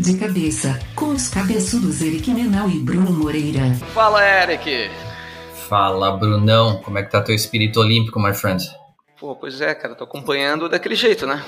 De 0.00 0.16
cabeça, 0.16 0.78
com 0.94 1.10
os 1.10 1.28
cabeçudos 1.28 2.00
Eric 2.00 2.30
Menal 2.30 2.70
e 2.70 2.78
Bruno 2.78 3.12
Moreira. 3.12 3.74
Fala, 3.92 4.26
Eric. 4.26 4.90
Fala, 5.68 6.16
Brunão. 6.16 6.80
Como 6.82 6.96
é 6.96 7.02
que 7.02 7.10
tá 7.10 7.20
teu 7.20 7.34
espírito 7.34 7.80
olímpico, 7.80 8.18
my 8.18 8.32
friend? 8.32 8.66
Pô, 9.18 9.36
pois 9.36 9.60
é, 9.60 9.74
cara. 9.74 9.94
Tô 9.94 10.04
acompanhando 10.04 10.70
daquele 10.70 10.94
jeito, 10.94 11.26
né? 11.26 11.44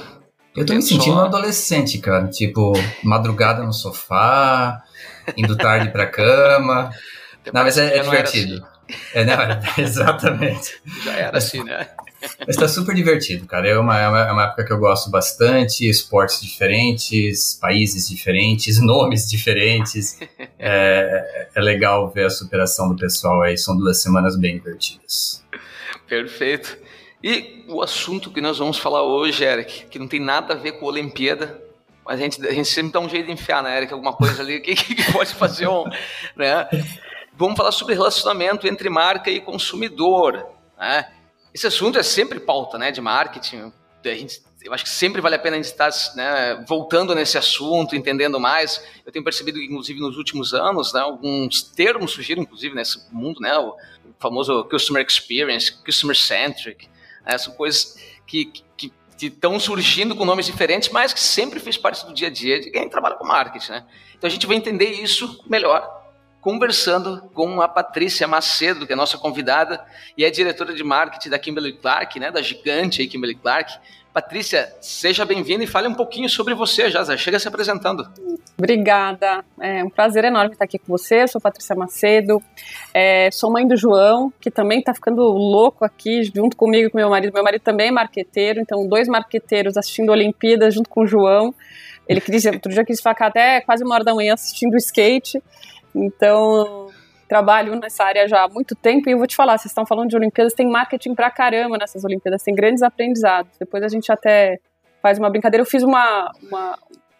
Eu 0.54 0.66
tô 0.66 0.74
me 0.74 0.82
sentindo 0.82 1.16
um 1.16 1.20
adolescente, 1.20 1.96
cara. 1.96 2.28
Tipo, 2.28 2.74
madrugada 3.02 3.62
no 3.62 3.72
sofá, 3.72 4.82
indo 5.34 5.56
tarde 5.56 5.90
pra 5.90 6.06
cama. 6.06 6.90
Não, 7.50 7.62
mas 7.62 7.78
é, 7.78 7.96
é 7.96 8.02
divertido. 8.02 8.56
Assim. 8.56 8.96
É, 9.14 9.24
não, 9.24 9.34
exatamente. 9.82 10.78
Já 11.02 11.12
era 11.12 11.38
assim, 11.38 11.64
né? 11.64 11.88
Mas 12.46 12.56
tá 12.56 12.68
super 12.68 12.94
divertido, 12.94 13.46
cara. 13.46 13.68
É 13.68 13.78
uma, 13.78 13.98
é 13.98 14.08
uma, 14.08 14.20
é 14.20 14.32
uma, 14.32 14.44
época 14.44 14.64
que 14.64 14.72
eu 14.72 14.78
gosto 14.78 15.10
bastante, 15.10 15.88
esportes 15.88 16.40
diferentes, 16.40 17.58
países 17.60 18.08
diferentes, 18.08 18.80
nomes 18.82 19.28
diferentes. 19.28 20.18
É, 20.58 21.48
é 21.54 21.60
legal 21.60 22.10
ver 22.10 22.26
a 22.26 22.30
superação 22.30 22.88
do 22.88 22.96
pessoal 22.96 23.42
aí. 23.42 23.56
São 23.56 23.76
duas 23.76 24.02
semanas 24.02 24.36
bem 24.36 24.56
divertidas. 24.56 25.44
Perfeito. 26.06 26.76
E 27.22 27.64
o 27.68 27.80
assunto 27.80 28.30
que 28.30 28.40
nós 28.40 28.58
vamos 28.58 28.78
falar 28.78 29.02
hoje, 29.02 29.44
Eric, 29.44 29.86
que 29.86 29.98
não 29.98 30.08
tem 30.08 30.20
nada 30.20 30.54
a 30.54 30.56
ver 30.56 30.72
com 30.72 30.86
a 30.86 30.88
Olimpíada, 30.88 31.62
mas 32.04 32.20
a 32.20 32.22
gente, 32.22 32.46
a 32.46 32.52
gente 32.52 32.68
sempre 32.68 32.92
dá 32.92 33.00
um 33.00 33.08
jeito 33.08 33.26
de 33.26 33.32
enfiar, 33.32 33.62
né, 33.62 33.76
Eric? 33.76 33.92
Alguma 33.92 34.12
coisa 34.12 34.42
ali 34.42 34.58
que, 34.62 34.74
que 34.74 35.12
pode 35.12 35.34
fazer 35.34 35.68
um. 35.68 35.84
Né? 36.36 36.68
Vamos 37.34 37.56
falar 37.56 37.72
sobre 37.72 37.94
relacionamento 37.94 38.66
entre 38.66 38.90
marca 38.90 39.30
e 39.30 39.40
consumidor. 39.40 40.46
Né? 40.78 41.06
Esse 41.54 41.66
assunto 41.66 41.98
é 41.98 42.02
sempre 42.02 42.40
pauta 42.40 42.78
né, 42.78 42.90
de 42.90 43.00
marketing. 43.00 43.72
Gente, 44.04 44.42
eu 44.62 44.72
acho 44.72 44.84
que 44.84 44.90
sempre 44.90 45.20
vale 45.20 45.36
a 45.36 45.38
pena 45.38 45.56
a 45.56 45.62
gente 45.62 45.70
estar 45.70 45.90
né, 46.16 46.64
voltando 46.66 47.14
nesse 47.14 47.36
assunto, 47.36 47.94
entendendo 47.94 48.40
mais. 48.40 48.82
Eu 49.04 49.12
tenho 49.12 49.24
percebido 49.24 49.60
inclusive, 49.60 50.00
nos 50.00 50.16
últimos 50.16 50.54
anos, 50.54 50.92
né, 50.92 51.00
alguns 51.00 51.62
termos 51.62 52.12
surgiram, 52.12 52.42
inclusive, 52.42 52.74
nesse 52.74 53.12
mundo, 53.12 53.40
né, 53.40 53.56
o 53.58 53.76
famoso 54.18 54.64
Customer 54.64 55.04
Experience, 55.06 55.72
Customer 55.84 56.16
Centric. 56.16 56.88
Né, 57.24 57.36
são 57.38 57.54
coisas 57.54 57.96
que, 58.26 58.46
que 58.76 58.92
que 59.22 59.26
estão 59.26 59.60
surgindo 59.60 60.16
com 60.16 60.24
nomes 60.24 60.46
diferentes, 60.46 60.88
mas 60.88 61.12
que 61.12 61.20
sempre 61.20 61.60
fez 61.60 61.76
parte 61.76 62.04
do 62.04 62.12
dia 62.12 62.26
a 62.26 62.30
dia 62.30 62.58
de 62.58 62.72
quem 62.72 62.88
trabalha 62.88 63.14
com 63.14 63.24
marketing, 63.24 63.70
né? 63.70 63.86
Então 64.18 64.26
a 64.26 64.30
gente 64.30 64.48
vai 64.48 64.56
entender 64.56 64.86
isso 64.86 65.44
melhor 65.46 66.01
conversando 66.42 67.22
com 67.32 67.62
a 67.62 67.68
Patrícia 67.68 68.26
Macedo, 68.26 68.84
que 68.84 68.92
é 68.92 68.96
nossa 68.96 69.16
convidada 69.16 69.82
e 70.18 70.24
é 70.24 70.30
diretora 70.30 70.74
de 70.74 70.82
marketing 70.82 71.30
da 71.30 71.38
Kimberly 71.38 71.72
Clark, 71.74 72.18
né, 72.18 72.32
da 72.32 72.42
gigante 72.42 73.00
aí 73.00 73.06
Kimberly 73.06 73.36
Clark. 73.36 73.72
Patrícia, 74.12 74.70
seja 74.80 75.24
bem-vinda 75.24 75.64
e 75.64 75.66
fale 75.66 75.88
um 75.88 75.94
pouquinho 75.94 76.28
sobre 76.28 76.52
você, 76.52 76.90
já. 76.90 77.16
Chega 77.16 77.38
se 77.38 77.48
apresentando. 77.48 78.06
Obrigada. 78.58 79.42
É 79.58 79.82
um 79.82 79.88
prazer 79.88 80.24
enorme 80.24 80.52
estar 80.52 80.66
aqui 80.66 80.78
com 80.78 80.86
você. 80.88 81.22
Eu 81.22 81.28
sou 81.28 81.40
Patrícia 81.40 81.74
Macedo, 81.74 82.42
é, 82.92 83.30
sou 83.30 83.50
mãe 83.50 83.66
do 83.66 83.74
João, 83.74 84.30
que 84.38 84.50
também 84.50 84.80
está 84.80 84.92
ficando 84.92 85.22
louco 85.22 85.82
aqui 85.82 86.24
junto 86.24 86.56
comigo 86.56 86.88
e 86.88 86.90
com 86.90 86.98
meu 86.98 87.08
marido. 87.08 87.32
Meu 87.32 87.42
marido 87.42 87.62
também 87.62 87.88
é 87.88 87.90
marqueteiro, 87.90 88.60
então 88.60 88.86
dois 88.86 89.08
marqueteiros 89.08 89.78
assistindo 89.78 90.10
Olimpíadas 90.10 90.74
junto 90.74 90.90
com 90.90 91.02
o 91.02 91.06
João. 91.06 91.54
Ele 92.06 92.20
quis, 92.20 92.44
outro 92.44 92.70
dia 92.70 92.84
quis 92.84 93.00
ficar 93.00 93.28
até 93.28 93.62
quase 93.62 93.82
uma 93.82 93.94
hora 93.94 94.04
da 94.04 94.14
manhã 94.14 94.34
assistindo 94.34 94.76
skate. 94.76 95.42
Então, 95.94 96.88
trabalho 97.28 97.76
nessa 97.76 98.04
área 98.04 98.28
já 98.28 98.44
há 98.44 98.48
muito 98.48 98.74
tempo 98.74 99.08
e 99.08 99.12
eu 99.12 99.18
vou 99.18 99.26
te 99.26 99.34
falar, 99.34 99.56
vocês 99.56 99.70
estão 99.70 99.86
falando 99.86 100.10
de 100.10 100.16
Olimpíadas, 100.16 100.52
tem 100.52 100.66
marketing 100.66 101.14
pra 101.14 101.30
caramba 101.30 101.78
nessas 101.78 102.04
Olimpíadas, 102.04 102.42
tem 102.42 102.54
grandes 102.54 102.82
aprendizados. 102.82 103.56
Depois 103.58 103.82
a 103.82 103.88
gente 103.88 104.10
até 104.12 104.58
faz 105.00 105.18
uma 105.18 105.30
brincadeira. 105.30 105.62
Eu 105.62 105.66
fiz 105.66 105.82
uma, 105.82 106.30
uma, 106.42 106.78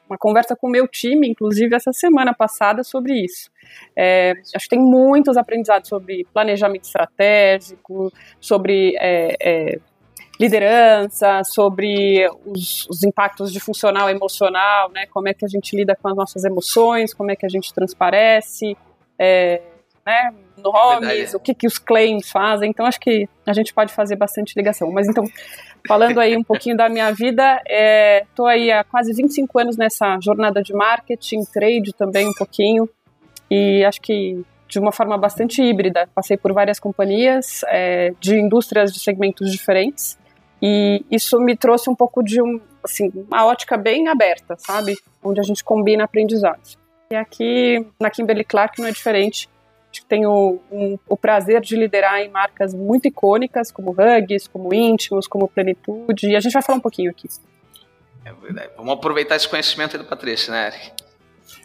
uma 0.09 0.19
conversa 0.19 0.55
com 0.55 0.69
o 0.69 0.71
meu 0.71 0.87
time, 0.87 1.29
inclusive, 1.29 1.75
essa 1.75 1.93
semana 1.93 2.35
passada 2.35 2.85
sobre 2.85 3.25
isso. 3.25 3.51
É, 3.97 4.35
acho 4.55 4.69
que 4.69 4.77
tem 4.77 4.79
muitos 4.79 5.37
aprendizados 5.37 5.89
sobre 5.89 6.27
planejamento 6.33 6.85
estratégico, 6.85 8.13
sobre 8.39 8.95
é, 8.99 9.37
é, 9.41 9.81
liderança, 10.41 11.43
sobre 11.45 12.29
os, 12.45 12.87
os, 12.89 13.03
impactos 13.03 13.53
de 13.53 13.61
funcional 13.61 14.09
e 14.09 14.13
emocional, 14.13 14.91
né? 14.91 15.07
Como 15.07 15.29
é 15.29 15.35
que 15.35 15.45
a 15.45 15.49
gente 15.49 15.77
lida 15.77 15.97
com 16.01 16.09
as 16.09 16.17
nossas 16.17 16.45
emoções, 16.45 17.15
como 17.15 17.31
é 17.31 17.37
que 17.37 17.47
a 17.47 17.49
gente 17.49 17.73
transparece, 17.73 18.77
é, 19.19 19.61
né? 20.05 20.35
Nomes, 20.57 21.35
é 21.35 21.37
o 21.37 21.41
que, 21.41 21.55
que 21.55 21.67
os 21.67 21.79
claims 21.79 22.31
fazem. 22.31 22.71
Então, 22.71 22.87
acho 22.87 23.01
que 23.01 23.29
a 23.47 23.53
gente 23.53 23.73
pode 23.73 23.93
fazer 23.93 24.17
bastante 24.17 24.55
ligação. 24.57 24.91
Mas 24.93 25.09
então, 25.09 25.25
falando 25.87 26.19
aí 26.19 26.37
um 26.37 26.45
pouquinho 26.45 26.77
da 26.77 26.89
minha 26.89 27.11
vida, 27.13 27.61
estou 28.29 28.49
é, 28.49 28.55
aí 28.55 28.73
há 28.73 28.85
quase 28.85 29.13
25 29.13 29.59
anos 29.59 29.77
nessa 29.77 30.19
jornada 30.21 30.63
de 30.63 30.73
marketing, 30.73 31.45
trade 31.53 31.93
também 31.93 32.29
um 32.29 32.35
pouquinho, 32.35 32.89
e 33.51 33.85
acho 33.85 34.01
que 34.01 34.45
de 34.69 34.79
uma 34.79 34.93
forma 34.93 35.19
bastante 35.19 35.63
híbrida. 35.63 36.09
Passei 36.15 36.37
por 36.37 36.53
várias 36.53 36.81
companhias 36.81 37.61
é, 37.67 38.15
de 38.19 38.39
indústrias 38.39 38.93
de 38.93 39.01
segmentos 39.01 39.51
diferentes 39.51 40.17
e 40.63 41.05
isso 41.11 41.41
me 41.41 41.57
trouxe 41.57 41.91
um 41.91 41.95
pouco 41.95 42.23
de 42.23 42.41
um, 42.41 42.61
assim, 42.85 43.11
uma 43.29 43.45
ótica 43.45 43.77
bem 43.77 44.07
aberta, 44.07 44.55
sabe? 44.57 44.97
Onde 45.23 45.41
a 45.41 45.43
gente 45.43 45.65
combina 45.65 46.05
aprendizados. 46.05 46.79
E 47.11 47.17
aqui 47.17 47.85
na 48.01 48.09
Kimberly 48.09 48.45
Clark 48.45 48.81
não 48.81 48.89
é 48.89 48.93
diferente. 48.93 49.51
Tenho 50.09 50.61
um, 50.71 50.99
o 51.07 51.17
prazer 51.17 51.61
de 51.61 51.77
liderar 51.77 52.21
em 52.21 52.31
marcas 52.31 52.73
muito 52.73 53.09
icônicas, 53.09 53.71
como 53.71 53.91
Hugs, 53.91 54.47
como 54.47 54.73
Íntimos, 54.73 55.27
como 55.27 55.49
Plenitude, 55.49 56.29
e 56.29 56.37
a 56.37 56.41
gente 56.41 56.53
vai 56.53 56.63
falar 56.63 56.79
um 56.79 56.83
pouquinho 56.83 57.11
aqui. 57.11 57.29
É 58.25 58.33
verdade. 58.33 58.71
Vamos 58.77 58.95
aproveitar 58.95 59.37
esse 59.37 59.49
conhecimento 59.49 59.97
aí 59.97 60.03
do 60.03 60.09
Patrícia, 60.09 60.53
né, 60.53 60.69
Eric? 60.69 60.93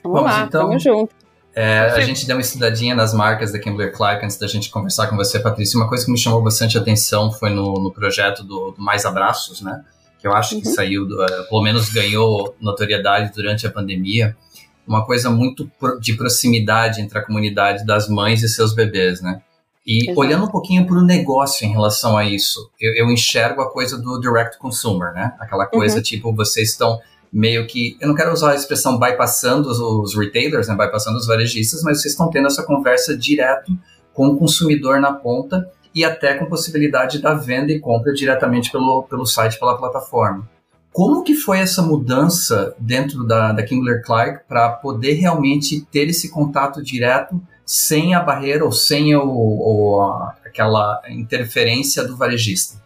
Vamos, 0.03 0.21
Vamos 0.21 0.23
lá, 0.23 0.43
então, 0.43 0.67
tamo 0.67 0.79
junto. 0.79 1.15
É, 1.59 1.79
a 1.79 2.01
gente 2.01 2.27
deu 2.27 2.35
uma 2.35 2.41
estudadinha 2.41 2.93
nas 2.93 3.15
marcas 3.15 3.51
da 3.51 3.57
Kimberly 3.57 3.91
Clark 3.91 4.23
antes 4.23 4.37
da 4.37 4.45
gente 4.45 4.69
conversar 4.69 5.07
com 5.07 5.15
você, 5.15 5.39
Patrícia. 5.39 5.75
Uma 5.75 5.89
coisa 5.89 6.05
que 6.05 6.11
me 6.11 6.17
chamou 6.19 6.39
bastante 6.39 6.77
atenção 6.77 7.31
foi 7.31 7.49
no, 7.49 7.73
no 7.73 7.91
projeto 7.91 8.43
do, 8.43 8.73
do, 8.73 8.79
Mais 8.79 9.05
Abraços, 9.05 9.59
né? 9.59 9.83
Que 10.19 10.27
eu 10.27 10.33
acho 10.33 10.53
uhum. 10.53 10.61
que 10.61 10.67
saiu, 10.67 11.07
do, 11.07 11.19
é, 11.23 11.43
pelo 11.49 11.63
menos 11.63 11.89
ganhou 11.89 12.55
notoriedade 12.61 13.31
durante 13.33 13.65
a 13.65 13.71
pandemia. 13.71 14.37
Uma 14.87 15.03
coisa 15.03 15.31
muito 15.31 15.67
de 15.99 16.13
proximidade 16.13 17.01
entre 17.01 17.17
a 17.17 17.25
comunidade 17.25 17.83
das 17.83 18.07
mães 18.07 18.43
e 18.43 18.47
seus 18.47 18.75
bebês, 18.75 19.19
né? 19.19 19.41
E 19.83 20.11
Exato. 20.11 20.19
olhando 20.19 20.45
um 20.45 20.51
pouquinho 20.51 20.85
para 20.85 20.99
o 20.99 21.03
negócio 21.03 21.65
em 21.65 21.71
relação 21.71 22.15
a 22.15 22.23
isso, 22.23 22.69
eu, 22.79 22.93
eu, 22.93 23.09
enxergo 23.09 23.61
a 23.61 23.71
coisa 23.71 23.97
do 23.97 24.19
direct 24.19 24.59
consumer, 24.59 25.11
né? 25.11 25.33
Aquela 25.39 25.65
coisa 25.65 25.95
uhum. 25.95 26.03
tipo, 26.03 26.31
vocês 26.35 26.69
estão 26.69 26.99
meio 27.31 27.65
que, 27.67 27.97
eu 27.99 28.07
não 28.07 28.15
quero 28.15 28.31
usar 28.31 28.51
a 28.51 28.55
expressão 28.55 28.97
bypassando 28.97 29.69
os, 29.69 30.15
retailers, 30.15 30.67
né, 30.67 30.75
bypassando 30.75 31.17
os 31.17 31.27
varejistas, 31.27 31.81
mas 31.83 32.01
vocês 32.01 32.13
estão 32.13 32.29
tendo 32.29 32.47
essa 32.47 32.63
conversa 32.63 33.17
direto 33.17 33.71
com 34.13 34.27
o 34.27 34.37
consumidor 34.37 34.99
na 34.99 35.13
ponta 35.13 35.69
e 35.93 36.03
até 36.03 36.35
com 36.35 36.45
possibilidade 36.45 37.19
da 37.19 37.33
venda 37.33 37.71
e 37.71 37.79
compra 37.79 38.13
diretamente 38.13 38.71
pelo, 38.71 39.03
pelo 39.03 39.25
site, 39.25 39.59
pela 39.59 39.77
plataforma. 39.77 40.47
Como 40.91 41.23
que 41.23 41.35
foi 41.35 41.59
essa 41.59 41.81
mudança 41.81 42.75
dentro 42.79 43.23
da, 43.23 43.51
da 43.51 43.63
Kimberly 43.63 44.01
Clark 44.01 44.47
para 44.47 44.69
poder 44.69 45.13
realmente 45.13 45.81
ter 45.91 46.09
esse 46.09 46.31
contato 46.31 46.81
direto 46.81 47.39
sem 47.63 48.15
a 48.15 48.19
barreira 48.19 48.65
ou 48.65 48.71
sem 48.71 49.15
o, 49.15 49.23
o, 49.23 50.01
aquela 50.43 51.01
interferência 51.09 52.03
do 52.03 52.17
varejista? 52.17 52.81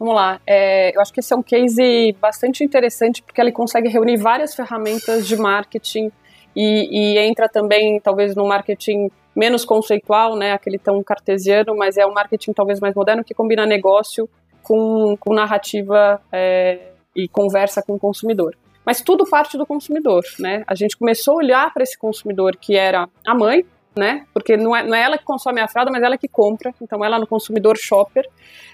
Vamos 0.00 0.14
lá, 0.14 0.40
é, 0.46 0.96
eu 0.96 1.00
acho 1.02 1.12
que 1.12 1.20
esse 1.20 1.30
é 1.30 1.36
um 1.36 1.42
case 1.42 2.16
bastante 2.18 2.64
interessante 2.64 3.22
porque 3.22 3.38
ele 3.38 3.52
consegue 3.52 3.86
reunir 3.86 4.16
várias 4.16 4.54
ferramentas 4.54 5.28
de 5.28 5.36
marketing 5.36 6.10
e, 6.56 6.88
e 6.90 7.18
entra 7.18 7.50
também, 7.50 8.00
talvez, 8.00 8.34
no 8.34 8.48
marketing 8.48 9.10
menos 9.36 9.62
conceitual, 9.62 10.36
né, 10.36 10.52
aquele 10.52 10.78
tão 10.78 11.02
cartesiano, 11.02 11.76
mas 11.76 11.98
é 11.98 12.06
um 12.06 12.14
marketing 12.14 12.54
talvez 12.54 12.80
mais 12.80 12.94
moderno 12.94 13.22
que 13.22 13.34
combina 13.34 13.66
negócio 13.66 14.26
com, 14.62 15.18
com 15.20 15.34
narrativa 15.34 16.18
é, 16.32 16.92
e 17.14 17.28
conversa 17.28 17.82
com 17.82 17.92
o 17.92 17.98
consumidor. 17.98 18.56
Mas 18.86 19.02
tudo 19.02 19.28
parte 19.28 19.58
do 19.58 19.66
consumidor, 19.66 20.24
né? 20.38 20.64
A 20.66 20.74
gente 20.74 20.96
começou 20.96 21.34
a 21.34 21.36
olhar 21.36 21.74
para 21.74 21.82
esse 21.82 21.98
consumidor 21.98 22.56
que 22.56 22.74
era 22.74 23.06
a 23.26 23.34
mãe, 23.34 23.66
né? 23.94 24.24
Porque 24.32 24.56
não 24.56 24.74
é, 24.74 24.82
não 24.82 24.94
é 24.94 25.02
ela 25.02 25.18
que 25.18 25.24
consome 25.24 25.60
a 25.60 25.68
fralda, 25.68 25.90
mas 25.92 26.02
ela 26.02 26.16
que 26.16 26.26
compra. 26.26 26.74
Então 26.80 27.04
ela 27.04 27.18
no 27.18 27.26
consumidor 27.26 27.76
shopper. 27.76 28.26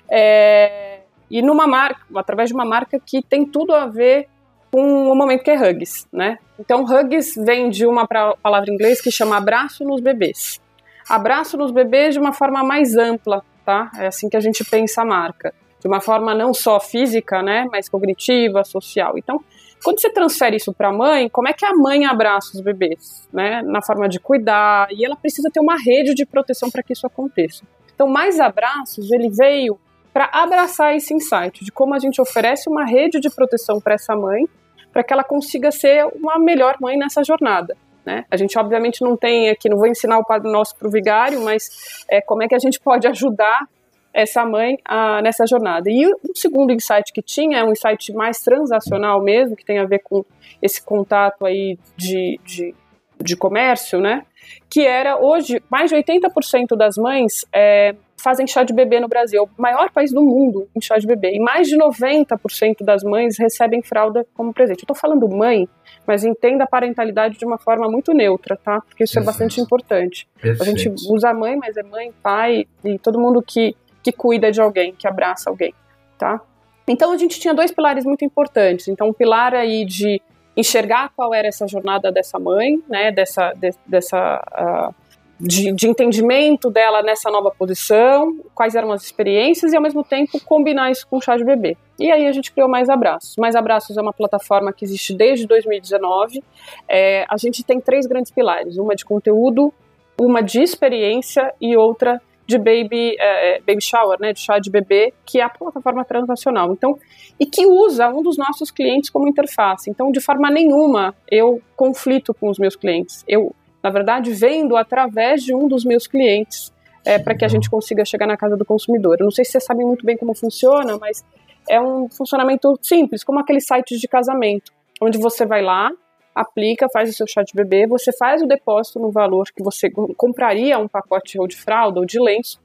É, 0.08 0.95
e 1.30 1.42
numa 1.42 1.66
marca, 1.66 2.00
através 2.14 2.48
de 2.48 2.54
uma 2.54 2.64
marca 2.64 3.00
que 3.04 3.22
tem 3.22 3.44
tudo 3.44 3.74
a 3.74 3.86
ver 3.86 4.28
com 4.70 5.10
o 5.10 5.14
momento 5.14 5.42
que 5.42 5.50
é 5.50 5.56
Hugs, 5.56 6.06
né? 6.12 6.38
Então 6.58 6.84
Hugs 6.84 7.34
vem 7.36 7.70
de 7.70 7.86
uma 7.86 8.06
palavra 8.06 8.70
em 8.70 8.74
inglês 8.74 9.00
que 9.00 9.10
chama 9.10 9.36
abraço 9.36 9.84
nos 9.84 10.00
bebês. 10.00 10.60
Abraço 11.08 11.56
nos 11.56 11.70
bebês 11.70 12.14
de 12.14 12.20
uma 12.20 12.32
forma 12.32 12.62
mais 12.62 12.96
ampla, 12.96 13.44
tá? 13.64 13.90
É 13.96 14.08
assim 14.08 14.28
que 14.28 14.36
a 14.36 14.40
gente 14.40 14.64
pensa 14.64 15.02
a 15.02 15.04
marca. 15.04 15.54
De 15.80 15.86
uma 15.86 16.00
forma 16.00 16.34
não 16.34 16.52
só 16.52 16.80
física, 16.80 17.42
né, 17.42 17.66
mas 17.70 17.88
cognitiva, 17.88 18.64
social. 18.64 19.16
Então, 19.16 19.40
quando 19.84 20.00
você 20.00 20.10
transfere 20.10 20.56
isso 20.56 20.72
para 20.72 20.88
a 20.88 20.92
mãe, 20.92 21.28
como 21.28 21.48
é 21.48 21.52
que 21.52 21.64
a 21.64 21.72
mãe 21.72 22.04
abraça 22.06 22.50
os 22.54 22.60
bebês, 22.60 23.28
né? 23.32 23.62
Na 23.62 23.80
forma 23.82 24.08
de 24.08 24.18
cuidar, 24.18 24.88
e 24.90 25.04
ela 25.04 25.16
precisa 25.16 25.48
ter 25.52 25.60
uma 25.60 25.76
rede 25.76 26.14
de 26.14 26.26
proteção 26.26 26.70
para 26.70 26.82
que 26.82 26.92
isso 26.92 27.06
aconteça. 27.06 27.62
Então, 27.94 28.08
mais 28.08 28.40
abraços, 28.40 29.12
ele 29.12 29.30
veio 29.30 29.78
para 30.16 30.30
abraçar 30.32 30.96
esse 30.96 31.12
insight 31.12 31.62
de 31.62 31.70
como 31.70 31.94
a 31.94 31.98
gente 31.98 32.22
oferece 32.22 32.70
uma 32.70 32.86
rede 32.86 33.20
de 33.20 33.28
proteção 33.28 33.78
para 33.78 33.96
essa 33.96 34.16
mãe, 34.16 34.46
para 34.90 35.04
que 35.04 35.12
ela 35.12 35.22
consiga 35.22 35.70
ser 35.70 36.06
uma 36.06 36.38
melhor 36.38 36.76
mãe 36.80 36.96
nessa 36.96 37.22
jornada. 37.22 37.76
Né? 38.02 38.24
A 38.30 38.36
gente, 38.38 38.58
obviamente, 38.58 39.02
não 39.02 39.14
tem 39.14 39.50
aqui, 39.50 39.68
não 39.68 39.76
vou 39.76 39.86
ensinar 39.86 40.16
o 40.16 40.24
Padre 40.24 40.50
Nosso 40.50 40.74
para 40.74 40.88
o 40.88 40.90
vigário, 40.90 41.42
mas 41.42 41.68
é, 42.10 42.22
como 42.22 42.42
é 42.42 42.48
que 42.48 42.54
a 42.54 42.58
gente 42.58 42.80
pode 42.80 43.06
ajudar 43.06 43.68
essa 44.14 44.42
mãe 44.46 44.78
a, 44.86 45.20
nessa 45.20 45.44
jornada. 45.46 45.90
E 45.90 46.06
o 46.06 46.34
segundo 46.34 46.72
insight 46.72 47.12
que 47.12 47.20
tinha 47.20 47.58
é 47.58 47.62
um 47.62 47.72
insight 47.72 48.10
mais 48.14 48.38
transacional 48.38 49.22
mesmo, 49.22 49.54
que 49.54 49.66
tem 49.66 49.78
a 49.78 49.84
ver 49.84 49.98
com 50.02 50.24
esse 50.62 50.82
contato 50.82 51.44
aí 51.44 51.78
de, 51.94 52.40
de, 52.42 52.74
de 53.20 53.36
comércio, 53.36 54.00
né? 54.00 54.22
Que 54.70 54.86
era 54.86 55.22
hoje, 55.22 55.62
mais 55.70 55.90
de 55.90 55.96
80% 55.96 56.74
das 56.74 56.96
mães 56.96 57.44
é, 57.54 57.94
fazem 58.26 58.44
chá 58.44 58.64
de 58.64 58.72
bebê 58.72 58.98
no 58.98 59.06
Brasil, 59.06 59.44
o 59.44 59.62
maior 59.62 59.88
país 59.92 60.12
do 60.12 60.20
mundo 60.20 60.68
em 60.74 60.80
chá 60.80 60.98
de 60.98 61.06
bebê, 61.06 61.36
e 61.36 61.38
mais 61.38 61.68
de 61.68 61.78
90% 61.78 62.82
das 62.84 63.04
mães 63.04 63.38
recebem 63.38 63.80
fralda 63.82 64.26
como 64.34 64.52
presente. 64.52 64.82
Eu 64.82 64.86
tô 64.88 64.96
falando 64.96 65.28
mãe, 65.28 65.68
mas 66.04 66.24
entenda 66.24 66.64
a 66.64 66.66
parentalidade 66.66 67.38
de 67.38 67.44
uma 67.44 67.56
forma 67.56 67.88
muito 67.88 68.12
neutra, 68.12 68.56
tá? 68.56 68.80
Porque 68.80 69.04
isso 69.04 69.16
é 69.16 69.22
bastante 69.22 69.60
importante. 69.60 70.26
Perfeito. 70.42 70.60
A 70.60 70.64
gente 70.66 70.92
usa 71.08 71.32
mãe, 71.32 71.54
mas 71.54 71.76
é 71.76 71.84
mãe, 71.84 72.12
pai 72.20 72.66
e 72.84 72.98
todo 72.98 73.16
mundo 73.16 73.40
que, 73.40 73.76
que 74.02 74.10
cuida 74.10 74.50
de 74.50 74.60
alguém, 74.60 74.92
que 74.92 75.06
abraça 75.06 75.48
alguém, 75.48 75.72
tá? 76.18 76.40
Então 76.88 77.12
a 77.12 77.16
gente 77.16 77.38
tinha 77.38 77.54
dois 77.54 77.70
pilares 77.70 78.04
muito 78.04 78.24
importantes. 78.24 78.88
Então, 78.88 79.10
um 79.10 79.12
pilar 79.12 79.54
aí 79.54 79.84
de 79.84 80.20
enxergar 80.56 81.12
qual 81.14 81.32
era 81.32 81.46
essa 81.46 81.68
jornada 81.68 82.10
dessa 82.10 82.40
mãe, 82.40 82.82
né? 82.88 83.12
Dessa, 83.12 83.52
de, 83.52 83.70
dessa 83.86 84.42
uh, 84.90 85.05
de, 85.38 85.72
de, 85.72 85.88
entendimento 85.88 86.70
dela 86.70 87.02
nessa 87.02 87.30
nova 87.30 87.50
posição, 87.50 88.38
quais 88.54 88.74
eram 88.74 88.90
as 88.92 89.02
experiências 89.02 89.72
e 89.72 89.76
ao 89.76 89.82
mesmo 89.82 90.02
tempo 90.02 90.40
combinar 90.44 90.90
isso 90.90 91.06
com 91.06 91.18
o 91.18 91.20
chá 91.20 91.36
de 91.36 91.44
bebê. 91.44 91.76
E 91.98 92.10
aí 92.10 92.26
a 92.26 92.32
gente 92.32 92.52
criou 92.52 92.68
Mais 92.68 92.88
Abraços. 92.88 93.36
Mais 93.36 93.54
Abraços 93.54 93.96
é 93.96 94.00
uma 94.00 94.12
plataforma 94.12 94.72
que 94.72 94.84
existe 94.84 95.14
desde 95.14 95.46
2019. 95.46 96.42
É, 96.88 97.24
a 97.28 97.36
gente 97.36 97.62
tem 97.62 97.80
três 97.80 98.06
grandes 98.06 98.30
pilares: 98.30 98.78
uma 98.78 98.94
de 98.94 99.04
conteúdo, 99.04 99.72
uma 100.18 100.42
de 100.42 100.62
experiência 100.62 101.52
e 101.60 101.76
outra 101.76 102.20
de 102.46 102.58
baby, 102.58 103.16
é, 103.18 103.56
é 103.56 103.60
baby 103.60 103.82
shower, 103.82 104.18
né, 104.20 104.32
de 104.32 104.38
chá 104.38 104.58
de 104.58 104.70
bebê, 104.70 105.12
que 105.24 105.40
é 105.40 105.42
a 105.42 105.48
plataforma 105.48 106.04
transnacional. 106.04 106.72
Então, 106.72 106.96
e 107.40 107.44
que 107.44 107.66
usa 107.66 108.08
um 108.08 108.22
dos 108.22 108.38
nossos 108.38 108.70
clientes 108.70 109.10
como 109.10 109.28
interface. 109.28 109.90
Então, 109.90 110.10
de 110.10 110.20
forma 110.20 110.50
nenhuma 110.50 111.14
eu 111.30 111.60
conflito 111.74 112.32
com 112.32 112.48
os 112.48 112.58
meus 112.58 112.76
clientes. 112.76 113.24
Eu 113.26 113.54
na 113.86 113.90
verdade, 113.90 114.32
vendo 114.32 114.76
através 114.76 115.44
de 115.44 115.54
um 115.54 115.68
dos 115.68 115.84
meus 115.84 116.08
clientes 116.08 116.74
é, 117.04 117.20
para 117.20 117.36
que 117.36 117.44
a 117.44 117.48
gente 117.48 117.70
consiga 117.70 118.04
chegar 118.04 118.26
na 118.26 118.36
casa 118.36 118.56
do 118.56 118.64
consumidor. 118.64 119.16
Eu 119.20 119.26
não 119.26 119.30
sei 119.30 119.44
se 119.44 119.52
vocês 119.52 119.64
sabem 119.64 119.86
muito 119.86 120.04
bem 120.04 120.16
como 120.16 120.34
funciona, 120.34 120.98
mas 120.98 121.24
é 121.70 121.80
um 121.80 122.08
funcionamento 122.08 122.76
simples, 122.82 123.22
como 123.22 123.38
aqueles 123.38 123.64
sites 123.64 124.00
de 124.00 124.08
casamento, 124.08 124.72
onde 125.00 125.18
você 125.18 125.46
vai 125.46 125.62
lá, 125.62 125.88
aplica, 126.34 126.88
faz 126.92 127.10
o 127.10 127.12
seu 127.12 127.28
chá 127.28 127.44
de 127.44 127.52
bebê, 127.54 127.86
você 127.86 128.10
faz 128.18 128.42
o 128.42 128.46
depósito 128.48 128.98
no 128.98 129.12
valor 129.12 129.46
que 129.54 129.62
você 129.62 129.88
compraria 130.16 130.76
um 130.80 130.88
pacote 130.88 131.38
ou 131.38 131.46
de 131.46 131.54
fralda 131.54 132.00
ou 132.00 132.04
de 132.04 132.18
lenço, 132.18 132.60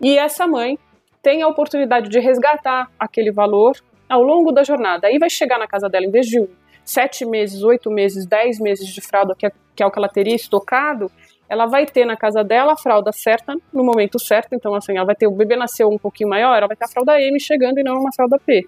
e 0.00 0.18
essa 0.18 0.44
mãe 0.44 0.76
tem 1.22 1.42
a 1.42 1.46
oportunidade 1.46 2.08
de 2.08 2.18
resgatar 2.18 2.90
aquele 2.98 3.30
valor 3.30 3.76
ao 4.08 4.24
longo 4.24 4.50
da 4.50 4.64
jornada. 4.64 5.06
Aí 5.06 5.20
vai 5.20 5.30
chegar 5.30 5.56
na 5.56 5.68
casa 5.68 5.88
dela, 5.88 6.04
em 6.04 6.10
vez 6.10 6.26
de 6.26 6.40
um, 6.40 6.48
sete 6.84 7.24
meses, 7.24 7.62
oito 7.62 7.90
meses, 7.90 8.26
dez 8.26 8.58
meses 8.58 8.88
de 8.88 9.00
fralda, 9.00 9.34
que 9.34 9.46
é, 9.46 9.52
que 9.74 9.82
é 9.82 9.86
o 9.86 9.90
que 9.90 9.98
ela 9.98 10.08
teria 10.08 10.34
estocado, 10.34 11.10
ela 11.48 11.66
vai 11.66 11.86
ter 11.86 12.04
na 12.04 12.16
casa 12.16 12.42
dela 12.42 12.72
a 12.72 12.76
fralda 12.76 13.12
certa 13.12 13.54
no 13.72 13.84
momento 13.84 14.18
certo. 14.18 14.54
Então, 14.54 14.74
assim, 14.74 14.96
ela 14.96 15.06
vai 15.06 15.14
ter 15.14 15.26
o 15.26 15.30
bebê 15.30 15.56
nasceu 15.56 15.88
um 15.88 15.98
pouquinho 15.98 16.28
maior, 16.28 16.56
ela 16.56 16.66
vai 16.66 16.76
ter 16.76 16.84
a 16.84 16.88
fralda 16.88 17.20
M 17.20 17.38
chegando 17.38 17.78
e 17.78 17.82
não 17.82 17.98
uma 17.98 18.12
fralda 18.12 18.38
P. 18.38 18.66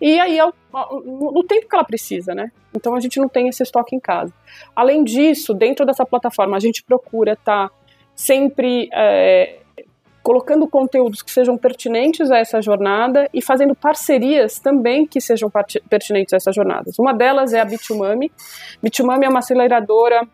E 0.00 0.18
aí, 0.20 0.38
no 1.04 1.44
tempo 1.44 1.68
que 1.68 1.74
ela 1.74 1.84
precisa, 1.84 2.32
né? 2.32 2.52
Então, 2.74 2.94
a 2.94 3.00
gente 3.00 3.18
não 3.18 3.28
tem 3.28 3.48
esse 3.48 3.62
estoque 3.62 3.96
em 3.96 4.00
casa. 4.00 4.32
Além 4.74 5.02
disso, 5.02 5.52
dentro 5.52 5.84
dessa 5.84 6.06
plataforma, 6.06 6.56
a 6.56 6.60
gente 6.60 6.84
procura 6.84 7.32
estar 7.32 7.68
tá 7.68 7.74
sempre 8.14 8.88
é, 8.92 9.58
colocando 10.28 10.68
conteúdos 10.68 11.22
que 11.22 11.30
sejam 11.30 11.56
pertinentes 11.56 12.30
a 12.30 12.36
essa 12.36 12.60
jornada 12.60 13.30
e 13.32 13.40
fazendo 13.40 13.74
parcerias 13.74 14.58
também 14.58 15.06
que 15.06 15.22
sejam 15.22 15.50
pertinentes 15.88 16.34
a 16.34 16.36
essas 16.36 16.54
jornadas. 16.54 16.98
Uma 16.98 17.14
delas 17.14 17.54
é 17.54 17.60
a 17.60 17.64
Bitumami. 17.64 18.30
Bitumami 18.82 19.24
é 19.24 19.28
uma 19.30 19.38
aceleradora 19.38 20.28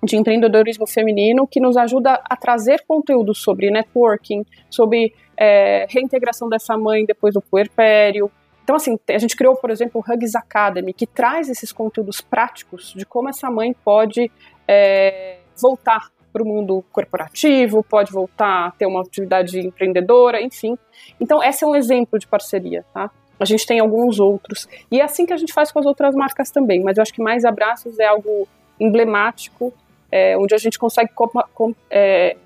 de 0.00 0.16
empreendedorismo 0.16 0.86
feminino 0.86 1.44
que 1.44 1.58
nos 1.58 1.76
ajuda 1.76 2.22
a 2.24 2.36
trazer 2.36 2.84
conteúdo 2.86 3.34
sobre 3.34 3.68
networking, 3.68 4.46
sobre 4.70 5.12
é, 5.36 5.86
reintegração 5.90 6.48
dessa 6.48 6.78
mãe 6.78 7.04
depois 7.04 7.34
do 7.34 7.40
puerpério. 7.40 8.30
Então, 8.62 8.76
assim, 8.76 8.96
a 9.10 9.18
gente 9.18 9.34
criou, 9.34 9.56
por 9.56 9.70
exemplo, 9.70 10.00
o 10.00 10.12
Hugs 10.12 10.36
Academy, 10.36 10.92
que 10.92 11.04
traz 11.04 11.48
esses 11.48 11.72
conteúdos 11.72 12.20
práticos 12.20 12.94
de 12.96 13.04
como 13.04 13.28
essa 13.28 13.50
mãe 13.50 13.74
pode 13.84 14.30
é, 14.68 15.38
voltar 15.60 16.12
para 16.32 16.42
o 16.42 16.46
mundo 16.46 16.82
corporativo, 16.90 17.84
pode 17.84 18.10
voltar 18.10 18.66
a 18.66 18.70
ter 18.70 18.86
uma 18.86 19.02
atividade 19.02 19.60
empreendedora, 19.60 20.40
enfim. 20.40 20.76
Então, 21.20 21.42
esse 21.42 21.64
é 21.64 21.66
um 21.66 21.76
exemplo 21.76 22.18
de 22.18 22.26
parceria, 22.26 22.84
tá? 22.92 23.10
A 23.38 23.44
gente 23.44 23.66
tem 23.66 23.80
alguns 23.80 24.18
outros. 24.18 24.68
E 24.90 25.00
é 25.00 25.04
assim 25.04 25.26
que 25.26 25.32
a 25.32 25.36
gente 25.36 25.52
faz 25.52 25.70
com 25.70 25.78
as 25.78 25.86
outras 25.86 26.14
marcas 26.14 26.50
também, 26.50 26.82
mas 26.82 26.96
eu 26.96 27.02
acho 27.02 27.12
que 27.12 27.22
Mais 27.22 27.44
Abraços 27.44 27.98
é 27.98 28.06
algo 28.06 28.48
emblemático, 28.80 29.72
é, 30.10 30.36
onde 30.38 30.54
a 30.54 30.58
gente 30.58 30.78
consegue 30.78 31.10
com, 31.12 31.28
com, 31.54 31.74
é, 31.90 32.36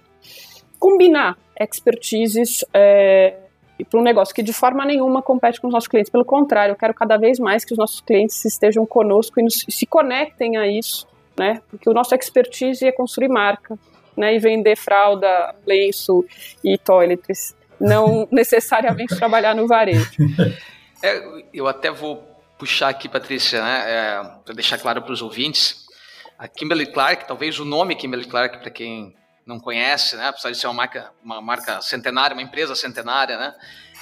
combinar 0.79 1.37
expertises 1.59 2.65
é, 2.73 3.35
para 3.91 4.01
um 4.01 4.03
negócio 4.03 4.35
que 4.35 4.43
de 4.43 4.53
forma 4.53 4.85
nenhuma 4.85 5.21
compete 5.23 5.61
com 5.61 5.67
os 5.67 5.73
nossos 5.73 5.89
clientes. 5.89 6.11
Pelo 6.11 6.25
contrário, 6.25 6.73
eu 6.73 6.77
quero 6.77 6.95
cada 6.95 7.17
vez 7.17 7.39
mais 7.39 7.65
que 7.65 7.73
os 7.73 7.79
nossos 7.79 8.01
clientes 8.01 8.43
estejam 8.45 8.87
conosco 8.87 9.39
e 9.39 9.43
nos, 9.43 9.65
se 9.69 9.87
conectem 9.87 10.57
a 10.57 10.67
isso 10.67 11.07
né? 11.39 11.61
Porque 11.71 11.89
o 11.89 11.93
nosso 11.93 12.15
expertise 12.15 12.87
é 12.87 12.93
construir 12.93 13.29
marca, 13.29 13.79
né? 14.17 14.35
E 14.35 14.39
vender 14.39 14.77
fralda, 14.77 15.55
lenço 15.67 16.25
e 16.65 16.79
toiletries, 16.79 17.55
não 17.81 18.27
necessariamente 18.33 19.17
trabalhar 19.17 19.55
no 19.55 19.67
varejo. 19.67 20.11
É, 21.03 21.23
eu 21.53 21.67
até 21.67 21.91
vou 21.91 22.27
puxar 22.59 22.89
aqui, 22.89 23.09
Patrícia, 23.09 23.63
né? 23.63 23.85
É, 23.87 24.23
para 24.45 24.55
deixar 24.55 24.79
claro 24.79 25.03
para 25.03 25.13
os 25.13 25.23
ouvintes, 25.23 25.87
a 26.39 26.49
Kimberly 26.49 26.87
Clark, 26.87 27.27
talvez 27.27 27.59
o 27.59 27.65
nome 27.65 27.95
Kimberly 27.95 28.27
Clark 28.27 28.59
para 28.59 28.71
quem 28.71 29.15
não 29.47 29.61
conhece, 29.61 30.17
né? 30.17 30.29
Apesar 30.29 30.51
de 30.51 30.59
ser 30.59 30.67
uma 30.67 30.75
marca, 30.75 31.11
uma 31.23 31.41
marca 31.41 31.81
centenária, 31.81 32.35
uma 32.35 32.43
empresa 32.43 32.75
centenária, 32.75 33.39
né? 33.39 33.55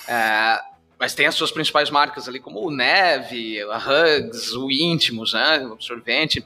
É, 0.09 0.61
mas 0.99 1.15
tem 1.15 1.27
as 1.27 1.35
suas 1.35 1.51
principais 1.51 1.91
marcas 1.91 2.29
ali, 2.29 2.41
como 2.41 2.67
o 2.67 2.71
Neve, 2.71 3.61
a 3.63 3.77
Hugs, 3.77 4.53
o 4.53 4.71
Íntimos, 4.71 5.33
né? 5.35 5.59
O 5.67 5.75
absorvente. 5.75 6.45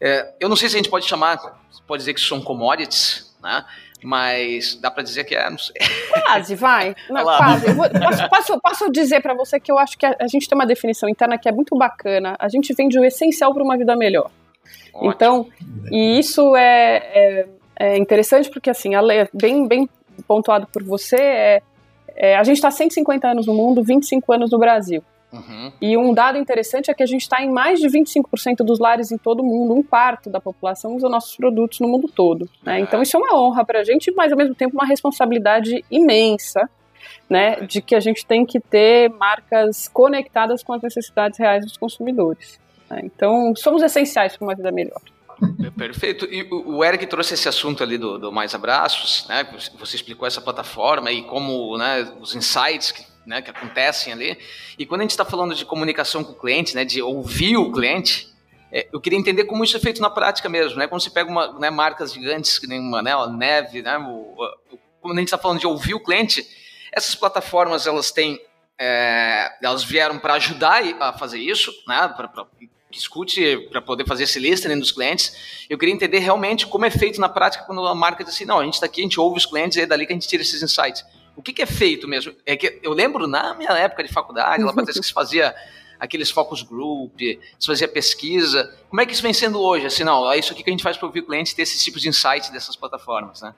É, 0.00 0.34
eu 0.38 0.48
não 0.48 0.56
sei 0.56 0.68
se 0.68 0.76
a 0.76 0.78
gente 0.78 0.90
pode 0.90 1.06
chamar, 1.06 1.38
pode 1.86 2.02
dizer 2.02 2.14
que 2.14 2.20
são 2.20 2.40
commodities, 2.40 3.34
né? 3.42 3.64
Mas 4.02 4.76
dá 4.76 4.90
para 4.90 5.02
dizer 5.02 5.24
que 5.24 5.34
é, 5.34 5.48
não 5.48 5.58
sei. 5.58 5.74
Quase, 6.22 6.54
vai. 6.54 6.94
Não, 7.08 7.22
quase. 7.24 7.72
Vou, 7.72 7.88
posso, 7.88 8.28
posso, 8.28 8.60
posso, 8.60 8.92
dizer 8.92 9.22
para 9.22 9.34
você 9.34 9.58
que 9.58 9.72
eu 9.72 9.78
acho 9.78 9.96
que 9.96 10.04
a, 10.04 10.14
a, 10.20 10.26
gente 10.26 10.48
tem 10.48 10.56
uma 10.56 10.66
definição 10.66 11.08
interna 11.08 11.38
que 11.38 11.48
é 11.48 11.52
muito 11.52 11.76
bacana. 11.76 12.36
A 12.38 12.48
gente 12.48 12.74
vende 12.74 12.98
o 12.98 13.04
essencial 13.04 13.54
para 13.54 13.62
uma 13.62 13.76
vida 13.76 13.96
melhor. 13.96 14.30
Ótimo. 14.92 15.10
Então, 15.10 15.46
e 15.90 16.18
isso 16.18 16.54
é, 16.54 16.96
é, 16.96 17.46
é, 17.78 17.96
interessante 17.96 18.50
porque, 18.50 18.68
assim, 18.68 18.94
a 18.94 19.00
lei, 19.00 19.26
bem, 19.32 19.66
bem 19.66 19.88
pontuado 20.28 20.66
por 20.66 20.82
você, 20.82 21.16
é, 21.16 21.62
é 22.14 22.36
a 22.36 22.44
gente 22.44 22.56
está 22.56 22.70
150 22.70 23.26
anos 23.26 23.46
no 23.46 23.54
mundo, 23.54 23.82
25 23.82 24.32
anos 24.32 24.50
no 24.50 24.58
Brasil. 24.58 25.02
Uhum. 25.32 25.72
E 25.80 25.96
um 25.96 26.14
dado 26.14 26.38
interessante 26.38 26.90
é 26.90 26.94
que 26.94 27.02
a 27.02 27.06
gente 27.06 27.22
está 27.22 27.42
em 27.42 27.50
mais 27.50 27.80
de 27.80 27.88
25% 27.88 28.58
dos 28.58 28.78
lares 28.78 29.10
em 29.10 29.18
todo 29.18 29.40
o 29.40 29.44
mundo, 29.44 29.74
um 29.74 29.82
quarto 29.82 30.30
da 30.30 30.40
população 30.40 30.94
usa 30.94 31.08
nossos 31.08 31.36
produtos 31.36 31.80
no 31.80 31.88
mundo 31.88 32.08
todo. 32.08 32.48
Né? 32.62 32.80
Então 32.80 33.02
isso 33.02 33.16
é 33.16 33.20
uma 33.20 33.38
honra 33.38 33.64
para 33.64 33.80
a 33.80 33.84
gente, 33.84 34.10
mas 34.12 34.32
ao 34.32 34.38
mesmo 34.38 34.54
tempo 34.54 34.74
uma 34.74 34.86
responsabilidade 34.86 35.84
imensa, 35.90 36.68
né, 37.28 37.60
de 37.60 37.82
que 37.82 37.94
a 37.94 38.00
gente 38.00 38.24
tem 38.24 38.46
que 38.46 38.60
ter 38.60 39.10
marcas 39.10 39.88
conectadas 39.88 40.62
com 40.62 40.72
as 40.72 40.82
necessidades 40.82 41.38
reais 41.38 41.64
dos 41.64 41.76
consumidores. 41.76 42.58
Né? 42.88 43.00
Então 43.04 43.52
somos 43.56 43.82
essenciais 43.82 44.36
para 44.36 44.46
uma 44.46 44.54
vida 44.54 44.70
melhor. 44.70 45.00
Perfeito. 45.76 46.24
E 46.24 46.48
o 46.50 46.82
Eric 46.82 47.06
trouxe 47.06 47.34
esse 47.34 47.46
assunto 47.46 47.82
ali 47.82 47.98
do, 47.98 48.18
do 48.18 48.32
Mais 48.32 48.54
Abraços, 48.54 49.26
né? 49.28 49.46
Você 49.78 49.96
explicou 49.96 50.26
essa 50.26 50.40
plataforma 50.40 51.12
e 51.12 51.22
como 51.24 51.76
né, 51.76 52.10
os 52.22 52.34
insights 52.34 52.90
que 52.90 53.04
né, 53.26 53.42
que 53.42 53.50
acontecem 53.50 54.12
ali. 54.12 54.38
E 54.78 54.86
quando 54.86 55.00
a 55.00 55.04
gente 55.04 55.10
está 55.10 55.24
falando 55.24 55.54
de 55.54 55.64
comunicação 55.64 56.22
com 56.22 56.32
o 56.32 56.34
cliente, 56.34 56.74
né, 56.74 56.84
de 56.84 57.02
ouvir 57.02 57.56
o 57.56 57.72
cliente, 57.72 58.32
é, 58.70 58.88
eu 58.92 59.00
queria 59.00 59.18
entender 59.18 59.44
como 59.44 59.64
isso 59.64 59.76
é 59.76 59.80
feito 59.80 60.00
na 60.00 60.10
prática 60.10 60.48
mesmo, 60.48 60.78
né? 60.78 60.86
Quando 60.86 61.00
você 61.00 61.10
pega 61.10 61.30
uma, 61.30 61.58
né, 61.58 61.70
marcas 61.70 62.12
gigantes, 62.12 62.58
que 62.58 62.66
nem 62.66 62.80
uma 62.80 63.00
né, 63.02 63.12
neve, 63.36 63.82
né? 63.82 63.96
O, 63.98 64.34
o, 64.70 64.78
quando 65.00 65.18
a 65.18 65.20
gente 65.20 65.28
está 65.28 65.38
falando 65.38 65.60
de 65.60 65.66
ouvir 65.66 65.94
o 65.94 66.00
cliente, 66.00 66.46
essas 66.92 67.14
plataformas 67.14 67.86
elas 67.86 68.10
têm, 68.10 68.40
é, 68.78 69.52
elas 69.62 69.84
vieram 69.84 70.18
para 70.18 70.34
ajudar 70.34 70.82
a 71.00 71.12
fazer 71.12 71.38
isso, 71.38 71.72
né? 71.86 72.08
Pra, 72.16 72.28
pra, 72.28 72.46
que 72.90 72.98
escute 72.98 73.68
para 73.70 73.82
poder 73.82 74.06
fazer 74.06 74.24
esse 74.24 74.38
listening 74.38 74.78
dos 74.78 74.92
clientes. 74.92 75.66
Eu 75.68 75.78
queria 75.78 75.94
entender 75.94 76.18
realmente 76.18 76.66
como 76.66 76.84
é 76.84 76.90
feito 76.90 77.20
na 77.20 77.28
prática 77.28 77.64
quando 77.64 77.86
a 77.86 77.94
marca 77.94 78.24
diz 78.24 78.34
assim, 78.34 78.44
não, 78.44 78.60
a 78.60 78.64
gente 78.64 78.74
está 78.74 78.86
aqui, 78.86 79.00
a 79.00 79.04
gente 79.04 79.20
ouve 79.20 79.38
os 79.38 79.46
clientes 79.46 79.76
e 79.76 79.82
é 79.82 79.86
dali 79.86 80.06
que 80.06 80.12
a 80.12 80.16
gente 80.16 80.28
tira 80.28 80.42
esses 80.42 80.62
insights. 80.62 81.04
O 81.36 81.42
que, 81.42 81.52
que, 81.52 81.62
é 81.62 81.66
feito 81.66 82.08
mesmo? 82.08 82.34
É 82.44 82.56
que 82.56 82.80
eu 82.82 82.92
lembro 82.92 83.26
na 83.26 83.54
minha 83.54 83.70
época 83.72 84.02
de 84.02 84.12
faculdade, 84.12 84.64
lá 84.64 84.72
que 84.72 84.92
se 84.92 85.12
fazia 85.12 85.54
aqueles 85.98 86.30
focus 86.30 86.62
group, 86.62 87.12
você 87.58 87.66
fazia 87.66 87.88
pesquisa. 87.88 88.74
Como 88.88 89.00
é 89.00 89.06
que 89.06 89.12
isso 89.12 89.22
vem 89.22 89.32
sendo 89.32 89.60
hoje? 89.60 89.86
Assim, 89.86 90.04
não, 90.04 90.30
é 90.30 90.38
isso 90.38 90.52
aqui 90.52 90.62
que 90.62 90.70
a 90.70 90.72
gente 90.72 90.82
faz 90.82 90.96
para 90.96 91.06
ouvir 91.06 91.20
o 91.20 91.26
cliente 91.26 91.54
ter 91.54 91.62
esses 91.62 91.82
tipos 91.82 92.02
de 92.02 92.08
insights 92.08 92.50
dessas 92.50 92.76
plataformas, 92.76 93.42
né? 93.42 93.54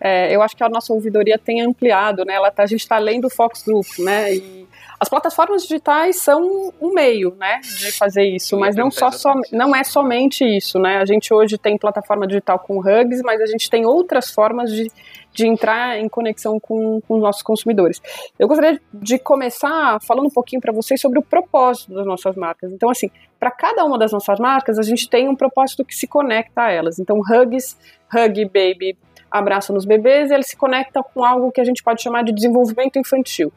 É, 0.00 0.34
eu 0.34 0.42
acho 0.42 0.56
que 0.56 0.62
a 0.62 0.68
nossa 0.68 0.92
ouvidoria 0.92 1.38
tem 1.38 1.60
ampliado, 1.62 2.24
né? 2.24 2.34
Ela 2.34 2.50
tá, 2.50 2.62
a 2.62 2.66
gente 2.66 2.80
está 2.80 2.96
além 2.96 3.20
do 3.20 3.30
Fox 3.30 3.62
Group, 3.62 3.86
né? 3.98 4.34
E 4.34 4.68
as 5.04 5.08
plataformas 5.10 5.64
digitais 5.64 6.16
são 6.16 6.72
um 6.80 6.94
meio, 6.94 7.34
né, 7.38 7.60
de 7.60 7.92
fazer 7.92 8.24
isso, 8.24 8.58
mas 8.58 8.74
não 8.74 8.90
só, 8.90 9.10
só 9.10 9.34
não 9.52 9.76
é 9.76 9.84
somente 9.84 10.42
isso, 10.44 10.78
né? 10.78 10.96
A 10.96 11.04
gente 11.04 11.32
hoje 11.32 11.58
tem 11.58 11.76
plataforma 11.76 12.26
digital 12.26 12.58
com 12.58 12.78
Hugs, 12.78 13.20
mas 13.22 13.38
a 13.42 13.46
gente 13.46 13.68
tem 13.68 13.84
outras 13.84 14.30
formas 14.30 14.72
de, 14.72 14.90
de 15.30 15.46
entrar 15.46 15.98
em 15.98 16.08
conexão 16.08 16.58
com, 16.58 17.02
com 17.02 17.16
os 17.16 17.20
nossos 17.20 17.42
consumidores. 17.42 18.00
Eu 18.38 18.48
gostaria 18.48 18.80
de 18.94 19.18
começar 19.18 20.00
falando 20.00 20.26
um 20.26 20.30
pouquinho 20.30 20.62
para 20.62 20.72
vocês 20.72 20.98
sobre 20.98 21.18
o 21.18 21.22
propósito 21.22 21.92
das 21.92 22.06
nossas 22.06 22.34
marcas. 22.34 22.72
Então, 22.72 22.88
assim, 22.88 23.10
para 23.38 23.50
cada 23.50 23.84
uma 23.84 23.98
das 23.98 24.10
nossas 24.10 24.38
marcas, 24.38 24.78
a 24.78 24.82
gente 24.82 25.06
tem 25.06 25.28
um 25.28 25.36
propósito 25.36 25.84
que 25.84 25.94
se 25.94 26.06
conecta 26.06 26.62
a 26.62 26.72
elas. 26.72 26.98
Então, 26.98 27.18
Hugs, 27.18 27.76
Hug 28.10 28.42
Baby, 28.46 28.96
abraço 29.30 29.70
nos 29.70 29.84
bebês, 29.84 30.30
ele 30.30 30.44
se 30.44 30.56
conecta 30.56 31.02
com 31.02 31.22
algo 31.22 31.52
que 31.52 31.60
a 31.60 31.64
gente 31.64 31.82
pode 31.82 32.00
chamar 32.00 32.24
de 32.24 32.32
desenvolvimento 32.32 32.98
infantil. 32.98 33.52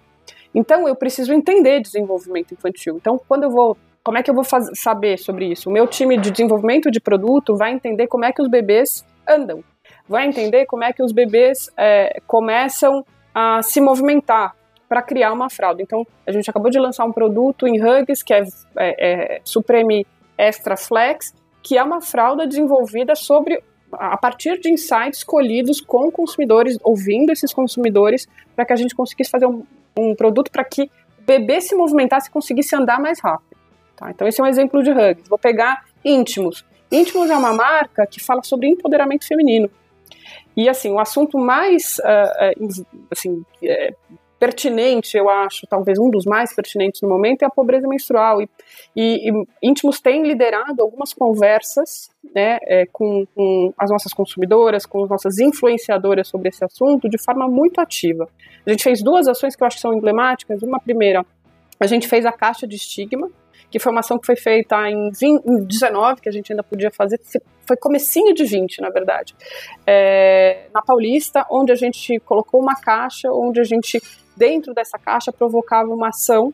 Então, 0.57 0.87
eu 0.87 0.95
preciso 0.95 1.31
entender 1.31 1.81
desenvolvimento 1.81 2.51
infantil. 2.51 2.95
Então, 2.95 3.21
quando 3.27 3.43
eu 3.43 3.51
vou. 3.51 3.77
Como 4.03 4.17
é 4.17 4.23
que 4.23 4.31
eu 4.31 4.33
vou 4.33 4.43
saber 4.73 5.19
sobre 5.19 5.51
isso? 5.51 5.69
O 5.69 5.71
meu 5.71 5.85
time 5.85 6.17
de 6.17 6.31
desenvolvimento 6.31 6.89
de 6.89 6.99
produto 6.99 7.55
vai 7.55 7.73
entender 7.73 8.07
como 8.07 8.25
é 8.25 8.31
que 8.31 8.41
os 8.41 8.47
bebês 8.47 9.05
andam, 9.27 9.61
vai 10.07 10.25
entender 10.25 10.65
como 10.65 10.83
é 10.83 10.93
que 10.93 11.03
os 11.03 11.11
bebês 11.11 11.69
é, 11.77 12.19
começam 12.25 13.05
a 13.35 13.61
se 13.61 13.81
movimentar 13.81 14.55
para 14.87 15.01
criar 15.01 15.33
uma 15.33 15.49
fralda. 15.49 15.81
Então, 15.83 16.07
a 16.25 16.31
gente 16.31 16.49
acabou 16.49 16.71
de 16.71 16.79
lançar 16.79 17.05
um 17.05 17.11
produto 17.11 17.67
em 17.67 17.83
Hugs, 17.83 18.23
que 18.23 18.33
é, 18.33 18.43
é, 18.77 19.35
é 19.35 19.41
Supreme 19.43 20.07
Extra 20.37 20.77
Flex, 20.77 21.35
que 21.61 21.77
é 21.77 21.83
uma 21.83 22.01
fralda 22.01 22.47
desenvolvida 22.47 23.13
sobre 23.13 23.61
a 23.91 24.17
partir 24.17 24.59
de 24.59 24.71
insights 24.71 25.23
colhidos 25.23 25.81
com 25.81 26.09
consumidores, 26.09 26.77
ouvindo 26.81 27.31
esses 27.31 27.53
consumidores, 27.53 28.25
para 28.55 28.65
que 28.65 28.73
a 28.73 28.75
gente 28.75 28.95
conseguisse 28.95 29.29
fazer 29.29 29.45
um, 29.45 29.63
um 29.97 30.15
produto 30.15 30.51
para 30.51 30.63
que 30.63 30.83
o 30.83 31.23
bebê 31.25 31.61
se 31.61 31.75
movimentasse 31.75 32.29
e 32.29 32.31
conseguisse 32.31 32.75
andar 32.75 32.99
mais 32.99 33.19
rápido. 33.19 33.57
Tá? 33.95 34.11
Então, 34.11 34.27
esse 34.27 34.39
é 34.39 34.43
um 34.43 34.47
exemplo 34.47 34.83
de 34.83 34.91
Hugs. 34.91 35.27
Vou 35.27 35.37
pegar 35.39 35.85
Íntimos. 36.03 36.65
Íntimos 36.91 37.29
é 37.29 37.35
uma 37.35 37.53
marca 37.53 38.05
que 38.05 38.19
fala 38.23 38.43
sobre 38.43 38.67
empoderamento 38.67 39.27
feminino. 39.27 39.69
E, 40.55 40.69
assim, 40.69 40.91
o 40.91 40.99
assunto 40.99 41.37
mais 41.37 41.97
uh, 41.99 42.95
assim, 43.11 43.43
é, 43.63 43.93
pertinente, 44.39 45.17
eu 45.17 45.29
acho, 45.29 45.65
talvez 45.67 45.97
um 45.97 46.09
dos 46.09 46.25
mais 46.25 46.53
pertinentes 46.55 47.01
no 47.01 47.09
momento, 47.09 47.43
é 47.43 47.45
a 47.45 47.49
pobreza 47.49 47.87
menstrual. 47.87 48.41
E, 48.41 48.49
e, 48.95 49.29
e 49.29 49.45
Íntimos 49.63 49.99
tem 49.99 50.23
liderado 50.23 50.81
algumas 50.81 51.13
conversas 51.13 52.09
né, 52.35 52.57
é, 52.63 52.85
com, 52.91 53.25
com, 53.35 53.73
as 53.77 53.89
nossas 53.89 54.13
consumidoras, 54.13 54.85
com 54.85 55.03
as 55.03 55.09
nossas 55.09 55.39
influenciadoras 55.39 56.27
sobre 56.27 56.49
esse 56.49 56.63
assunto 56.63 57.09
de 57.09 57.17
forma 57.17 57.47
muito 57.47 57.79
ativa. 57.79 58.27
A 58.65 58.69
gente 58.69 58.83
fez 58.83 59.01
duas 59.01 59.27
ações 59.27 59.55
que 59.55 59.63
eu 59.63 59.67
acho 59.67 59.77
que 59.77 59.81
são 59.81 59.93
emblemáticas. 59.93 60.61
Uma 60.61 60.79
primeira, 60.79 61.25
a 61.79 61.87
gente 61.87 62.07
fez 62.07 62.25
a 62.25 62.31
caixa 62.31 62.67
de 62.67 62.75
estigma, 62.75 63.29
que 63.69 63.79
foi 63.79 63.91
uma 63.91 63.99
ação 63.99 64.17
que 64.17 64.25
foi 64.25 64.35
feita 64.35 64.89
em, 64.89 65.09
20, 65.11 65.45
em 65.45 65.63
19, 65.65 66.21
que 66.21 66.29
a 66.29 66.31
gente 66.31 66.51
ainda 66.51 66.63
podia 66.63 66.89
fazer, 66.91 67.19
foi 67.65 67.75
comecinho 67.75 68.33
de 68.33 68.45
20, 68.45 68.81
na 68.81 68.89
verdade, 68.89 69.35
é, 69.85 70.67
na 70.73 70.81
Paulista, 70.81 71.45
onde 71.51 71.71
a 71.71 71.75
gente 71.75 72.19
colocou 72.21 72.61
uma 72.61 72.75
caixa, 72.75 73.29
onde 73.29 73.59
a 73.59 73.63
gente 73.63 74.01
dentro 74.37 74.73
dessa 74.73 74.97
caixa 74.97 75.31
provocava 75.31 75.89
uma 75.93 76.09
ação 76.09 76.53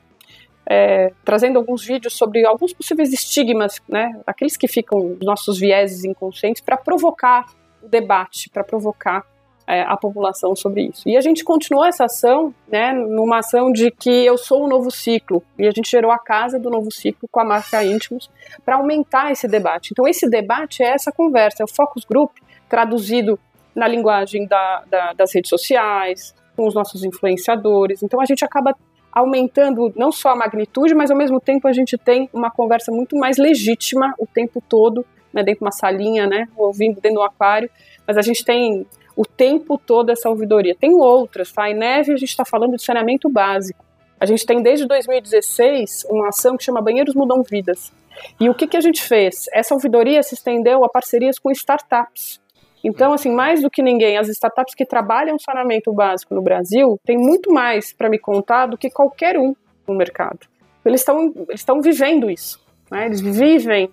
é, 0.66 1.12
trazendo 1.26 1.60
alguns 1.60 1.86
vídeos 1.86 2.14
sobre 2.14 2.46
alguns 2.46 2.74
possíveis 2.74 3.12
estigmas, 3.12 3.82
né, 3.88 4.20
aqueles 4.26 4.56
que 4.56 4.68
ficam 4.68 5.18
nossos 5.22 5.60
vieses 5.60 6.04
inconscientes, 6.04 6.62
para 6.62 6.78
provocar 6.78 7.46
o 7.82 7.88
debate, 7.88 8.50
para 8.50 8.64
provocar 8.64 9.26
é, 9.68 9.82
a 9.82 9.96
população 9.98 10.56
sobre 10.56 10.84
isso. 10.84 11.08
E 11.08 11.18
a 11.18 11.22
gente 11.22 11.44
continuou 11.44 11.86
essa 11.86 12.06
ação, 12.06 12.54
né, 12.68 12.94
numa 12.94 13.40
ação 13.40 13.72
de 13.72 13.92
que 13.92 14.10
eu 14.10 14.38
sou 14.38 14.64
o 14.64 14.68
novo 14.68 14.90
ciclo, 14.90 15.44
e 15.58 15.68
a 15.68 15.72
gente 15.72 15.90
gerou 15.90 16.12
a 16.12 16.20
casa 16.20 16.60
do 16.60 16.70
novo 16.70 16.92
ciclo 16.92 17.28
com 17.30 17.40
a 17.40 17.46
marca 17.46 17.84
Íntimos 17.84 18.30
para 18.66 18.76
aumentar 18.76 19.32
esse 19.32 19.48
debate. 19.48 19.90
Então, 19.92 20.08
esse 20.08 20.30
debate 20.30 20.84
é 20.84 20.88
essa 20.88 21.12
conversa, 21.12 21.64
é 21.64 21.66
o 21.66 21.68
focus 21.68 22.06
group 22.06 22.32
traduzido 22.70 23.40
na 23.76 23.88
linguagem 23.88 24.48
da, 24.48 24.84
da, 24.90 25.14
das 25.14 25.34
redes 25.34 25.50
sociais, 25.50 26.34
com 26.56 26.68
os 26.68 26.74
nossos 26.74 27.04
influenciadores. 27.04 28.04
Então 28.04 28.22
a 28.22 28.26
gente 28.26 28.44
acaba 28.44 28.76
aumentando 29.12 29.94
não 29.96 30.12
só 30.12 30.30
a 30.30 30.36
magnitude, 30.36 30.96
mas 30.96 31.12
ao 31.12 31.18
mesmo 31.18 31.40
tempo 31.40 31.68
a 31.68 31.74
gente 31.74 31.98
tem 31.98 32.30
uma 32.34 32.50
conversa 32.50 32.92
muito 32.92 33.16
mais 33.16 33.38
legítima 33.38 34.14
o 34.18 34.26
tempo 34.26 34.62
todo, 34.68 35.06
né, 35.32 35.44
dentro 35.44 35.60
de 35.60 35.66
uma 35.66 35.72
salinha, 35.72 36.26
né, 36.26 36.48
ouvindo 36.58 37.00
dentro 37.00 37.20
do 37.20 37.24
aquário, 37.24 37.70
mas 38.08 38.18
a 38.18 38.22
gente 38.22 38.44
tem 38.44 38.86
o 39.16 39.26
tempo 39.26 39.78
todo 39.78 40.10
essa 40.10 40.30
ouvidoria. 40.30 40.76
Tem 40.76 40.94
outras, 40.96 41.52
tá? 41.52 41.70
Em 41.70 41.76
neve 41.76 42.14
a 42.14 42.18
gente 42.18 42.30
está 42.30 42.44
falando 42.44 42.76
de 42.76 42.84
saneamento 42.84 43.30
básico. 43.30 43.86
A 44.20 44.26
gente 44.26 44.46
tem 44.46 44.62
desde 44.62 44.88
2016 44.88 46.06
uma 46.10 46.30
ação 46.30 46.58
que 46.58 46.64
chama 46.64 46.82
Banheiros 46.82 47.14
Mudam 47.14 47.44
Vidas. 47.44 47.92
E 48.40 48.50
o 48.50 48.54
que, 48.54 48.68
que 48.68 48.78
a 48.78 48.82
gente 48.82 49.02
fez? 49.02 49.46
Essa 49.54 49.74
ouvidoria 49.74 50.22
se 50.24 50.34
estendeu 50.34 50.84
a 50.84 50.90
parcerias 50.90 51.38
com 51.38 51.52
startups. 51.52 52.40
Então, 52.84 53.14
assim, 53.14 53.32
mais 53.34 53.62
do 53.62 53.70
que 53.70 53.82
ninguém, 53.82 54.18
as 54.18 54.28
startups 54.28 54.76
que 54.76 54.86
trabalham 54.86 55.40
saneamento 55.40 55.94
básico 55.94 56.36
no 56.36 56.42
Brasil 56.42 57.00
têm 57.06 57.18
muito 57.18 57.52
mais 57.54 57.94
para 57.94 58.10
me 58.10 58.20
contar 58.20 58.66
do 58.66 58.78
que 58.78 58.90
qualquer 58.90 59.38
um 59.38 59.56
no 59.88 59.96
mercado. 59.96 60.40
Eles 60.86 61.00
estão 61.00 61.34
eles 61.48 61.66
vivendo 61.82 62.30
isso. 62.30 62.62
Né? 62.92 63.06
Eles 63.06 63.22
vivem 63.22 63.90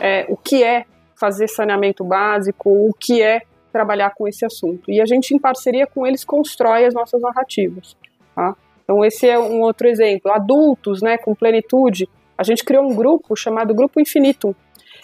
é, 0.00 0.26
o 0.28 0.36
que 0.36 0.64
é 0.64 0.84
fazer 1.14 1.46
saneamento 1.46 2.02
básico, 2.02 2.68
o 2.68 2.92
que 2.98 3.22
é 3.22 3.42
trabalhar 3.72 4.12
com 4.14 4.26
esse 4.26 4.44
assunto. 4.44 4.90
E 4.90 5.00
a 5.00 5.06
gente, 5.06 5.32
em 5.32 5.38
parceria 5.38 5.86
com 5.86 6.04
eles, 6.04 6.24
constrói 6.24 6.84
as 6.84 6.92
nossas 6.92 7.22
narrativas. 7.22 7.96
Tá? 8.34 8.56
Então, 8.82 9.04
esse 9.04 9.28
é 9.28 9.38
um 9.38 9.60
outro 9.60 9.86
exemplo. 9.86 10.32
Adultos, 10.32 11.00
né, 11.00 11.16
com 11.16 11.32
plenitude, 11.34 12.08
a 12.36 12.42
gente 12.42 12.64
criou 12.64 12.84
um 12.84 12.94
grupo 12.94 13.36
chamado 13.36 13.72
Grupo 13.72 14.00
Infinito. 14.00 14.54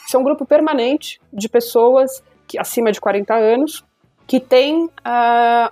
Isso 0.05 0.17
é 0.17 0.21
um 0.21 0.25
grupo 0.25 0.45
permanente 0.45 1.21
de 1.33 1.49
pessoas 1.49 2.23
que, 2.49 2.59
acima 2.59 2.91
de 2.91 3.01
40 3.01 3.35
anos 3.35 3.85
que 4.27 4.39
tem 4.39 4.85
uh, 4.85 4.91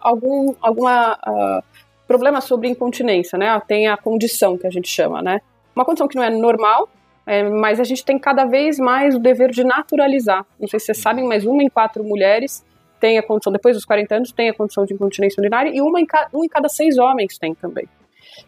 algum 0.01 0.55
alguma, 0.63 1.13
uh, 1.15 1.63
problema 2.07 2.41
sobre 2.41 2.69
incontinência, 2.69 3.39
né? 3.39 3.61
Tem 3.67 3.87
a 3.87 3.97
condição 3.97 4.57
que 4.57 4.67
a 4.67 4.71
gente 4.71 4.89
chama, 4.89 5.21
né? 5.21 5.41
Uma 5.75 5.85
condição 5.85 6.09
que 6.09 6.17
não 6.17 6.23
é 6.23 6.31
normal, 6.31 6.89
é, 7.27 7.43
mas 7.43 7.79
a 7.81 7.85
gente 7.85 8.03
tem 8.03 8.19
cada 8.19 8.47
vez 8.47 8.79
mais 8.79 9.15
o 9.15 9.19
dever 9.19 9.51
de 9.51 9.63
naturalizar. 9.63 10.47
Não 10.59 10.67
sei 10.69 10.81
se 10.81 10.87
vocês 10.87 10.99
sabem, 10.99 11.27
mas 11.27 11.45
uma 11.45 11.63
em 11.63 11.69
quatro 11.69 12.03
mulheres 12.03 12.65
tem 12.99 13.19
a 13.19 13.23
condição, 13.23 13.53
depois 13.53 13.77
dos 13.77 13.85
40 13.85 14.15
anos, 14.15 14.33
tem 14.33 14.49
a 14.49 14.55
condição 14.55 14.87
de 14.87 14.95
incontinência 14.95 15.39
urinária 15.39 15.71
e 15.75 15.83
uma 15.83 16.01
em, 16.01 16.07
ca, 16.07 16.29
um 16.33 16.43
em 16.43 16.49
cada 16.49 16.69
seis 16.69 16.97
homens 16.97 17.37
tem 17.37 17.55
também. 17.55 17.87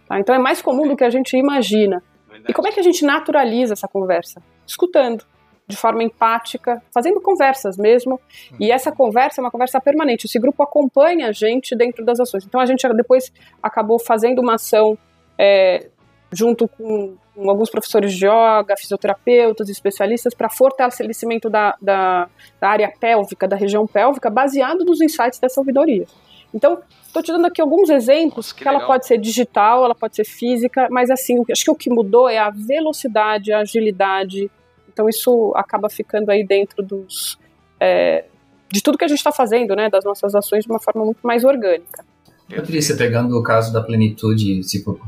Tá? 0.09 0.19
Então 0.19 0.35
é 0.35 0.39
mais 0.39 0.63
comum 0.63 0.89
do 0.89 0.97
que 0.97 1.05
a 1.05 1.11
gente 1.11 1.37
imagina. 1.37 2.03
E 2.49 2.53
como 2.55 2.67
é 2.67 2.73
que 2.73 2.81
a 2.81 2.83
gente 2.83 3.05
naturaliza 3.05 3.75
essa 3.75 3.87
conversa? 3.87 4.41
Escutando 4.67 5.25
de 5.69 5.77
forma 5.77 6.03
empática, 6.03 6.83
fazendo 6.93 7.21
conversas 7.21 7.77
mesmo. 7.77 8.19
E 8.59 8.73
essa 8.73 8.91
conversa 8.91 9.41
é 9.41 9.45
uma 9.45 9.51
conversa 9.51 9.79
permanente. 9.79 10.27
Esse 10.27 10.39
grupo 10.39 10.63
acompanha 10.63 11.29
a 11.29 11.33
gente 11.33 11.77
dentro 11.77 12.05
das 12.05 12.19
ações. 12.19 12.45
Então 12.47 12.59
a 12.59 12.65
gente 12.65 12.89
depois 12.95 13.31
acabou 13.63 13.99
fazendo 13.99 14.41
uma 14.41 14.55
ação 14.55 14.97
é, 15.39 15.89
junto 16.33 16.67
com, 16.67 17.15
com, 17.35 17.51
alguns 17.51 17.69
professores 17.71 18.15
de 18.15 18.27
yoga, 18.27 18.75
fisioterapeutas, 18.79 19.69
especialistas, 19.69 20.35
para 20.35 20.49
fortalecimento 20.49 21.51
da, 21.51 21.77
da, 21.81 22.29
da, 22.59 22.69
área 22.69 22.91
pélvica, 22.99 23.47
da 23.47 23.55
região 23.57 23.87
pélvica, 23.87 24.31
baseado 24.31 24.87
nos 24.87 25.03
insights 25.03 25.39
dessa 25.39 25.61
ouvidoria. 25.61 26.07
Então, 26.53 26.79
estou 27.07 27.23
te 27.23 27.31
dando 27.31 27.47
aqui 27.47 27.61
alguns 27.61 27.91
exemplos 27.91 28.53
que, 28.53 28.63
que 28.63 28.69
ela 28.69 28.87
pode 28.87 29.07
ser 29.07 29.19
digital, 29.19 29.85
ela 29.85 29.95
pode 29.95 30.17
ser 30.17 30.25
física, 30.25 30.89
mas 30.91 31.11
assim, 31.11 31.43
acho 31.51 31.65
que 31.65 31.71
o 31.71 31.75
que 31.75 31.91
mudou 31.91 32.27
é 32.27 32.39
a 32.39 32.49
velocidade, 32.49 33.53
a 33.53 33.59
agilidade, 33.61 34.51
então 34.99 35.09
isso 35.09 35.53
acaba 35.55 35.89
ficando 35.89 36.29
aí 36.29 36.45
dentro 36.45 36.83
dos 36.83 37.39
é, 37.79 38.25
de 38.69 38.83
tudo 38.83 38.99
que 38.99 39.05
a 39.05 39.09
gente 39.09 39.19
está 39.19 39.31
fazendo, 39.31 39.77
né, 39.77 39.89
das 39.89 40.05
nossas 40.05 40.35
ações 40.35 40.65
de 40.65 40.71
uma 40.71 40.81
forma 40.81 41.05
muito 41.05 41.21
mais 41.23 41.45
orgânica. 41.45 42.05
Patrícia, 42.51 42.97
pegando 42.97 43.39
o 43.39 43.43
caso 43.43 43.73
da 43.73 43.81
plenitude, 43.81 44.61
tipo, 44.63 44.99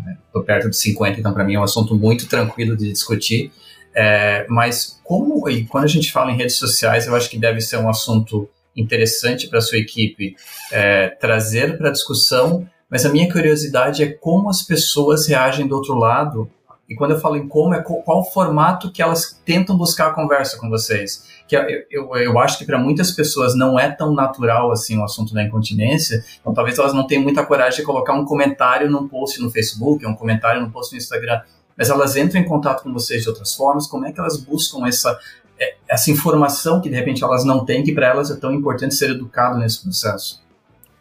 perto 0.47 0.71
de 0.71 0.77
50, 0.77 1.19
então 1.19 1.35
para 1.35 1.43
mim 1.43 1.55
é 1.55 1.59
um 1.59 1.65
assunto 1.65 1.97
muito 1.97 2.29
tranquilo 2.29 2.77
de 2.77 2.93
discutir. 2.93 3.51
É, 3.93 4.47
mas 4.49 5.01
como 5.03 5.49
e 5.49 5.65
quando 5.65 5.85
a 5.85 5.89
gente 5.89 6.13
fala 6.13 6.31
em 6.31 6.37
redes 6.37 6.57
sociais, 6.57 7.09
eu 7.09 7.17
acho 7.17 7.29
que 7.29 7.37
deve 7.37 7.61
ser 7.61 7.79
um 7.79 7.89
assunto 7.89 8.49
interessante 8.77 9.49
para 9.49 9.61
sua 9.61 9.79
equipe 9.79 10.37
é, 10.71 11.09
trazer 11.09 11.77
para 11.77 11.91
discussão. 11.91 12.69
Mas 12.89 13.05
a 13.05 13.09
minha 13.09 13.31
curiosidade 13.31 14.05
é 14.05 14.09
como 14.09 14.49
as 14.49 14.63
pessoas 14.63 15.27
reagem 15.27 15.67
do 15.67 15.75
outro 15.75 15.95
lado 15.95 16.49
e 16.91 16.97
quando 16.97 17.13
eu 17.13 17.21
falo 17.21 17.37
em 17.37 17.47
como, 17.47 17.73
é 17.73 17.81
qual, 17.81 18.19
o 18.19 18.25
formato 18.25 18.91
que 18.91 19.01
elas 19.01 19.41
tentam 19.45 19.77
buscar 19.77 20.09
a 20.09 20.13
conversa 20.13 20.59
com 20.59 20.69
vocês. 20.69 21.25
Que 21.47 21.57
eu, 21.57 21.63
eu, 21.89 22.17
eu 22.17 22.39
acho 22.41 22.59
que 22.59 22.65
para 22.65 22.77
muitas 22.81 23.13
pessoas 23.13 23.55
não 23.55 23.79
é 23.79 23.89
tão 23.89 24.13
natural 24.13 24.73
assim 24.73 24.99
o 24.99 25.05
assunto 25.05 25.33
da 25.33 25.41
incontinência, 25.41 26.25
então 26.41 26.53
talvez 26.53 26.77
elas 26.77 26.93
não 26.93 27.07
tenham 27.07 27.23
muita 27.23 27.47
coragem 27.47 27.79
de 27.79 27.87
colocar 27.87 28.13
um 28.13 28.25
comentário 28.25 28.91
num 28.91 29.07
post 29.07 29.41
no 29.41 29.53
Facebook, 29.53 30.05
um 30.05 30.17
comentário 30.17 30.61
no 30.61 30.69
post 30.73 30.93
no 30.93 30.99
Instagram. 30.99 31.41
mas 31.79 31.89
elas 31.89 32.17
entram 32.17 32.41
em 32.41 32.45
contato 32.45 32.83
com 32.83 32.93
vocês 32.93 33.23
de 33.23 33.29
outras 33.29 33.55
formas, 33.55 33.87
como 33.87 34.05
é 34.05 34.13
que 34.13 34.19
elas 34.19 34.37
buscam 34.37 34.85
essa, 34.85 35.17
é, 35.61 35.77
essa 35.89 36.11
informação 36.11 36.81
que 36.81 36.89
de 36.89 36.97
repente 36.97 37.23
elas 37.23 37.45
não 37.45 37.65
têm, 37.65 37.85
que 37.85 37.93
para 37.93 38.09
elas 38.09 38.33
é 38.33 38.37
tão 38.37 38.53
importante 38.53 38.97
ser 38.97 39.11
educado 39.11 39.61
nesse 39.61 39.81
processo? 39.81 40.43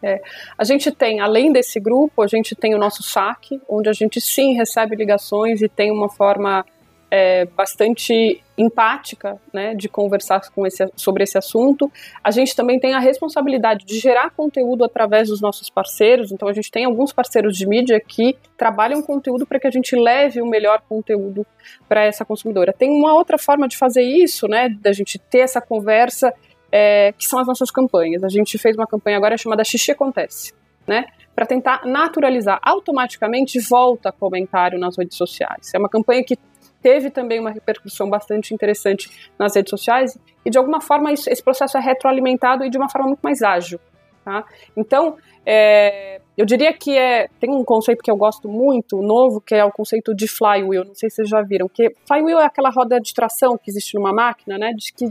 É, 0.02 0.22
a 0.58 0.64
gente 0.64 0.92
tem, 0.92 1.20
além 1.20 1.52
desse 1.52 1.80
grupo, 1.80 2.22
a 2.22 2.28
gente 2.28 2.56
tem 2.56 2.74
o 2.74 2.78
nosso 2.78 3.04
saque, 3.04 3.62
onde 3.68 3.90
a 3.90 3.94
gente 3.94 4.22
sim 4.22 4.54
recebe 4.54 4.96
ligações 4.96 5.62
e 5.62 5.68
tem 5.68 5.92
uma 5.92 6.10
forma 6.10 6.66
é, 7.12 7.46
bastante 7.46 8.42
empática 8.58 9.40
né, 9.54 9.74
de 9.74 9.88
conversar 9.88 10.42
com 10.52 10.66
esse, 10.66 10.86
sobre 10.96 11.24
esse 11.24 11.38
assunto. 11.38 11.92
A 12.24 12.30
gente 12.30 12.56
também 12.56 12.80
tem 12.80 12.94
a 12.94 13.00
responsabilidade 13.00 13.86
de 13.86 13.98
gerar 13.98 14.30
conteúdo 14.32 14.84
através 14.84 15.30
dos 15.30 15.42
nossos 15.42 15.70
parceiros, 15.70 16.32
então 16.32 16.48
a 16.48 16.54
gente 16.54 16.70
tem 16.70 16.86
alguns 16.86 17.12
parceiros 17.12 17.58
de 17.58 17.68
mídia 17.68 18.00
que 18.00 18.38
trabalham 18.58 19.02
conteúdo 19.02 19.46
para 19.46 19.60
que 19.60 19.68
a 19.68 19.72
gente 19.72 19.96
leve 19.96 20.42
o 20.42 20.46
melhor 20.46 20.82
conteúdo 20.88 21.46
para 21.88 22.04
essa 22.04 22.26
consumidora. 22.26 22.74
Tem 22.74 22.90
uma 22.90 23.14
outra 23.14 23.38
forma 23.38 23.68
de 23.68 23.78
fazer 23.78 24.04
isso, 24.04 24.48
né, 24.48 24.70
da 24.70 24.92
gente 24.92 25.18
ter 25.18 25.40
essa 25.40 25.62
conversa, 25.62 26.34
é, 26.72 27.12
que 27.14 27.26
são 27.26 27.40
as 27.40 27.48
nossas 27.48 27.72
campanhas. 27.72 28.24
A 28.24 28.30
gente 28.30 28.58
fez 28.58 28.76
uma 28.76 28.88
campanha 28.88 29.18
agora 29.18 29.38
chamada 29.38 29.64
Xixi 29.64 29.92
Acontece, 29.92 30.54
né? 30.88 31.06
Para 31.36 31.46
tentar 31.46 31.86
naturalizar 31.86 32.60
automaticamente 32.62 33.60
volta 33.60 34.12
comentário 34.12 34.78
nas 34.78 34.98
redes 34.98 35.18
sociais. 35.18 35.72
É 35.74 35.78
uma 35.78 35.90
campanha 35.90 36.24
que 36.24 36.38
teve 36.82 37.10
também 37.10 37.40
uma 37.40 37.52
repercussão 37.52 38.10
bastante 38.10 38.54
interessante 38.54 39.32
nas 39.38 39.56
redes 39.56 39.70
sociais 39.70 40.18
e 40.46 40.50
de 40.50 40.58
alguma 40.58 40.82
forma 40.82 41.12
isso, 41.12 41.30
esse 41.30 41.44
processo 41.44 41.78
é 41.78 41.82
retroalimentado 41.82 42.64
e 42.64 42.70
de 42.70 42.78
uma 42.78 42.90
forma 42.90 43.08
muito 43.08 43.22
mais 43.22 43.42
ágil. 43.42 43.80
Tá? 44.24 44.44
Então, 44.76 45.18
é, 45.46 46.22
eu 46.38 46.46
diria 46.46 46.72
que 46.74 46.98
é, 46.98 47.28
tem 47.40 47.50
um 47.50 47.64
conceito 47.64 48.04
que 48.04 48.12
eu 48.12 48.16
gosto 48.16 48.48
muito, 48.48 49.02
novo, 49.02 49.42
que 49.42 49.56
é 49.56 49.64
o 49.64 49.72
conceito 49.72 50.14
de 50.14 50.28
flywheel. 50.28 50.86
Não 50.86 50.94
sei 50.94 51.10
se 51.10 51.18
vocês 51.18 51.30
já 51.30 51.42
viram, 51.42 51.68
que 51.68 51.90
flywheel 52.08 52.40
é 52.40 52.46
aquela 52.46 52.70
roda 52.70 53.00
de 53.00 53.14
tração 53.14 53.58
que 53.58 53.72
existe 53.72 53.96
numa 53.96 54.14
máquina, 54.14 54.58
né? 54.58 54.72
De 54.76 54.94
que 54.94 55.06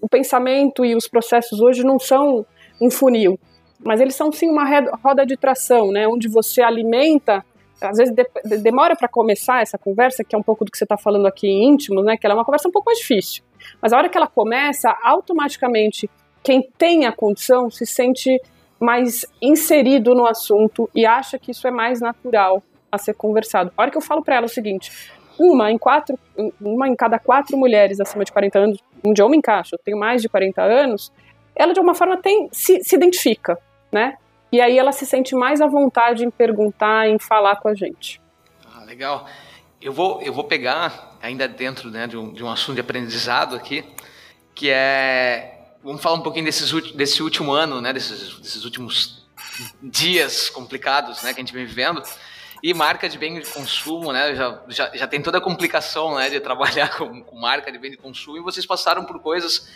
o 0.00 0.08
pensamento 0.08 0.84
e 0.84 0.94
os 0.94 1.08
processos 1.08 1.60
hoje 1.60 1.84
não 1.84 1.98
são 1.98 2.44
um 2.80 2.90
funil, 2.90 3.38
mas 3.84 4.00
eles 4.00 4.14
são 4.14 4.30
sim 4.32 4.48
uma 4.48 4.64
roda 5.02 5.24
de 5.24 5.36
tração, 5.36 5.90
né? 5.90 6.06
Onde 6.06 6.28
você 6.28 6.62
alimenta 6.62 7.44
às 7.80 7.96
vezes 7.96 8.12
de, 8.12 8.26
demora 8.58 8.96
para 8.96 9.08
começar 9.08 9.62
essa 9.62 9.78
conversa, 9.78 10.24
que 10.24 10.34
é 10.34 10.38
um 10.38 10.42
pouco 10.42 10.64
do 10.64 10.70
que 10.70 10.76
você 10.78 10.84
está 10.84 10.96
falando 10.96 11.26
aqui 11.26 11.48
íntimo, 11.48 12.02
né? 12.02 12.16
Que 12.16 12.26
ela 12.26 12.34
é 12.34 12.36
uma 12.38 12.44
conversa 12.44 12.68
um 12.68 12.72
pouco 12.72 12.86
mais 12.86 12.98
difícil. 12.98 13.42
Mas 13.80 13.92
a 13.92 13.96
hora 13.96 14.08
que 14.08 14.16
ela 14.16 14.26
começa, 14.26 14.96
automaticamente 15.02 16.10
quem 16.42 16.62
tem 16.76 17.06
a 17.06 17.12
condição 17.12 17.70
se 17.70 17.86
sente 17.86 18.40
mais 18.80 19.26
inserido 19.42 20.14
no 20.14 20.26
assunto 20.26 20.88
e 20.94 21.04
acha 21.04 21.38
que 21.38 21.50
isso 21.50 21.66
é 21.66 21.70
mais 21.70 22.00
natural 22.00 22.62
a 22.90 22.98
ser 22.98 23.14
conversado. 23.14 23.72
A 23.76 23.82
hora 23.82 23.90
que 23.90 23.96
eu 23.96 24.02
falo 24.02 24.22
para 24.22 24.36
ela 24.36 24.46
o 24.46 24.48
seguinte: 24.48 24.90
uma 25.38 25.70
em 25.70 25.78
quatro, 25.78 26.18
uma 26.60 26.88
em 26.88 26.96
cada 26.96 27.18
quatro 27.18 27.56
mulheres 27.56 28.00
acima 28.00 28.24
de 28.24 28.32
40 28.32 28.58
anos, 28.58 28.78
onde 29.04 29.22
eu 29.22 29.28
me 29.28 29.36
encaixo, 29.36 29.74
eu 29.74 29.78
tenho 29.78 29.98
mais 29.98 30.20
de 30.20 30.28
40 30.28 30.62
anos, 30.62 31.12
ela 31.54 31.72
de 31.72 31.78
alguma 31.78 31.94
forma 31.94 32.16
tem 32.16 32.48
se, 32.52 32.82
se 32.82 32.96
identifica, 32.96 33.58
né? 33.92 34.16
E 34.50 34.60
aí 34.60 34.78
ela 34.78 34.92
se 34.92 35.04
sente 35.04 35.34
mais 35.34 35.60
à 35.60 35.66
vontade 35.66 36.24
em 36.24 36.30
perguntar, 36.30 37.08
em 37.08 37.18
falar 37.18 37.56
com 37.56 37.68
a 37.68 37.74
gente. 37.74 38.20
Ah, 38.74 38.84
legal. 38.84 39.26
Eu 39.80 39.92
vou, 39.92 40.22
eu 40.22 40.32
vou 40.32 40.44
pegar, 40.44 41.16
ainda 41.20 41.46
dentro 41.46 41.90
né, 41.90 42.06
de, 42.06 42.16
um, 42.16 42.32
de 42.32 42.42
um 42.42 42.50
assunto 42.50 42.76
de 42.76 42.80
aprendizado 42.80 43.54
aqui, 43.54 43.84
que 44.54 44.70
é. 44.70 45.54
Vamos 45.84 46.02
falar 46.02 46.16
um 46.16 46.22
pouquinho 46.22 46.44
desses, 46.44 46.72
desse 46.94 47.22
último 47.22 47.52
ano, 47.52 47.80
né, 47.80 47.92
desses, 47.92 48.38
desses 48.38 48.64
últimos 48.64 49.28
dias 49.82 50.50
complicados 50.50 51.22
né, 51.22 51.32
que 51.32 51.40
a 51.40 51.44
gente 51.44 51.52
vem 51.52 51.64
vivendo. 51.64 52.02
E 52.62 52.74
marca 52.74 53.08
de 53.08 53.16
bem 53.16 53.40
de 53.40 53.48
consumo, 53.48 54.12
né? 54.12 54.34
Já, 54.34 54.62
já, 54.68 54.90
já 54.94 55.06
tem 55.06 55.22
toda 55.22 55.38
a 55.38 55.40
complicação 55.40 56.16
né, 56.16 56.28
de 56.28 56.40
trabalhar 56.40 56.90
com, 56.98 57.22
com 57.22 57.36
marca 57.38 57.70
de 57.70 57.78
bem 57.78 57.90
de 57.90 57.96
consumo 57.96 58.38
e 58.38 58.40
vocês 58.40 58.66
passaram 58.66 59.04
por 59.04 59.20
coisas. 59.20 59.68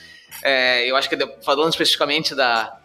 É, 0.42 0.90
eu 0.90 0.97
acho 0.97 1.08
que 1.08 1.16
falando 1.45 1.71
especificamente 1.71 2.34
da, 2.34 2.78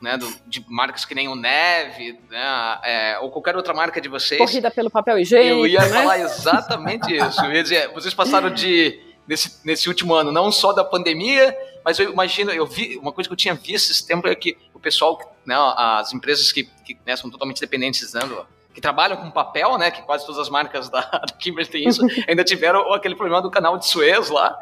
né, 0.00 0.16
do, 0.16 0.32
de 0.46 0.64
marcas 0.68 1.04
que 1.04 1.14
nem 1.14 1.28
o 1.28 1.34
Neve, 1.34 2.18
né, 2.30 2.78
é, 2.84 3.18
ou 3.20 3.30
qualquer 3.30 3.56
outra 3.56 3.74
marca 3.74 4.00
de 4.00 4.08
vocês. 4.08 4.38
Corrida 4.38 4.70
pelo 4.70 4.90
papel 4.90 5.18
higiênico. 5.18 5.60
Eu 5.60 5.66
ia 5.66 5.80
né? 5.80 5.88
falar 5.88 6.18
exatamente 6.20 7.14
isso. 7.14 7.44
Eu 7.44 7.52
ia 7.52 7.62
dizer, 7.62 7.88
vocês 7.92 8.14
passaram 8.14 8.50
de 8.50 9.00
nesse, 9.26 9.60
nesse 9.64 9.88
último 9.88 10.14
ano, 10.14 10.32
não 10.32 10.50
só 10.50 10.72
da 10.72 10.82
pandemia, 10.82 11.54
mas 11.84 11.98
eu 11.98 12.10
imagino, 12.10 12.50
eu 12.50 12.66
vi 12.66 12.96
uma 12.96 13.12
coisa 13.12 13.28
que 13.28 13.32
eu 13.32 13.36
tinha 13.36 13.54
visto 13.54 13.90
esse 13.90 14.06
tempo 14.06 14.26
é 14.26 14.34
que 14.34 14.56
o 14.72 14.80
pessoal, 14.80 15.36
né, 15.44 15.54
as 15.76 16.12
empresas 16.12 16.50
que, 16.50 16.64
que 16.84 16.98
né, 17.04 17.14
são 17.14 17.30
totalmente 17.30 17.60
dependentes 17.60 18.14
né, 18.14 18.20
do, 18.20 18.46
que 18.78 18.82
trabalham 18.82 19.16
com 19.16 19.28
papel, 19.28 19.76
né, 19.76 19.90
que 19.90 20.02
quase 20.02 20.24
todas 20.24 20.40
as 20.40 20.48
marcas 20.48 20.88
da, 20.88 21.00
da 21.10 21.34
Kimberly 21.36 21.68
têm 21.68 21.88
isso, 21.88 22.00
ainda 22.28 22.44
tiveram 22.44 22.92
aquele 22.94 23.16
problema 23.16 23.42
do 23.42 23.50
canal 23.50 23.76
de 23.76 23.88
Suez 23.88 24.30
lá, 24.30 24.56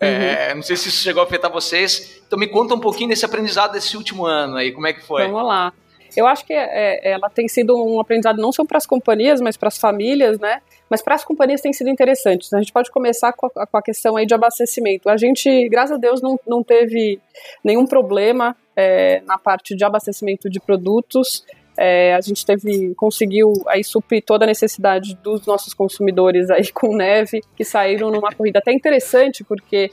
é, 0.00 0.48
uhum. 0.48 0.56
não 0.56 0.62
sei 0.62 0.74
se 0.74 0.88
isso 0.88 1.02
chegou 1.02 1.22
a 1.22 1.26
afetar 1.26 1.52
vocês. 1.52 2.22
Então 2.26 2.38
me 2.38 2.46
conta 2.46 2.74
um 2.74 2.80
pouquinho 2.80 3.10
desse 3.10 3.26
aprendizado 3.26 3.72
desse 3.72 3.94
último 3.96 4.24
ano 4.24 4.56
aí, 4.56 4.72
como 4.72 4.86
é 4.86 4.92
que 4.94 5.04
foi? 5.04 5.26
Vamos 5.26 5.44
lá. 5.44 5.72
Eu 6.16 6.26
acho 6.26 6.46
que 6.46 6.54
é, 6.54 7.10
ela 7.10 7.28
tem 7.28 7.46
sido 7.46 7.76
um 7.76 8.00
aprendizado 8.00 8.40
não 8.40 8.50
só 8.50 8.64
para 8.64 8.78
as 8.78 8.86
companhias, 8.86 9.40
mas 9.40 9.56
para 9.56 9.68
as 9.68 9.76
famílias, 9.76 10.38
né? 10.38 10.62
Mas 10.88 11.02
para 11.02 11.14
as 11.14 11.24
companhias 11.24 11.60
tem 11.60 11.72
sido 11.72 11.90
interessante. 11.90 12.48
A 12.54 12.58
gente 12.58 12.72
pode 12.72 12.90
começar 12.90 13.34
com 13.34 13.50
a, 13.54 13.66
com 13.66 13.76
a, 13.76 13.82
questão 13.82 14.16
aí 14.16 14.24
de 14.24 14.32
abastecimento. 14.32 15.10
A 15.10 15.18
gente, 15.18 15.68
graças 15.68 15.96
a 15.96 15.98
Deus, 15.98 16.22
não, 16.22 16.40
não 16.46 16.62
teve 16.62 17.20
nenhum 17.62 17.86
problema 17.86 18.56
é, 18.74 19.20
na 19.26 19.36
parte 19.36 19.76
de 19.76 19.84
abastecimento 19.84 20.48
de 20.48 20.58
produtos. 20.58 21.44
É, 21.80 22.12
a 22.14 22.20
gente 22.20 22.44
teve, 22.44 22.92
conseguiu 22.96 23.52
aí 23.68 23.84
suprir 23.84 24.20
toda 24.24 24.44
a 24.44 24.48
necessidade 24.48 25.16
dos 25.22 25.46
nossos 25.46 25.72
consumidores 25.72 26.50
aí 26.50 26.70
com 26.74 26.96
neve, 26.96 27.40
que 27.56 27.64
saíram 27.64 28.10
numa 28.10 28.32
corrida 28.32 28.58
até 28.58 28.72
interessante, 28.72 29.44
porque 29.44 29.92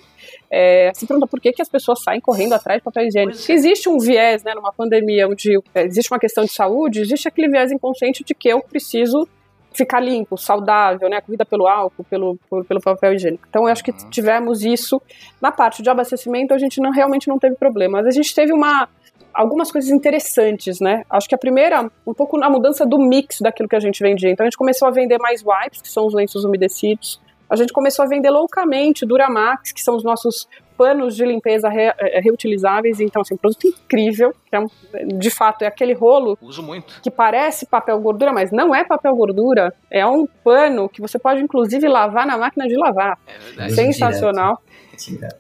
é, 0.50 0.92
se 0.96 1.06
pergunta 1.06 1.28
por 1.28 1.40
que, 1.40 1.54
que 1.54 1.62
as 1.62 1.70
pessoas 1.70 2.02
saem 2.02 2.20
correndo 2.20 2.54
atrás 2.54 2.80
de 2.80 2.84
papel 2.84 3.06
higiênico. 3.06 3.38
Se 3.38 3.52
é. 3.52 3.56
existe 3.56 3.88
um 3.88 4.00
viés, 4.00 4.44
né, 4.44 4.56
numa 4.56 4.74
pandemia 4.74 5.28
onde 5.28 5.60
é, 5.76 5.84
existe 5.84 6.12
uma 6.12 6.20
questão 6.20 6.44
de 6.44 6.52
saúde, 6.52 7.02
existe 7.02 7.28
aquele 7.28 7.50
viés 7.50 7.72
inconsciente 7.72 8.24
de 8.24 8.34
que 8.34 8.50
eu 8.50 8.62
preciso 8.62 9.28
ficar 9.76 10.00
limpo, 10.00 10.38
saudável, 10.38 11.10
né? 11.10 11.18
A 11.18 11.22
corrida 11.22 11.46
pelo 11.46 11.68
álcool, 11.68 12.04
pelo, 12.06 12.40
por, 12.50 12.66
pelo 12.66 12.80
papel 12.80 13.14
higiênico. 13.14 13.46
Então, 13.48 13.64
eu 13.64 13.68
acho 13.68 13.84
que 13.84 13.92
uhum. 13.92 14.10
tivemos 14.10 14.64
isso. 14.64 15.02
Na 15.42 15.52
parte 15.52 15.84
de 15.84 15.90
abastecimento, 15.90 16.54
a 16.54 16.58
gente 16.58 16.80
não, 16.80 16.92
realmente 16.92 17.28
não 17.28 17.38
teve 17.38 17.56
problema. 17.56 17.98
Mas 17.98 18.08
a 18.08 18.12
gente 18.12 18.34
teve 18.34 18.54
uma, 18.54 18.88
algumas 19.36 19.72
coisas 19.72 19.92
interessantes, 19.92 20.80
né? 20.80 21.04
Acho 21.10 21.28
que 21.28 21.36
a 21.36 21.38
primeira, 21.38 21.92
um 22.08 22.14
pouco 22.14 22.38
na 22.38 22.50
mudança 22.50 22.86
do 22.86 22.98
mix 22.98 23.40
daquilo 23.42 23.68
que 23.68 23.76
a 23.76 23.80
gente 23.80 24.02
vendia. 24.02 24.32
Então 24.32 24.46
a 24.46 24.48
gente 24.48 24.58
começou 24.58 24.88
a 24.88 24.92
vender 24.92 25.20
mais 25.20 25.44
wipes, 25.44 25.82
que 25.82 25.90
são 25.90 26.08
os 26.08 26.14
lenços 26.14 26.46
umedecidos. 26.46 27.22
A 27.50 27.56
gente 27.56 27.74
começou 27.74 28.04
a 28.04 28.08
vender 28.08 28.30
loucamente 28.30 29.06
Duramax, 29.06 29.72
que 29.72 29.82
são 29.82 29.96
os 29.96 30.04
nossos 30.04 30.48
panos 30.78 31.16
de 31.16 31.26
limpeza 31.26 31.70
re, 31.70 31.94
é, 31.98 32.20
reutilizáveis. 32.20 33.00
Então, 33.00 33.22
assim, 33.22 33.36
um 33.36 33.38
produto 33.38 33.68
incrível. 33.68 34.34
Que 34.46 34.56
é 34.56 34.60
um, 34.60 34.68
de 35.18 35.30
fato, 35.30 35.64
é 35.64 35.68
aquele 35.68 35.94
rolo. 35.94 36.38
Uso 36.42 36.62
muito. 36.62 37.02
Que 37.02 37.10
parece 37.10 37.66
papel 37.66 38.00
gordura, 38.00 38.32
mas 38.32 38.52
não 38.52 38.74
é 38.74 38.84
papel 38.84 39.16
gordura. 39.16 39.74
É 39.90 40.06
um 40.06 40.26
pano 40.44 40.90
que 40.90 41.02
você 41.02 41.18
pode, 41.18 41.42
inclusive, 41.42 41.88
lavar 41.88 42.26
na 42.26 42.38
máquina 42.38 42.68
de 42.68 42.76
lavar. 42.76 43.18
É 43.28 43.40
verdade. 43.40 43.74
Sensacional. 43.74 44.62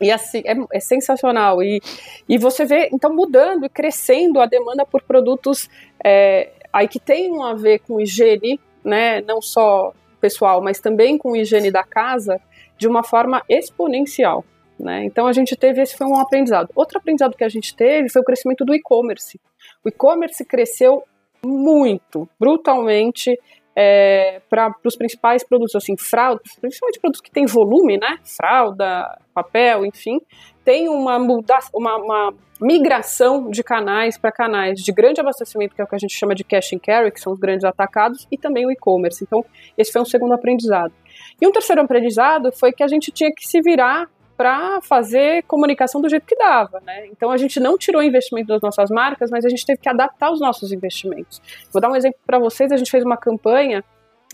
E 0.02 0.12
assim, 0.12 0.42
é, 0.46 0.56
é, 0.74 0.80
sensacional. 0.80 1.64
E, 1.64 1.82
e 2.28 2.38
você 2.38 2.66
vê, 2.66 2.90
então, 2.92 3.14
mudando 3.14 3.66
e 3.66 3.70
crescendo 3.70 4.40
a 4.40 4.46
demanda 4.46 4.86
por 4.86 5.02
produtos 5.02 5.70
é, 6.04 6.52
aí 6.72 6.88
que 6.88 7.00
tenham 7.00 7.44
a 7.44 7.54
ver 7.54 7.80
com 7.80 8.00
higiene, 8.00 8.60
né? 8.84 9.22
Não 9.22 9.42
só 9.42 9.94
pessoal, 10.20 10.62
mas 10.62 10.80
também 10.80 11.18
com 11.18 11.36
higiene 11.36 11.72
da 11.72 11.84
casa, 11.84 12.40
de 12.78 12.88
uma 12.88 13.04
forma 13.04 13.42
exponencial. 13.48 14.44
Né? 14.80 15.06
Então 15.06 15.26
a 15.28 15.34
gente 15.34 15.56
teve 15.56 15.82
esse 15.82 15.96
foi 15.98 16.08
um 16.08 16.18
aprendizado. 16.18 16.70
Outro 16.76 16.98
aprendizado 16.98 17.36
que 17.36 17.44
a 17.44 17.50
gente 17.50 17.76
teve 17.76 18.10
foi 18.10 18.22
o 18.22 18.26
crescimento 18.26 18.66
do 18.66 18.76
e-commerce. 18.76 19.40
O 19.84 19.90
e-commerce 19.90 20.44
cresceu 20.46 21.04
muito, 21.44 22.28
brutalmente 22.40 23.38
é, 23.76 24.42
para 24.50 24.74
os 24.84 24.96
principais 24.96 25.44
produtos, 25.44 25.76
assim, 25.76 25.98
fralda, 25.98 26.42
principalmente 26.62 27.00
produtos 27.00 27.22
que 27.22 27.30
têm 27.30 27.46
volume, 27.46 27.98
né? 27.98 28.18
Fralda, 28.24 29.20
papel, 29.34 29.86
enfim, 29.86 30.20
tem 30.64 30.88
uma, 30.88 31.20
mudança, 31.20 31.70
uma, 31.74 31.98
uma 31.98 32.34
migração 32.62 33.50
de 33.50 33.62
canais 33.62 34.18
para 34.18 34.32
canais 34.32 34.80
de 34.80 34.92
grande 34.94 35.20
abastecimento, 35.20 35.76
que 35.76 35.82
é 35.82 35.84
o 35.84 35.88
que 35.88 35.96
a 35.96 36.00
gente 36.00 36.18
chama 36.18 36.34
de 36.34 36.44
cash 36.44 36.74
and 36.74 36.80
carry, 36.80 37.12
que 37.12 37.20
são 37.20 37.34
os 37.34 37.40
grandes 37.40 37.66
atacados, 37.66 38.26
e 38.32 38.38
também 38.38 38.66
o 38.66 38.72
e-commerce. 38.72 39.24
Então, 39.24 39.44
esse 39.78 39.92
foi 39.92 40.02
um 40.02 40.06
segundo 40.06 40.34
aprendizado. 40.34 40.94
E 41.42 41.46
um 41.46 41.52
terceiro 41.52 41.82
aprendizado 41.82 42.52
foi 42.54 42.72
que 42.72 42.84
a 42.84 42.88
gente 42.88 43.12
tinha 43.12 43.30
que 43.30 43.46
se 43.46 43.62
virar 43.62 44.10
para 44.38 44.82
fazer 44.82 45.44
comunicação 45.44 46.02
do 46.02 46.10
jeito 46.10 46.26
que 46.26 46.36
dava, 46.36 46.82
né? 46.86 47.08
Então 47.08 47.32
a 47.32 47.38
gente 47.38 47.60
não 47.60 47.78
tirou 47.78 48.04
investimento 48.04 48.48
das 48.48 48.62
nossas 48.62 48.90
marcas, 48.90 49.32
mas 49.32 49.46
a 49.46 49.50
gente 49.50 49.66
teve 49.66 49.80
que 49.80 49.90
adaptar 49.90 50.32
os 50.32 50.40
nossos 50.40 50.72
investimentos. 50.72 51.42
Vou 51.72 51.82
dar 51.82 51.90
um 51.90 51.96
exemplo 51.96 52.20
para 52.26 52.38
vocês. 52.38 52.72
A 52.72 52.78
gente 52.78 52.92
fez 52.92 53.04
uma 53.04 53.18
campanha 53.18 53.84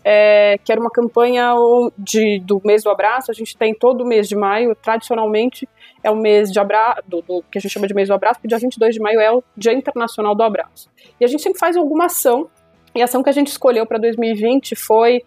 é, 0.03 0.57
que 0.63 0.71
era 0.71 0.81
uma 0.81 0.89
campanha 0.89 1.53
de, 1.97 2.39
do 2.39 2.59
mês 2.63 2.83
do 2.83 2.89
abraço. 2.89 3.31
A 3.31 3.33
gente 3.33 3.55
tem 3.55 3.73
todo 3.73 4.01
o 4.01 4.07
mês 4.07 4.27
de 4.27 4.35
maio, 4.35 4.75
tradicionalmente 4.75 5.67
é 6.03 6.09
o 6.09 6.15
mês 6.15 6.51
de 6.51 6.59
abraço, 6.59 7.01
do, 7.07 7.21
do, 7.21 7.43
que 7.51 7.57
a 7.57 7.61
gente 7.61 7.71
chama 7.71 7.87
de 7.87 7.93
mês 7.93 8.07
do 8.07 8.13
abraço, 8.13 8.39
porque 8.39 8.47
dia 8.47 8.57
22 8.57 8.95
de 8.95 8.99
maio 8.99 9.19
é 9.19 9.31
o 9.31 9.43
Dia 9.55 9.73
Internacional 9.73 10.33
do 10.33 10.41
Abraço. 10.41 10.89
E 11.19 11.25
a 11.25 11.27
gente 11.27 11.43
sempre 11.43 11.59
faz 11.59 11.77
alguma 11.77 12.05
ação, 12.05 12.49
e 12.95 13.01
a 13.01 13.05
ação 13.05 13.21
que 13.21 13.29
a 13.29 13.33
gente 13.33 13.47
escolheu 13.47 13.85
para 13.85 13.99
2020 13.99 14.75
foi 14.75 15.21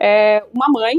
é 0.00 0.42
uma 0.54 0.66
mãe 0.68 0.96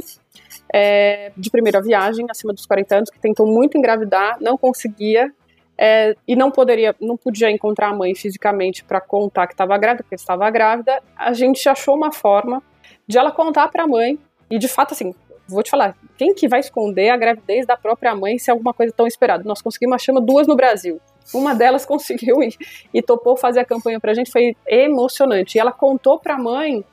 é, 0.72 1.32
de 1.36 1.50
primeira 1.50 1.82
viagem, 1.82 2.26
acima 2.30 2.54
dos 2.54 2.66
40 2.68 2.96
anos, 2.96 3.10
que 3.10 3.20
tentou 3.20 3.48
muito 3.48 3.78
engravidar, 3.78 4.38
não 4.40 4.56
conseguia, 4.58 5.34
é, 5.78 6.16
e 6.28 6.36
não 6.36 6.52
poderia, 6.52 6.96
não 7.02 7.18
podia 7.18 7.50
encontrar 7.50 7.90
a 7.90 7.94
mãe 7.94 8.14
fisicamente 8.14 8.84
para 8.84 9.02
contar 9.02 9.48
que 9.48 9.54
estava 9.54 9.76
grávida, 9.78 10.04
porque 10.04 10.16
estava 10.16 10.48
grávida, 10.52 11.02
a 11.18 11.34
gente 11.34 11.68
achou 11.68 11.96
uma 11.96 12.12
forma 12.12 12.62
de 13.08 13.18
ela 13.18 13.32
contar 13.32 13.68
para 13.70 13.84
a 13.84 13.88
mãe, 13.88 14.20
e 14.50 14.60
de 14.60 14.68
fato, 14.68 14.94
assim, 14.94 15.16
vou 15.48 15.64
te 15.64 15.72
falar, 15.72 15.98
quem 16.18 16.34
que 16.36 16.48
vai 16.48 16.60
esconder 16.60 17.10
a 17.10 17.18
gravidez 17.18 17.66
da 17.66 17.76
própria 17.76 18.16
mãe 18.16 18.38
se 18.38 18.50
é 18.50 18.54
alguma 18.54 18.74
coisa 18.74 18.94
tão 18.96 19.08
esperada? 19.08 19.44
Nós 19.44 19.62
conseguimos, 19.62 20.02
chama 20.02 20.22
duas 20.22 20.48
no 20.48 20.56
Brasil. 20.56 21.02
Uma 21.34 21.56
delas 21.56 21.86
conseguiu 21.88 22.42
e, 22.44 22.56
e 22.94 23.02
topou 23.02 23.36
fazer 23.36 23.60
a 23.60 23.66
campanha 23.66 24.00
pra 24.00 24.14
gente, 24.14 24.32
foi 24.32 24.56
emocionante. 24.68 25.58
E 25.58 25.60
ela 25.60 25.72
contou 25.72 26.20
pra 26.20 26.38
mãe 26.38 26.84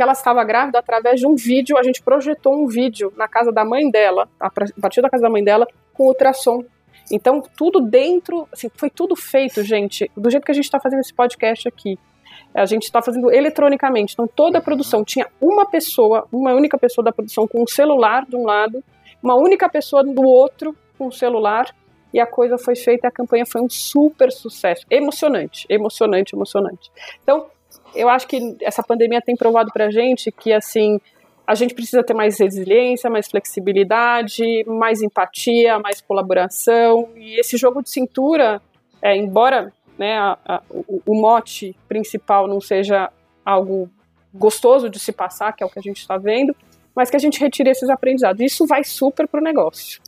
que 0.00 0.02
ela 0.02 0.12
estava 0.12 0.42
grávida 0.42 0.78
através 0.78 1.20
de 1.20 1.26
um 1.26 1.36
vídeo, 1.36 1.76
a 1.76 1.82
gente 1.82 2.00
projetou 2.00 2.54
um 2.54 2.66
vídeo 2.66 3.12
na 3.18 3.28
casa 3.28 3.52
da 3.52 3.66
mãe 3.66 3.90
dela, 3.90 4.26
a 4.40 4.48
partir 4.48 5.02
da 5.02 5.10
casa 5.10 5.24
da 5.24 5.28
mãe 5.28 5.44
dela, 5.44 5.66
com 5.92 6.06
ultrassom. 6.06 6.64
Então, 7.12 7.42
tudo 7.54 7.82
dentro, 7.82 8.48
assim, 8.50 8.70
foi 8.76 8.88
tudo 8.88 9.14
feito, 9.14 9.62
gente, 9.62 10.10
do 10.16 10.30
jeito 10.30 10.42
que 10.42 10.52
a 10.52 10.54
gente 10.54 10.64
está 10.64 10.80
fazendo 10.80 11.00
esse 11.00 11.12
podcast 11.12 11.68
aqui. 11.68 11.98
A 12.54 12.64
gente 12.64 12.84
está 12.84 13.02
fazendo 13.02 13.30
eletronicamente. 13.30 14.14
Então, 14.14 14.26
toda 14.26 14.56
a 14.56 14.62
produção 14.62 15.04
tinha 15.04 15.26
uma 15.38 15.66
pessoa, 15.66 16.26
uma 16.32 16.54
única 16.54 16.78
pessoa 16.78 17.04
da 17.04 17.12
produção 17.12 17.46
com 17.46 17.62
um 17.62 17.66
celular 17.66 18.24
de 18.24 18.36
um 18.36 18.46
lado, 18.46 18.82
uma 19.22 19.34
única 19.34 19.68
pessoa 19.68 20.02
do 20.02 20.22
outro 20.22 20.74
com 20.96 21.08
um 21.08 21.12
celular, 21.12 21.66
e 22.10 22.18
a 22.18 22.26
coisa 22.26 22.56
foi 22.56 22.74
feita, 22.74 23.06
a 23.06 23.10
campanha 23.10 23.44
foi 23.44 23.60
um 23.60 23.68
super 23.68 24.32
sucesso. 24.32 24.86
Emocionante, 24.90 25.66
emocionante, 25.68 26.34
emocionante. 26.34 26.90
Então, 27.22 27.50
eu 27.94 28.08
acho 28.08 28.26
que 28.26 28.56
essa 28.62 28.82
pandemia 28.82 29.20
tem 29.20 29.36
provado 29.36 29.70
pra 29.72 29.90
gente 29.90 30.30
que, 30.30 30.52
assim, 30.52 31.00
a 31.46 31.54
gente 31.54 31.74
precisa 31.74 32.02
ter 32.02 32.14
mais 32.14 32.38
resiliência, 32.38 33.10
mais 33.10 33.28
flexibilidade, 33.28 34.64
mais 34.66 35.02
empatia, 35.02 35.78
mais 35.78 36.00
colaboração. 36.00 37.08
E 37.16 37.40
esse 37.40 37.56
jogo 37.56 37.82
de 37.82 37.90
cintura, 37.90 38.62
é, 39.02 39.16
embora 39.16 39.72
né, 39.98 40.16
a, 40.16 40.38
a, 40.46 40.62
o, 40.70 41.02
o, 41.04 41.14
mote 41.20 41.76
principal 41.88 42.46
não 42.46 42.60
seja 42.60 43.10
algo 43.44 43.90
gostoso 44.32 44.88
de 44.88 44.98
se 44.98 45.12
passar, 45.12 45.52
que 45.52 45.62
é 45.62 45.66
o 45.66 45.68
que 45.68 45.78
a 45.78 45.82
gente 45.82 45.98
está 45.98 46.16
vendo, 46.16 46.54
mas 46.94 47.10
que 47.10 47.16
a 47.16 47.20
gente 47.20 47.40
retire 47.40 47.68
esses 47.68 47.90
aprendizados. 47.90 48.40
Isso 48.40 48.66
vai 48.66 48.84
super 48.84 49.26
para 49.26 49.40
o 49.40 49.42
negócio. 49.42 50.00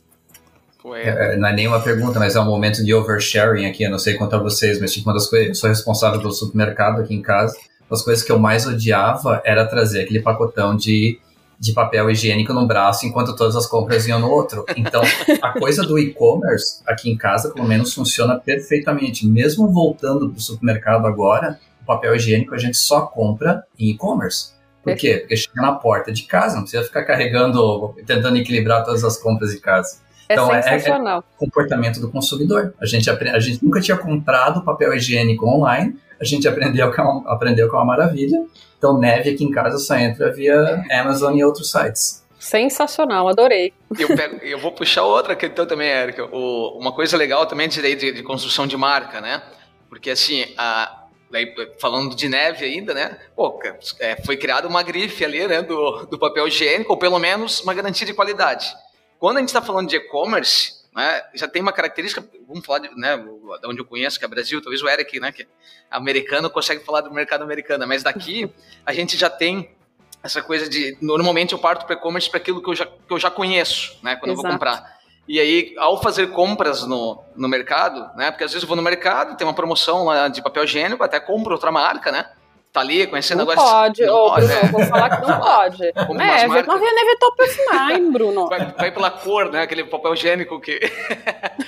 É, 0.95 1.37
não 1.37 1.47
é 1.47 1.53
nenhuma 1.53 1.81
pergunta, 1.81 2.19
mas 2.19 2.35
é 2.35 2.39
um 2.41 2.45
momento 2.45 2.83
de 2.83 2.93
oversharing 2.93 3.65
aqui. 3.65 3.83
Eu 3.83 3.91
não 3.91 3.99
sei 3.99 4.15
quanto 4.15 4.35
a 4.35 4.39
vocês, 4.39 4.79
mas 4.81 4.93
tipo, 4.93 5.07
uma 5.07 5.13
das 5.13 5.29
coisas, 5.29 5.49
eu 5.49 5.55
sou 5.55 5.69
responsável 5.69 6.19
pelo 6.19 6.33
supermercado 6.33 7.01
aqui 7.01 7.13
em 7.13 7.21
casa. 7.21 7.55
Das 7.89 8.03
coisas 8.03 8.23
que 8.23 8.31
eu 8.31 8.39
mais 8.39 8.65
odiava 8.65 9.41
era 9.45 9.65
trazer 9.65 10.03
aquele 10.03 10.21
pacotão 10.21 10.75
de 10.75 11.19
de 11.63 11.71
papel 11.71 12.09
higiênico 12.09 12.51
no 12.51 12.67
braço 12.67 13.05
enquanto 13.05 13.33
todas 13.37 13.55
as 13.55 13.65
compras 13.65 14.05
iam 14.05 14.19
no 14.19 14.29
outro. 14.29 14.65
Então, 14.75 15.01
a 15.41 15.57
coisa 15.57 15.83
do 15.83 15.97
e-commerce 15.97 16.81
aqui 16.85 17.09
em 17.09 17.15
casa, 17.15 17.53
pelo 17.53 17.65
menos, 17.65 17.93
funciona 17.93 18.37
perfeitamente. 18.37 19.25
Mesmo 19.25 19.71
voltando 19.71 20.27
para 20.29 20.37
o 20.37 20.41
supermercado 20.41 21.07
agora, 21.07 21.57
o 21.81 21.85
papel 21.85 22.15
higiênico 22.15 22.53
a 22.53 22.57
gente 22.57 22.75
só 22.75 23.01
compra 23.01 23.63
em 23.79 23.91
e-commerce. 23.91 24.51
Por 24.83 24.93
quê? 24.97 25.19
Porque 25.19 25.37
chega 25.37 25.61
na 25.61 25.71
porta 25.71 26.11
de 26.11 26.23
casa, 26.23 26.55
não 26.55 26.63
precisa 26.63 26.83
ficar 26.83 27.05
carregando, 27.05 27.95
tentando 28.05 28.37
equilibrar 28.37 28.83
todas 28.83 29.05
as 29.05 29.17
compras 29.17 29.51
de 29.51 29.61
casa. 29.61 29.99
É 30.27 30.33
então, 30.33 30.47
sensacional. 30.47 31.19
É, 31.19 31.33
é 31.33 31.37
comportamento 31.37 32.01
do 32.01 32.11
consumidor. 32.11 32.73
A 32.81 32.85
gente, 32.85 33.09
a 33.09 33.39
gente 33.39 33.63
nunca 33.63 33.79
tinha 33.79 33.95
comprado 33.95 34.65
papel 34.65 34.93
higiênico 34.93 35.47
online, 35.47 35.95
a 36.23 36.25
gente 36.25 36.47
aprendeu 36.47 36.91
que 36.91 36.99
é 36.99 37.03
uma, 37.03 37.31
aprendeu 37.31 37.69
que 37.69 37.75
é 37.75 37.77
uma 37.77 37.85
maravilha. 37.85 38.43
Então, 38.77 38.97
neve 38.97 39.29
aqui 39.29 39.43
em 39.43 39.51
casa 39.51 39.77
só 39.77 39.95
entra 39.95 40.31
via 40.31 40.83
Amazon 40.91 41.35
e 41.35 41.43
outros 41.43 41.71
sites. 41.71 42.23
Sensacional, 42.39 43.27
adorei. 43.29 43.73
Eu, 43.97 44.09
pego, 44.09 44.35
eu 44.43 44.59
vou 44.59 44.71
puxar 44.71 45.03
outra 45.03 45.35
questão 45.35 45.65
também, 45.65 45.87
Érica. 45.87 46.25
O, 46.25 46.77
uma 46.77 46.91
coisa 46.91 47.15
legal 47.15 47.45
também 47.45 47.69
de, 47.69 47.81
de, 47.81 48.11
de, 48.11 48.23
construção 48.23 48.67
de 48.67 48.75
marca, 48.75 49.21
né? 49.21 49.41
Porque 49.87 50.09
assim, 50.09 50.45
a, 50.57 51.05
daí, 51.31 51.53
falando 51.79 52.13
de 52.13 52.27
neve 52.27 52.65
ainda, 52.65 52.93
né? 52.93 53.17
Pô, 53.33 53.57
é, 53.99 54.21
foi 54.25 54.35
criada 54.35 54.67
uma 54.67 54.83
grife 54.83 55.23
ali, 55.23 55.47
né? 55.47 55.61
Do, 55.61 56.05
do 56.07 56.19
papel 56.19 56.45
higiênico, 56.47 56.91
ou 56.91 56.99
pelo 56.99 57.17
menos 57.17 57.61
uma 57.61 57.73
garantia 57.73 58.05
de 58.05 58.13
qualidade. 58.13 58.73
Quando 59.17 59.37
a 59.37 59.39
gente 59.39 59.49
está 59.49 59.61
falando 59.61 59.87
de 59.87 59.95
e-commerce, 59.95 60.82
né, 60.95 61.23
já 61.33 61.47
tem 61.47 61.61
uma 61.61 61.73
característica, 61.73 62.23
vamos 62.47 62.65
falar 62.65 62.79
de, 62.79 62.95
né, 62.95 63.17
de 63.17 63.67
onde 63.67 63.79
eu 63.79 63.85
conheço, 63.85 64.19
que 64.19 64.25
é 64.25 64.27
o 64.27 64.29
Brasil, 64.29 64.61
talvez 64.61 64.81
o 64.81 64.87
Eric, 64.87 65.19
né, 65.19 65.31
que 65.31 65.43
é 65.43 65.47
americano, 65.89 66.49
consegue 66.49 66.83
falar 66.83 67.01
do 67.01 67.11
mercado 67.11 67.43
americano, 67.43 67.87
mas 67.87 68.03
daqui 68.03 68.51
a 68.85 68.93
gente 68.93 69.17
já 69.17 69.29
tem 69.29 69.75
essa 70.21 70.41
coisa 70.41 70.69
de, 70.69 70.97
normalmente 71.01 71.53
eu 71.53 71.59
parto 71.59 71.85
para 71.85 71.95
e-commerce 71.95 72.29
para 72.29 72.39
aquilo 72.39 72.61
que 72.61 72.69
eu, 72.69 72.75
já, 72.75 72.85
que 72.85 73.11
eu 73.11 73.19
já 73.19 73.29
conheço, 73.31 73.97
né, 74.03 74.15
quando 74.15 74.31
Exato. 74.31 74.39
eu 74.39 74.43
vou 74.43 74.51
comprar. 74.51 74.93
E 75.27 75.39
aí, 75.39 75.73
ao 75.77 76.01
fazer 76.01 76.31
compras 76.31 76.85
no, 76.85 77.23
no 77.35 77.47
mercado, 77.47 78.15
né, 78.15 78.29
porque 78.29 78.43
às 78.43 78.51
vezes 78.51 78.63
eu 78.63 78.67
vou 78.67 78.75
no 78.75 78.83
mercado, 78.83 79.37
tem 79.37 79.47
uma 79.47 79.53
promoção 79.53 80.05
lá 80.05 80.27
de 80.27 80.41
papel 80.41 80.63
higiênico, 80.63 81.03
até 81.03 81.19
compro 81.19 81.53
outra 81.53 81.71
marca, 81.71 82.11
né, 82.11 82.29
tá 82.73 82.81
ali 82.81 83.05
conhecendo 83.05 83.45
não 83.45 83.51
agora. 83.51 83.59
Pode, 83.59 84.01
não 84.01 84.13
pode, 84.13 84.47
Bruno, 84.47 84.59
é. 84.59 84.67
vou 84.71 84.85
falar 84.85 85.09
que 85.11 85.27
não 85.27 85.39
pode. 85.39 85.93
Como 86.07 86.21
é, 86.21 86.47
marcas... 86.47 86.67
não 86.67 86.83
renevetou 86.83 87.31
perfumar, 87.37 87.99
Bruno. 88.11 88.47
Vai, 88.47 88.65
vai, 88.71 88.91
pela 88.91 89.11
cor, 89.11 89.51
né? 89.51 89.61
Aquele 89.61 89.83
papel 89.83 90.13
higiênico 90.15 90.59
que 90.59 90.79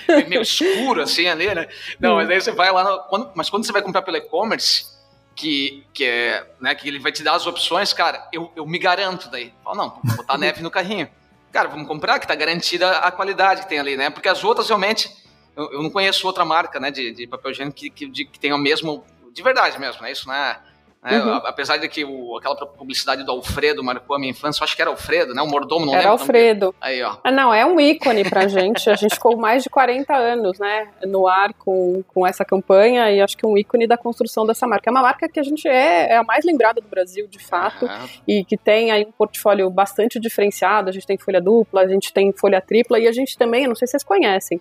é 0.08 0.24
meio 0.28 0.42
escuro, 0.42 1.04
assim, 1.04 1.28
ali, 1.28 1.54
né? 1.54 1.68
Não, 2.00 2.14
hum. 2.14 2.16
mas 2.16 2.30
aí 2.30 2.42
você 2.42 2.52
vai 2.52 2.72
lá. 2.72 2.84
No... 2.84 3.00
Quando... 3.04 3.32
Mas 3.36 3.50
quando 3.52 3.66
você 3.66 3.72
vai 3.72 3.84
comprar 3.84 4.02
pelo 4.02 4.18
e-commerce, 4.18 4.88
que, 5.36 5.86
que 5.94 6.04
é, 6.04 6.44
né, 6.60 6.74
que 6.74 6.88
ele 6.88 6.98
vai 6.98 7.12
te 7.12 7.22
dar 7.22 7.36
as 7.36 7.46
opções, 7.46 7.94
cara, 7.94 8.28
eu, 8.34 8.52
eu 8.56 8.66
me 8.66 8.80
garanto 8.80 9.30
daí. 9.30 9.54
Falo, 9.64 9.78
não, 9.78 10.00
vou 10.04 10.18
botar 10.18 10.40
neve 10.40 10.64
no 10.64 10.72
carrinho. 10.72 11.08
Cara, 11.52 11.70
vamos 11.70 11.88
comprar, 11.88 12.20
que 12.20 12.28
tá 12.28 12.34
garantida 12.34 12.98
a 12.98 13.12
qualidade 13.12 13.62
que 13.62 13.70
tem 13.70 13.80
ali, 13.80 13.96
né? 13.96 14.10
Porque 14.10 14.28
as 14.28 14.44
outras 14.44 14.68
realmente. 14.68 15.24
Eu, 15.56 15.72
eu 15.72 15.84
não 15.84 15.90
conheço 15.90 16.28
outra 16.28 16.44
marca, 16.44 16.82
né, 16.82 16.92
de, 16.92 17.14
de 17.14 17.28
papel 17.28 17.52
higiênico 17.52 17.78
que, 17.78 17.90
que, 17.90 18.08
de, 18.08 18.26
que 18.26 18.40
tenha 18.40 18.56
o 18.56 18.60
mesmo. 18.60 19.06
De 19.32 19.44
verdade 19.44 19.80
mesmo, 19.80 20.02
né? 20.02 20.12
Isso 20.12 20.28
não 20.28 20.34
é 20.34 20.60
né? 21.06 21.20
Uhum. 21.20 21.36
Apesar 21.46 21.78
de 21.78 21.88
que 21.88 22.04
o, 22.04 22.36
aquela 22.36 22.56
publicidade 22.56 23.24
do 23.24 23.32
Alfredo 23.32 23.84
marcou 23.84 24.16
a 24.16 24.20
minha 24.20 24.32
infância, 24.32 24.62
eu 24.62 24.64
acho 24.64 24.76
que 24.76 24.82
era 24.82 24.90
Alfredo, 24.90 25.36
né? 25.36 25.42
O 25.44 25.48
mordomo, 25.48 25.86
não 25.86 25.94
era 25.94 26.10
lembro. 26.10 26.14
Alfredo. 26.14 26.76
Aí, 26.82 27.04
ó. 27.04 27.18
Ah, 27.24 27.32
não, 27.32 27.54
é 27.54 27.64
um 27.64 27.80
ícone 27.80 28.28
pra 28.28 28.48
gente. 28.48 28.90
A 28.90 28.96
gente 28.96 29.14
ficou 29.14 29.38
mais 29.38 29.62
de 29.62 29.70
40 29.70 30.16
anos, 30.16 30.58
né, 30.58 30.88
no 31.06 31.28
ar 31.28 31.54
com, 31.54 32.04
com 32.08 32.26
essa 32.26 32.44
campanha 32.44 33.12
e 33.12 33.22
acho 33.22 33.38
que 33.38 33.46
um 33.46 33.56
ícone 33.56 33.86
da 33.86 33.98
construção 33.98 34.48
dessa 34.48 34.66
marca. 34.66 34.90
É 34.90 34.92
uma 34.92 35.04
marca 35.04 35.30
que 35.30 35.40
a 35.40 35.44
gente 35.44 35.68
é, 35.68 36.14
é 36.14 36.18
a 36.18 36.24
mais 36.24 36.44
lembrada 36.44 36.82
do 36.82 36.88
Brasil, 36.88 37.28
de 37.28 37.40
fato, 37.40 37.88
e 38.28 38.44
que 38.44 38.58
tem 38.58 38.92
aí 38.92 39.06
um 39.06 39.12
portfólio 39.12 39.70
bastante 39.70 40.20
diferenciado. 40.20 40.90
A 40.90 40.92
gente 40.92 41.06
tem 41.06 41.20
folha 41.20 41.40
dupla, 41.40 41.82
a 41.82 41.88
gente 41.88 42.12
tem 42.12 42.34
folha 42.34 42.60
tripla 42.60 42.98
e 42.98 43.08
a 43.08 43.12
gente 43.12 43.38
também, 43.38 43.68
não 43.68 43.76
sei 43.76 43.88
se 43.88 43.92
vocês 43.92 44.04
conhecem, 44.04 44.60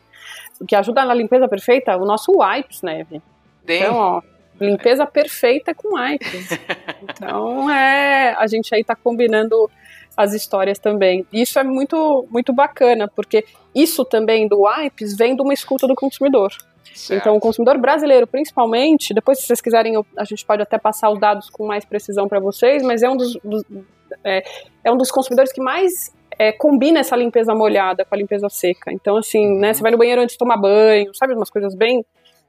o 0.61 0.66
que 0.66 0.76
ajuda 0.76 1.07
na 1.07 1.14
limpeza 1.14 1.48
perfeita, 1.48 1.96
o 1.96 2.04
nosso 2.04 2.33
Wipes 2.38 2.83
Neve. 2.83 3.22
Tem. 3.64 3.80
Então, 3.83 3.96
ó, 3.96 4.22
Limpeza 4.60 5.06
perfeita 5.06 5.74
com 5.74 5.96
wipes. 5.96 6.58
Então, 7.02 7.68
é, 7.70 8.34
a 8.38 8.46
gente 8.46 8.74
aí 8.74 8.80
está 8.80 8.94
combinando 8.94 9.70
as 10.16 10.32
histórias 10.32 10.78
também. 10.78 11.26
Isso 11.32 11.58
é 11.58 11.64
muito, 11.64 12.26
muito 12.30 12.52
bacana, 12.52 13.08
porque 13.08 13.44
isso 13.74 14.04
também 14.04 14.46
do 14.48 14.62
wipes 14.64 15.16
vem 15.16 15.34
de 15.34 15.42
uma 15.42 15.52
escuta 15.52 15.86
do 15.86 15.94
consumidor. 15.94 16.52
Certo. 16.94 17.20
Então, 17.20 17.36
o 17.36 17.40
consumidor 17.40 17.78
brasileiro, 17.78 18.26
principalmente, 18.26 19.12
depois, 19.12 19.38
se 19.38 19.46
vocês 19.46 19.60
quiserem, 19.60 19.94
eu, 19.94 20.06
a 20.16 20.24
gente 20.24 20.44
pode 20.44 20.62
até 20.62 20.78
passar 20.78 21.10
os 21.10 21.18
dados 21.18 21.50
com 21.50 21.66
mais 21.66 21.84
precisão 21.84 22.28
para 22.28 22.38
vocês, 22.38 22.82
mas 22.82 23.02
é 23.02 23.08
um 23.08 23.16
dos, 23.16 23.34
dos 23.42 23.64
é, 24.22 24.44
é, 24.84 24.92
um 24.92 24.96
dos 24.96 25.10
consumidores 25.10 25.52
que 25.52 25.60
mais 25.60 26.14
é, 26.38 26.52
combina 26.52 27.00
essa 27.00 27.16
limpeza 27.16 27.54
molhada 27.54 28.04
com 28.04 28.14
a 28.14 28.18
limpeza 28.18 28.48
seca. 28.48 28.92
Então, 28.92 29.16
assim, 29.16 29.58
né, 29.58 29.68
uhum. 29.68 29.74
você 29.74 29.82
vai 29.82 29.90
no 29.90 29.98
banheiro 29.98 30.22
antes 30.22 30.34
de 30.34 30.38
tomar 30.38 30.56
banho, 30.56 31.12
sabe, 31.14 31.34
umas 31.34 31.50
coisas 31.50 31.74
bem 31.74 32.04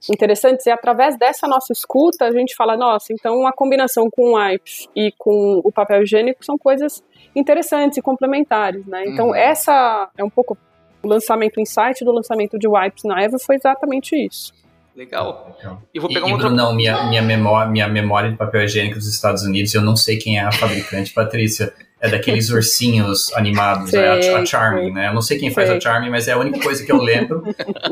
interessantes 0.10 0.66
e 0.66 0.70
através 0.70 1.18
dessa 1.18 1.48
nossa 1.48 1.74
escuta 1.74 2.26
a 2.26 2.32
gente 2.32 2.56
fala, 2.56 2.78
nossa, 2.78 3.12
então 3.12 3.48
a 3.48 3.54
combinação 3.54 4.10
com 4.12 4.34
o 4.34 4.38
wipes 4.38 4.88
e 4.96 5.12
com 5.18 5.62
o 5.64 5.72
papel 5.72 6.04
higiênico 6.04 6.46
são 6.46 6.58
coisas 6.58 7.04
interessantes 7.36 7.98
e 7.98 8.02
complementares, 8.02 8.86
né? 8.86 9.04
Então 9.08 9.28
uhum. 9.28 9.36
essa 9.36 10.10
é 10.18 10.24
um 10.24 10.30
pouco 10.30 10.58
o 11.02 11.08
lançamento 11.08 11.60
insight 11.60 12.04
do 12.04 12.12
lançamento 12.12 12.58
de 12.58 12.68
wipes 12.68 13.04
na 13.04 13.22
Eva 13.22 13.38
foi 13.40 13.56
exatamente 13.56 14.16
isso. 14.16 14.54
Legal. 14.96 15.56
Legal. 15.58 15.82
E 15.94 16.00
vou 16.00 16.10
pegar 16.10 16.28
e, 16.28 16.32
um 16.32 16.34
outro... 16.34 16.50
Não, 16.50 16.74
minha, 16.74 17.10
minha, 17.10 17.22
memória, 17.22 17.70
minha 17.70 17.88
memória 17.88 18.32
de 18.32 18.38
papel 18.38 18.64
higiênico 18.64 18.96
dos 18.96 19.08
Estados 19.08 19.44
Unidos, 19.44 19.74
eu 19.74 19.82
não 19.82 19.96
sei 19.96 20.18
quem 20.18 20.40
é 20.40 20.42
a 20.42 20.52
fabricante, 20.52 21.14
Patrícia 21.14 21.74
é 22.06 22.10
daqueles 22.10 22.50
ursinhos 22.50 23.32
animados, 23.34 23.94
é 23.94 24.34
a, 24.34 24.40
a, 24.40 24.46
Charming, 24.46 24.92
né? 24.92 25.10
Eu 25.10 25.14
não 25.14 25.22
sei 25.22 25.38
quem 25.38 25.52
faz 25.52 25.70
a 25.70 25.80
Charming, 25.80 26.10
mas 26.10 26.28
é 26.28 26.34
a 26.34 26.38
única 26.38 26.60
coisa 26.60 26.86
que 26.86 26.92
eu 26.92 26.98
lembro. 26.98 27.44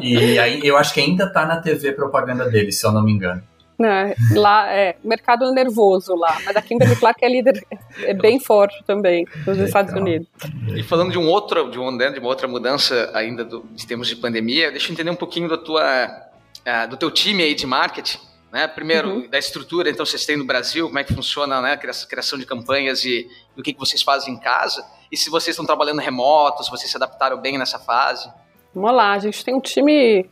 e 0.02 0.38
aí 0.40 0.62
eu 0.64 0.78
acho 0.78 0.94
que 0.94 1.00
ainda 1.00 1.28
tá 1.28 1.46
na 1.46 1.58
TV 1.58 1.92
propaganda 1.92 2.50
dele, 2.50 2.72
se 2.72 2.86
eu 2.86 2.92
não 2.92 3.04
me 3.04 3.12
engano. 3.12 3.42
É, 3.82 4.16
lá 4.36 4.72
é 4.72 4.96
mercado 5.04 5.52
nervoso 5.52 6.16
lá, 6.16 6.38
mas 6.46 6.56
a 6.56 6.62
Kimberly 6.62 6.96
Clark 6.96 7.26
é 7.26 7.28
líder, 7.28 7.66
é 8.04 8.14
bem 8.14 8.40
forte 8.40 8.82
também 8.86 9.26
nos 9.46 9.58
Estados 9.58 9.94
Unidos. 9.94 10.28
E 10.76 10.84
falando 10.84 11.12
de 11.12 11.18
um 11.18 11.28
outro, 11.28 11.70
de, 11.70 11.80
um, 11.80 11.92
né, 11.92 12.12
de 12.12 12.20
uma 12.20 12.30
outra 12.30 12.48
mudança 12.48 13.10
ainda 13.14 13.44
do, 13.44 13.66
de 13.74 13.86
termos 13.88 14.08
de 14.08 14.16
pandemia, 14.16 14.70
deixa 14.70 14.90
eu 14.90 14.94
entender 14.94 15.10
um 15.10 15.16
pouquinho 15.16 15.50
da 15.50 15.58
tua, 15.58 16.06
uh, 16.06 16.90
do 16.90 16.96
teu 16.98 17.10
time 17.10 17.44
aí 17.44 17.56
de 17.56 17.66
marketing, 17.66 18.20
né? 18.54 18.68
Primeiro, 18.68 19.10
uhum. 19.10 19.28
da 19.28 19.40
estrutura, 19.40 19.90
então, 19.90 20.06
vocês 20.06 20.28
têm 20.28 20.38
no 20.38 20.46
Brasil, 20.46 20.86
como 20.86 21.00
é 21.00 21.04
que 21.04 21.12
funciona 21.12 21.60
né, 21.60 21.72
a 21.74 21.78
criação 21.78 22.38
de 22.38 22.46
campanhas 22.46 23.04
e, 23.04 23.28
e 23.58 23.60
o 23.60 23.64
que, 23.64 23.74
que 23.74 23.80
vocês 23.80 24.04
fazem 24.04 24.36
em 24.36 24.40
casa. 24.40 24.86
E 25.12 25.18
se 25.18 25.28
vocês 25.32 25.56
estão 25.56 25.66
trabalhando 25.66 26.00
remoto, 26.00 26.64
se 26.64 26.70
vocês 26.70 26.92
se 26.92 26.96
adaptaram 26.96 27.42
bem 27.42 27.58
nessa 27.58 27.80
fase. 27.80 28.32
Vamos 28.72 28.94
lá, 28.94 29.14
a 29.14 29.18
gente 29.18 29.44
tem 29.44 29.56
um 29.56 29.60
time 29.60 30.30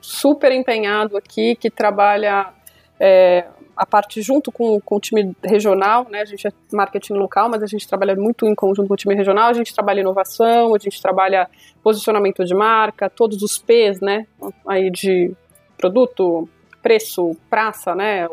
super 0.00 0.50
empenhado 0.50 1.14
aqui 1.14 1.54
que 1.56 1.68
trabalha 1.68 2.54
é, 2.98 3.44
a 3.76 3.84
parte 3.84 4.22
junto 4.22 4.50
com, 4.50 4.80
com 4.80 4.96
o 4.96 5.00
time 5.00 5.36
regional, 5.44 6.06
né? 6.08 6.22
A 6.22 6.24
gente 6.24 6.48
é 6.48 6.52
marketing 6.72 7.14
local, 7.14 7.50
mas 7.50 7.62
a 7.62 7.66
gente 7.66 7.86
trabalha 7.86 8.16
muito 8.16 8.46
em 8.46 8.54
conjunto 8.54 8.88
com 8.88 8.94
o 8.94 8.96
time 8.96 9.14
regional. 9.14 9.50
A 9.50 9.52
gente 9.52 9.74
trabalha 9.74 10.00
inovação, 10.00 10.74
a 10.74 10.78
gente 10.78 11.02
trabalha 11.02 11.46
posicionamento 11.82 12.42
de 12.46 12.54
marca, 12.54 13.10
todos 13.10 13.42
os 13.42 13.58
P's, 13.58 14.00
né? 14.00 14.26
Aí 14.66 14.90
de 14.90 15.34
produto, 15.76 16.48
preço, 16.88 17.36
praça, 17.50 17.94
né? 17.94 18.26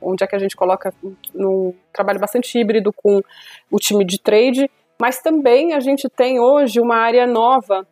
Onde 0.00 0.22
é 0.22 0.26
que 0.28 0.36
a 0.36 0.38
gente 0.38 0.54
coloca 0.54 0.94
no 1.34 1.74
trabalho 1.92 2.20
bastante 2.20 2.56
híbrido 2.56 2.92
com 2.92 3.20
o 3.68 3.76
time 3.76 4.04
de 4.04 4.20
trade, 4.20 4.70
mas 5.00 5.20
também 5.20 5.74
a 5.74 5.80
gente 5.80 6.08
tem 6.08 6.38
hoje 6.38 6.80
uma 6.80 6.94
área 6.94 7.26
nova 7.26 7.84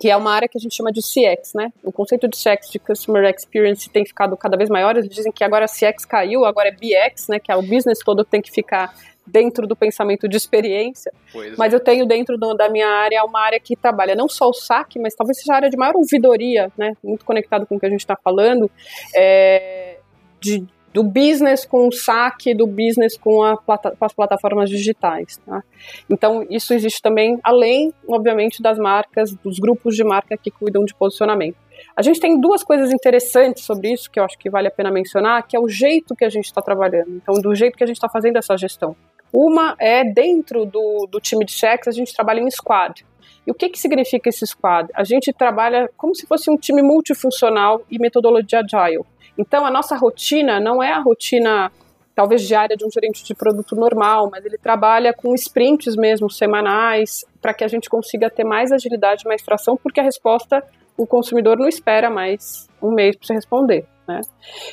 que 0.00 0.08
é 0.08 0.16
uma 0.16 0.32
área 0.32 0.48
que 0.48 0.56
a 0.56 0.60
gente 0.60 0.74
chama 0.74 0.90
de 0.92 1.00
CX, 1.00 1.52
né? 1.54 1.70
O 1.82 1.92
conceito 1.92 2.26
de 2.26 2.36
CX, 2.36 2.70
de 2.70 2.78
Customer 2.78 3.22
Experience, 3.34 3.90
tem 3.90 4.06
ficado 4.06 4.34
cada 4.34 4.56
vez 4.56 4.70
maior. 4.70 4.96
Eles 4.96 5.10
dizem 5.10 5.30
que 5.30 5.44
agora 5.44 5.66
CX 5.66 6.06
caiu, 6.06 6.46
agora 6.46 6.68
é 6.68 6.72
BX, 6.72 7.28
né? 7.28 7.38
Que 7.38 7.52
é 7.52 7.56
o 7.56 7.60
business 7.60 7.98
todo 7.98 8.24
tem 8.24 8.40
que 8.40 8.50
ficar 8.50 8.94
dentro 9.30 9.66
do 9.66 9.76
pensamento 9.76 10.28
de 10.28 10.36
experiência. 10.36 11.12
Pois 11.32 11.56
mas 11.56 11.72
é. 11.72 11.76
eu 11.76 11.80
tenho 11.80 12.06
dentro 12.06 12.36
do, 12.36 12.54
da 12.54 12.68
minha 12.68 12.88
área 12.88 13.24
uma 13.24 13.40
área 13.40 13.60
que 13.60 13.76
trabalha 13.76 14.14
não 14.14 14.28
só 14.28 14.48
o 14.48 14.52
saque, 14.52 14.98
mas 14.98 15.14
talvez 15.14 15.38
seja 15.38 15.52
a 15.52 15.56
área 15.56 15.70
de 15.70 15.76
maior 15.76 15.96
ouvidoria, 15.96 16.70
né? 16.76 16.92
Muito 17.02 17.24
conectado 17.24 17.66
com 17.66 17.76
o 17.76 17.80
que 17.80 17.86
a 17.86 17.90
gente 17.90 18.00
está 18.00 18.16
falando, 18.16 18.70
é, 19.14 19.98
de 20.40 20.66
do 20.92 21.04
business 21.04 21.64
com 21.64 21.86
o 21.86 21.92
saque, 21.92 22.54
do 22.54 22.66
business 22.66 23.16
com, 23.16 23.42
a 23.42 23.56
com 23.56 24.04
as 24.04 24.12
plataformas 24.12 24.68
digitais. 24.68 25.38
Tá? 25.46 25.62
Então, 26.08 26.44
isso 26.50 26.74
existe 26.74 27.00
também, 27.00 27.38
além, 27.42 27.92
obviamente, 28.08 28.60
das 28.60 28.78
marcas, 28.78 29.32
dos 29.32 29.58
grupos 29.58 29.94
de 29.94 30.04
marca 30.04 30.36
que 30.36 30.50
cuidam 30.50 30.84
de 30.84 30.94
posicionamento. 30.94 31.56
A 31.96 32.02
gente 32.02 32.20
tem 32.20 32.38
duas 32.38 32.62
coisas 32.62 32.92
interessantes 32.92 33.64
sobre 33.64 33.92
isso 33.92 34.10
que 34.10 34.20
eu 34.20 34.24
acho 34.24 34.38
que 34.38 34.50
vale 34.50 34.68
a 34.68 34.70
pena 34.70 34.90
mencionar, 34.90 35.46
que 35.46 35.56
é 35.56 35.60
o 35.60 35.68
jeito 35.68 36.14
que 36.14 36.24
a 36.24 36.28
gente 36.28 36.46
está 36.46 36.60
trabalhando, 36.60 37.16
então, 37.16 37.34
do 37.40 37.54
jeito 37.54 37.76
que 37.76 37.84
a 37.84 37.86
gente 37.86 37.96
está 37.96 38.08
fazendo 38.08 38.36
essa 38.36 38.56
gestão. 38.56 38.94
Uma 39.32 39.76
é 39.78 40.04
dentro 40.04 40.64
do, 40.64 41.06
do 41.10 41.20
time 41.20 41.44
de 41.44 41.52
checks, 41.52 41.88
a 41.88 41.92
gente 41.92 42.14
trabalha 42.14 42.40
em 42.40 42.50
squad. 42.50 43.04
E 43.46 43.50
o 43.50 43.54
que, 43.54 43.68
que 43.68 43.78
significa 43.78 44.28
esse 44.28 44.46
squad? 44.46 44.90
A 44.94 45.04
gente 45.04 45.32
trabalha 45.32 45.88
como 45.96 46.14
se 46.14 46.26
fosse 46.26 46.50
um 46.50 46.56
time 46.56 46.82
multifuncional 46.82 47.82
e 47.90 47.98
metodologia 47.98 48.60
agile. 48.60 49.04
Então, 49.38 49.64
a 49.64 49.70
nossa 49.70 49.96
rotina 49.96 50.60
não 50.60 50.82
é 50.82 50.92
a 50.92 51.00
rotina, 51.00 51.72
talvez 52.14 52.46
diária, 52.46 52.76
de 52.76 52.84
um 52.84 52.90
gerente 52.90 53.24
de 53.24 53.34
produto 53.34 53.74
normal, 53.74 54.28
mas 54.30 54.44
ele 54.44 54.58
trabalha 54.58 55.14
com 55.14 55.34
sprints 55.34 55.96
mesmo, 55.96 56.30
semanais, 56.30 57.24
para 57.40 57.54
que 57.54 57.64
a 57.64 57.68
gente 57.68 57.88
consiga 57.88 58.28
ter 58.28 58.44
mais 58.44 58.70
agilidade, 58.70 59.24
mais 59.24 59.42
tração, 59.42 59.76
porque 59.76 60.00
a 60.00 60.04
resposta 60.04 60.62
o 60.96 61.06
consumidor 61.06 61.56
não 61.56 61.66
espera 61.66 62.10
mais 62.10 62.68
um 62.82 62.92
mês 62.92 63.16
para 63.16 63.26
você 63.26 63.34
responder. 63.34 63.86
Né? 64.06 64.20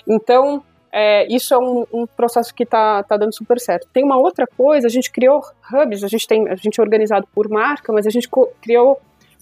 Então, 0.06 0.62
é, 0.92 1.28
isso 1.34 1.54
é 1.54 1.58
um, 1.58 1.86
um 1.94 2.08
processo 2.08 2.54
que 2.54 2.64
está 2.64 3.04
tá 3.04 3.18
dando 3.18 3.36
super 3.36 3.60
certo. 3.60 3.88
Tem 3.92 4.04
uma 4.04 4.18
outra 4.18 4.48
coisa, 4.48 4.88
a 4.88 4.90
gente 4.90 5.12
criou 5.12 5.42
hubs, 5.72 6.04
a 6.04 6.08
gente, 6.08 6.28
tem, 6.28 6.48
a 6.48 6.56
gente 6.56 6.80
é 6.80 6.84
organizado 6.84 7.28
por 7.34 7.50
marca, 7.50 7.92
mas 7.94 8.08
a 8.08 8.10
gente 8.10 8.30
criou 8.62 9.00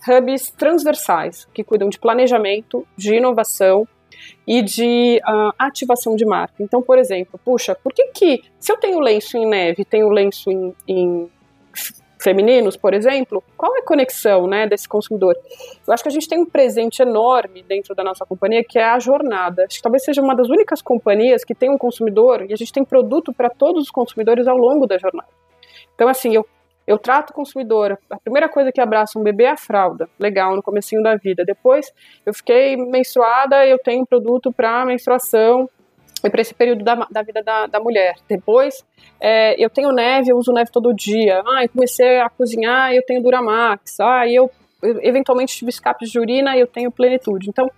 hubs 0.08 0.51
transversais, 0.51 1.47
que 1.53 1.63
cuidam 1.63 1.89
de 1.89 1.99
planejamento, 1.99 2.86
de 2.97 3.15
inovação, 3.15 3.88
e 4.47 4.62
de 4.62 5.21
uh, 5.27 5.53
ativação 5.58 6.15
de 6.15 6.25
marca. 6.25 6.55
Então, 6.60 6.81
por 6.81 6.97
exemplo, 6.97 7.39
puxa, 7.43 7.75
por 7.75 7.93
que 7.93 8.08
que, 8.08 8.43
se 8.60 8.71
eu 8.71 8.77
tenho 8.77 8.99
lenço 8.99 9.38
em 9.38 9.45
neve 9.45 9.84
tenho 9.84 10.10
lenço 10.10 10.51
em, 10.51 10.73
em 10.88 11.29
femininos, 12.19 12.78
por 12.78 12.93
exemplo, 12.93 13.43
qual 13.58 13.75
é 13.75 13.80
a 13.80 13.86
conexão 13.86 14.47
né, 14.47 14.67
desse 14.67 14.88
consumidor? 14.88 15.36
Eu 15.88 15.93
acho 15.93 16.04
que 16.04 16.10
a 16.10 16.12
gente 16.12 16.28
tem 16.28 16.39
um 16.39 16.45
presente 16.45 17.01
enorme 17.01 17.63
dentro 17.63 17.93
da 17.93 18.04
nossa 18.04 18.25
companhia 18.25 18.63
que 18.63 18.80
é 18.80 18.86
a 18.86 18.99
jornada. 18.99 19.65
Acho 19.65 19.78
que 19.78 19.84
talvez 19.84 20.04
seja 20.04 20.21
uma 20.21 20.36
das 20.36 20.49
únicas 20.49 20.82
companhias 20.82 21.43
que 21.43 21.54
tem 21.54 21.69
um 21.69 21.78
consumidor 21.78 22.45
e 22.49 22.54
a 22.54 22.56
gente 22.56 22.71
tem 22.71 22.84
produto 22.84 23.34
para 23.34 23.49
todos 23.49 23.84
os 23.84 23.91
consumidores 23.91 24.47
ao 24.47 24.58
longo 24.58 24.88
da 24.88 24.97
jornada. 24.97 25.30
Então, 25.93 26.08
assim, 26.08 26.34
eu 26.34 26.45
eu 26.88 26.99
trato 26.99 27.32
o 27.32 27.34
consumidor. 27.34 27.97
A 28.10 28.19
primeira 28.19 28.47
coisa 28.47 28.71
que 28.71 28.80
abraça 28.80 29.17
um 29.17 29.23
bebê 29.23 29.45
é 29.45 29.51
a 29.51 29.58
fralda. 29.58 30.08
Legal, 30.19 30.56
no 30.56 30.62
comecinho 30.62 31.01
da 31.01 31.15
vida. 31.15 31.43
Depois, 31.43 31.91
eu 32.25 32.34
fiquei 32.34 32.78
menstruada, 32.78 33.65
eu 33.65 33.80
tenho 33.80 34.06
produto 34.06 34.54
para 34.54 34.86
menstruação 34.86 35.67
para 36.21 36.41
esse 36.41 36.54
período 36.54 36.84
da, 36.84 36.95
da 37.10 37.21
vida 37.21 37.43
da, 37.43 37.67
da 37.67 37.80
mulher. 37.80 38.15
Depois, 38.28 38.84
é, 39.19 39.56
eu 39.63 39.69
tenho 39.69 39.91
neve, 39.91 40.32
eu 40.32 40.38
uso 40.38 40.51
neve 40.51 40.71
todo 40.71 40.93
dia. 40.93 41.41
Ah, 41.45 41.67
comecei 41.67 42.19
a 42.19 42.30
cozinhar, 42.30 42.93
eu 42.93 43.04
tenho 43.06 43.21
Duramax. 43.21 43.99
Ah, 43.99 44.28
eu 44.28 44.49
eventualmente 45.01 45.56
tive 45.56 45.69
escape 45.69 46.06
de 46.06 46.19
urina, 46.19 46.58
eu 46.58 46.67
tenho 46.67 46.91
plenitude. 46.91 47.49
Então, 47.49 47.69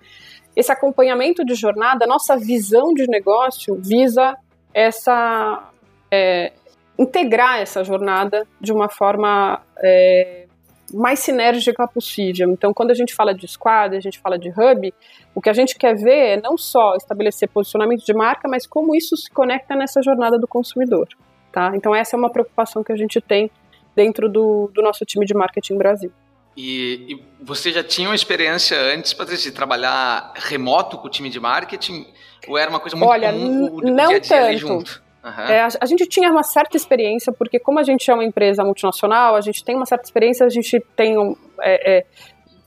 esse 0.56 0.72
acompanhamento 0.72 1.46
de 1.46 1.54
jornada, 1.54 2.08
nossa 2.08 2.36
visão 2.36 2.94
de 2.94 3.06
negócio 3.08 3.76
visa 3.76 4.36
essa 4.74 5.70
é, 6.12 6.52
integrar 6.98 7.60
essa 7.60 7.84
jornada 7.84 8.48
de 8.60 8.74
uma 8.74 8.90
forma 8.90 9.62
é, 9.84 10.47
mais 10.94 11.20
sinérgica 11.20 11.88
possível. 11.88 12.52
Então, 12.52 12.74
quando 12.74 12.92
a 12.92 12.94
gente 12.94 13.14
fala 13.14 13.34
de 13.34 13.48
squad, 13.48 13.96
a 13.96 14.00
gente 14.00 14.20
fala 14.20 14.38
de 14.38 14.50
hub, 14.50 14.94
o 15.36 15.42
que 15.42 15.50
a 15.50 15.54
gente 15.54 15.78
quer 15.78 15.96
ver 15.96 16.38
é 16.38 16.42
não 16.42 16.58
só 16.58 16.96
estabelecer 16.96 17.50
posicionamento 17.50 18.06
de 18.06 18.14
marca, 18.14 18.48
mas 18.48 18.66
como 18.66 18.96
isso 18.96 19.16
se 19.18 19.30
conecta 19.30 19.76
nessa 19.76 20.02
jornada 20.02 20.38
do 20.38 20.48
consumidor. 20.48 21.08
Tá? 21.52 21.72
Então, 21.76 21.96
essa 21.96 22.16
é 22.16 22.18
uma 22.18 22.30
preocupação 22.30 22.84
que 22.84 22.92
a 22.92 22.96
gente 22.96 23.20
tem 23.20 23.50
dentro 23.96 24.30
do, 24.30 24.70
do 24.74 24.82
nosso 24.82 25.04
time 25.06 25.26
de 25.26 25.34
marketing 25.34 25.78
Brasil. 25.78 26.12
E, 26.56 27.14
e, 27.14 27.24
você 27.44 27.72
já 27.72 27.84
tinha 27.84 28.10
uma 28.10 28.16
experiência 28.16 28.80
antes, 28.80 29.14
Patrícia, 29.14 29.52
de 29.52 29.56
trabalhar 29.56 30.34
remoto 30.36 30.98
com 30.98 31.08
o 31.08 31.10
time 31.10 31.30
de 31.30 31.40
marketing? 31.40 32.06
Ou 32.48 32.58
era 32.58 32.70
uma 32.70 32.80
coisa 32.80 32.96
muito 32.96 33.10
Olha, 33.10 33.32
comum 33.32 33.76
o 33.76 33.82
não 33.82 34.08
dia 34.08 34.20
-dia 34.20 34.60
tanto. 34.60 35.04
Uhum. 35.28 35.44
É, 35.44 35.62
a, 35.62 35.68
a, 35.82 35.86
gente 35.86 36.06
tinha 36.06 36.32
uma 36.32 36.44
certa 36.44 36.78
experiência, 36.78 37.34
porque 37.34 37.60
como 37.60 37.80
a 37.80 37.84
gente 37.84 38.10
é 38.10 38.14
uma 38.14 38.24
empresa 38.24 38.64
multinacional, 38.64 39.36
a 39.36 39.42
gente 39.42 39.64
tem 39.64 39.76
uma 39.76 39.86
certa 39.86 40.06
experiência, 40.06 40.46
a 40.46 40.50
gente 40.50 40.80
tem 40.96 41.18
um, 41.18 41.36
é, 41.62 41.98
é, 41.98 42.06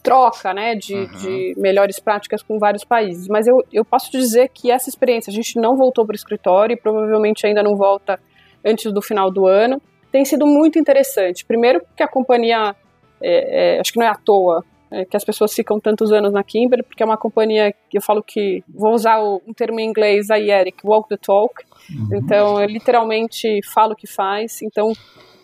troca 0.03 0.53
né, 0.53 0.75
de, 0.75 0.95
uhum. 0.95 1.07
de, 1.07 1.55
melhores 1.57 1.99
práticas 1.99 2.43
com 2.43 2.59
vários 2.59 2.85
países. 2.85 3.29
Mas 3.29 3.47
eu, 3.47 3.65
eu 3.73 3.85
posso 3.85 4.11
dizer 4.11 4.51
que 4.53 4.71
essa 4.71 4.91
experiência, 4.91 5.31
a 5.31 5.35
gente 5.35 5.59
não 5.59 5.75
voltou 5.75 6.05
para 6.05 6.13
o 6.13 6.17
escritório 6.17 6.75
e 6.75 6.77
provavelmente 6.77 7.47
ainda 7.47 7.63
não 7.63 7.77
volta 7.77 8.21
antes 8.65 8.93
do 8.93 9.01
final 9.01 9.31
do 9.31 9.47
ano, 9.47 9.81
tem 10.13 10.25
sido 10.25 10.47
muito 10.47 10.79
interessante. 10.79 11.45
Primeiro 11.47 11.81
porque 11.81 12.03
a 12.03 12.09
companhia, 12.09 12.75
é, 13.23 13.77
é, 13.77 13.81
acho 13.81 13.93
que 13.93 13.99
não 13.99 14.07
é 14.07 14.11
à 14.11 14.15
toa, 14.15 14.65
é, 14.91 15.05
que 15.05 15.17
as 15.17 15.25
pessoas 15.25 15.53
ficam 15.53 15.79
tantos 15.79 16.13
anos 16.13 16.33
na 16.33 16.43
Kimber, 16.43 16.85
porque 16.85 17.03
é 17.03 17.07
uma 17.07 17.17
companhia 17.17 17.73
que 17.89 17.99
eu 17.99 18.03
falo 18.03 18.23
que, 18.23 18.65
vou 18.69 18.93
usar 18.93 19.21
o, 19.21 19.41
um 19.47 19.53
termo 19.53 19.79
em 19.81 19.89
inglês 19.89 20.31
aí, 20.31 20.51
Eric, 20.51 20.79
walk 20.85 21.09
the 21.09 21.17
talk. 21.17 21.55
Uhum. 21.91 22.09
Então, 22.17 22.61
eu 22.61 22.67
literalmente 22.67 23.61
falo 23.73 23.93
o 23.93 23.97
que 23.97 24.07
faz. 24.07 24.63
Então, 24.63 24.93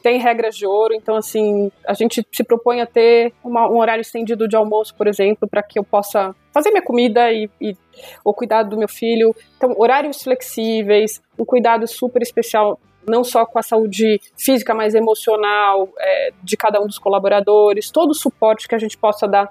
tem 0.03 0.19
regras 0.19 0.57
de 0.57 0.65
ouro. 0.65 0.95
Então, 0.95 1.17
assim, 1.17 1.71
a 1.85 1.93
gente 1.93 2.25
se 2.31 2.45
propõe 2.45 2.81
a 2.81 2.87
ter 2.87 3.33
uma, 3.43 3.69
um 3.69 3.79
horário 3.79 4.03
estendido 4.03 4.47
de 4.47 4.55
almoço, 4.55 4.95
por 4.95 5.09
exemplo, 5.09 5.49
para 5.49 5.63
que 5.63 5.79
eu 5.79 5.85
possa 5.85 6.35
fazer 6.53 6.71
minha 6.71 6.83
comida 6.83 7.33
e, 7.33 7.51
e 7.61 7.77
o 8.25 8.33
cuidado 8.33 8.71
do 8.71 8.79
meu 8.79 8.89
filho. 8.89 9.35
Então, 9.57 9.75
horários 9.77 10.23
flexíveis, 10.23 11.21
um 11.37 11.45
cuidado 11.45 11.87
super 11.89 12.23
especial 12.23 12.79
não 13.07 13.25
só 13.25 13.47
com 13.47 13.59
a 13.59 13.63
saúde 13.63 14.21
física, 14.37 14.75
mas 14.75 14.95
emocional 14.95 15.89
é, 15.99 16.33
de 16.43 16.57
cada 16.57 16.81
um 16.81 16.87
dos 16.87 16.99
colaboradores, 16.99 17.91
todo 17.91 18.11
o 18.11 18.15
suporte 18.15 18.69
que 18.69 18.75
a 18.75 18.79
gente 18.79 18.97
possa 18.97 19.27
dar 19.27 19.51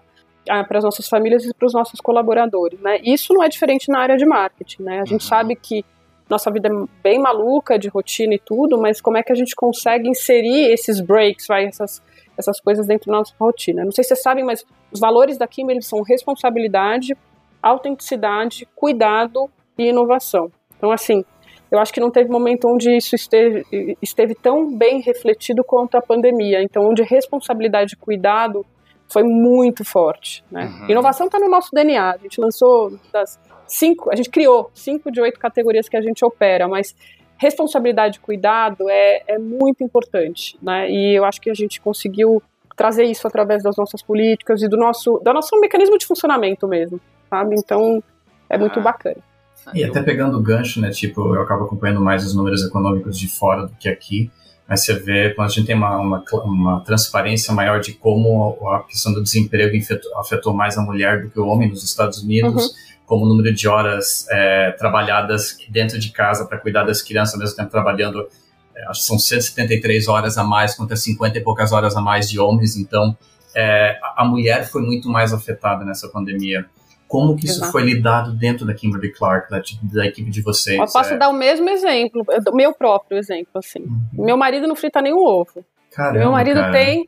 ah, 0.49 0.63
para 0.63 0.77
as 0.77 0.83
nossas 0.83 1.07
famílias 1.07 1.45
e 1.45 1.53
para 1.53 1.65
os 1.65 1.73
nossos 1.73 1.99
colaboradores. 1.99 2.79
Né? 2.79 2.99
Isso 3.03 3.33
não 3.33 3.43
é 3.43 3.49
diferente 3.49 3.89
na 3.89 3.99
área 3.99 4.17
de 4.17 4.25
marketing. 4.25 4.83
Né? 4.83 4.99
A 4.99 5.05
gente 5.05 5.23
uhum. 5.23 5.29
sabe 5.29 5.55
que 5.55 5.83
nossa 6.29 6.51
vida 6.51 6.69
é 6.69 6.71
bem 7.03 7.19
maluca 7.19 7.77
de 7.77 7.87
rotina 7.87 8.33
e 8.33 8.39
tudo, 8.39 8.79
mas 8.79 8.99
como 8.99 9.17
é 9.17 9.23
que 9.23 9.31
a 9.31 9.35
gente 9.35 9.55
consegue 9.55 10.09
inserir 10.09 10.71
esses 10.71 10.99
breaks, 10.99 11.45
vai, 11.47 11.65
essas, 11.65 12.01
essas 12.37 12.59
coisas 12.59 12.87
dentro 12.87 13.11
da 13.11 13.19
nossa 13.19 13.33
rotina? 13.39 13.83
Não 13.83 13.91
sei 13.91 14.03
se 14.03 14.09
vocês 14.09 14.23
sabem, 14.23 14.43
mas 14.43 14.65
os 14.91 14.99
valores 14.99 15.37
da 15.37 15.47
Kimberly 15.47 15.83
são 15.83 16.01
responsabilidade, 16.01 17.15
autenticidade, 17.61 18.67
cuidado 18.75 19.49
e 19.77 19.89
inovação. 19.89 20.51
Então, 20.77 20.91
assim, 20.91 21.23
eu 21.71 21.79
acho 21.79 21.93
que 21.93 21.99
não 21.99 22.11
teve 22.11 22.29
momento 22.29 22.67
onde 22.67 22.95
isso 22.95 23.15
esteve, 23.15 23.63
esteve 24.01 24.35
tão 24.35 24.75
bem 24.75 25.01
refletido 25.01 25.63
quanto 25.63 25.95
a 25.95 26.01
pandemia. 26.01 26.61
Então, 26.61 26.83
onde 26.87 27.03
responsabilidade 27.03 27.93
e 27.93 27.97
cuidado 27.97 28.65
foi 29.07 29.23
muito 29.23 29.83
forte. 29.83 30.43
Né? 30.51 30.65
Uhum. 30.65 30.89
Inovação 30.89 31.27
está 31.27 31.39
no 31.39 31.49
nosso 31.49 31.69
DNA. 31.73 32.11
A 32.11 32.17
gente 32.17 32.39
lançou 32.39 32.97
das 33.11 33.39
cinco, 33.67 34.11
a 34.11 34.15
gente 34.15 34.29
criou 34.29 34.69
cinco 34.73 35.11
de 35.11 35.21
oito 35.21 35.39
categorias 35.39 35.89
que 35.89 35.97
a 35.97 36.01
gente 36.01 36.23
opera, 36.23 36.67
mas 36.67 36.95
responsabilidade 37.37 38.17
e 38.17 38.21
cuidado 38.21 38.89
é, 38.89 39.23
é 39.27 39.37
muito 39.37 39.83
importante. 39.83 40.57
Né? 40.61 40.89
E 40.89 41.17
eu 41.17 41.25
acho 41.25 41.41
que 41.41 41.49
a 41.49 41.53
gente 41.53 41.81
conseguiu 41.81 42.41
trazer 42.75 43.05
isso 43.05 43.25
através 43.27 43.63
das 43.63 43.75
nossas 43.77 44.01
políticas 44.01 44.61
e 44.61 44.67
do 44.67 44.77
nosso, 44.77 45.19
do 45.23 45.33
nosso 45.33 45.57
mecanismo 45.59 45.97
de 45.97 46.05
funcionamento 46.05 46.67
mesmo. 46.67 46.99
Sabe? 47.29 47.55
Então, 47.57 48.03
é 48.49 48.57
muito 48.57 48.79
ah. 48.79 48.83
bacana. 48.83 49.34
E 49.73 49.83
até 49.83 50.01
pegando 50.01 50.37
o 50.37 50.41
gancho, 50.41 50.79
né? 50.79 50.89
Tipo, 50.91 51.35
eu 51.35 51.41
acabo 51.41 51.65
acompanhando 51.65 52.01
mais 52.01 52.25
os 52.25 52.35
números 52.35 52.63
econômicos 52.63 53.17
de 53.17 53.27
fora 53.27 53.65
do 53.65 53.73
que 53.75 53.89
aqui. 53.89 54.31
Mas 54.67 54.83
você 54.83 54.93
vê, 54.93 55.31
quando 55.33 55.47
a 55.47 55.51
gente 55.51 55.67
tem 55.67 55.75
uma, 55.75 55.97
uma, 55.97 56.23
uma 56.43 56.79
transparência 56.81 57.53
maior 57.53 57.79
de 57.79 57.93
como 57.93 58.57
a 58.69 58.83
questão 58.83 59.13
do 59.13 59.21
desemprego 59.21 59.77
afetou, 59.77 60.17
afetou, 60.17 60.53
mais 60.53 60.77
a 60.77 60.81
mulher 60.81 61.21
do 61.23 61.29
que 61.29 61.39
o 61.39 61.45
homem 61.45 61.69
nos 61.69 61.83
Estados 61.83 62.23
Unidos, 62.23 62.65
uhum. 62.65 62.71
como 63.05 63.25
o 63.25 63.27
número 63.27 63.53
de 63.53 63.67
horas 63.67 64.25
é, 64.31 64.71
trabalhadas 64.71 65.55
dentro 65.69 65.99
de 65.99 66.11
casa 66.11 66.45
para 66.45 66.57
cuidar 66.57 66.83
das 66.83 67.01
crianças, 67.03 67.35
ao 67.35 67.39
mesmo 67.39 67.55
tempo 67.55 67.69
trabalhando, 67.69 68.27
é, 68.75 68.87
acho 68.87 69.01
que 69.01 69.05
são 69.05 69.19
173 69.19 70.07
horas 70.07 70.35
a 70.35 70.43
mais 70.43 70.73
contra 70.73 70.95
50 70.95 71.37
e 71.37 71.41
poucas 71.41 71.71
horas 71.71 71.95
a 71.95 72.01
mais 72.01 72.27
de 72.27 72.39
homens. 72.39 72.75
Então, 72.75 73.15
é, 73.55 73.99
a 74.17 74.25
mulher 74.25 74.67
foi 74.67 74.81
muito 74.81 75.07
mais 75.09 75.31
afetada 75.31 75.85
nessa 75.85 76.09
pandemia. 76.09 76.65
Como 77.07 77.35
que 77.35 77.45
isso 77.45 77.59
Exato. 77.59 77.71
foi 77.71 77.83
lidado 77.83 78.33
dentro 78.33 78.65
da 78.65 78.73
Kimberly 78.73 79.11
Clark, 79.11 79.49
da, 79.49 79.61
da 79.83 80.05
equipe 80.05 80.29
de 80.29 80.41
vocês? 80.41 80.79
Eu 80.79 80.85
posso 80.85 81.13
é... 81.13 81.17
dar 81.17 81.29
o 81.29 81.33
mesmo 81.33 81.69
exemplo, 81.69 82.25
meu 82.53 82.73
próprio 82.73 83.17
exemplo, 83.17 83.51
assim. 83.55 83.79
Uhum. 83.79 84.25
Meu 84.25 84.37
marido 84.37 84.67
não 84.67 84.75
frita 84.75 85.01
nenhum 85.01 85.23
ovo. 85.23 85.63
Caramba, 85.91 86.19
meu 86.19 86.31
marido 86.31 86.59
cara. 86.59 86.71
tem 86.71 87.07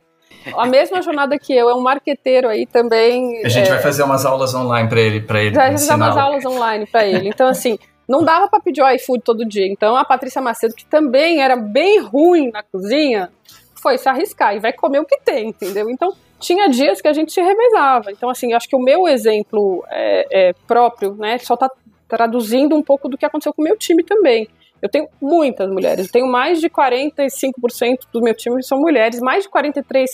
a 0.56 0.66
mesma 0.66 1.02
jornada 1.02 1.38
que 1.38 1.52
eu, 1.52 1.68
é 1.68 1.74
um 1.74 1.80
marqueteiro 1.80 2.48
aí 2.48 2.66
também. 2.66 3.44
A 3.44 3.48
gente 3.48 3.66
é... 3.66 3.70
vai 3.70 3.82
fazer 3.82 4.02
umas 4.02 4.24
aulas 4.24 4.54
online 4.54 4.88
para 4.88 5.00
ele, 5.00 5.20
para 5.20 5.42
ele. 5.42 5.54
Vai 5.54 5.72
fazer 5.72 5.94
umas 5.94 6.16
aulas 6.16 6.44
online 6.46 6.86
para 6.86 7.06
ele. 7.06 7.28
Então 7.28 7.48
assim, 7.48 7.78
não 8.08 8.24
dava 8.24 8.48
para 8.48 8.60
pedir 8.60 8.82
o 8.82 8.88
iFood 8.90 9.22
todo 9.22 9.44
dia. 9.44 9.66
Então 9.66 9.96
a 9.96 10.04
Patrícia 10.04 10.40
Macedo, 10.40 10.74
que 10.74 10.86
também 10.86 11.40
era 11.42 11.56
bem 11.56 12.00
ruim 12.00 12.50
na 12.50 12.62
cozinha, 12.62 13.30
foi 13.74 13.98
se 13.98 14.08
arriscar 14.08 14.54
e 14.54 14.60
vai 14.60 14.72
comer 14.72 15.00
o 15.00 15.04
que 15.04 15.20
tem, 15.20 15.48
entendeu? 15.48 15.90
Então 15.90 16.12
tinha 16.38 16.68
dias 16.68 17.00
que 17.00 17.08
a 17.08 17.12
gente 17.12 17.32
se 17.32 17.40
revezava. 17.40 18.10
Então, 18.10 18.28
assim, 18.30 18.52
acho 18.52 18.68
que 18.68 18.76
o 18.76 18.80
meu 18.80 19.06
exemplo 19.08 19.84
é, 19.90 20.48
é 20.48 20.52
próprio, 20.66 21.14
né, 21.14 21.38
só 21.38 21.54
está 21.54 21.68
traduzindo 22.08 22.74
um 22.74 22.82
pouco 22.82 23.08
do 23.08 23.18
que 23.18 23.26
aconteceu 23.26 23.52
com 23.52 23.62
o 23.62 23.64
meu 23.64 23.76
time 23.76 24.02
também. 24.02 24.48
Eu 24.80 24.88
tenho 24.88 25.08
muitas 25.20 25.68
mulheres, 25.70 26.06
eu 26.06 26.12
tenho 26.12 26.26
mais 26.26 26.60
de 26.60 26.70
45% 26.70 27.98
do 28.12 28.22
meu 28.22 28.34
time 28.34 28.62
são 28.62 28.78
mulheres, 28.78 29.20
mais 29.20 29.42
de 29.42 29.50
43, 29.50 30.10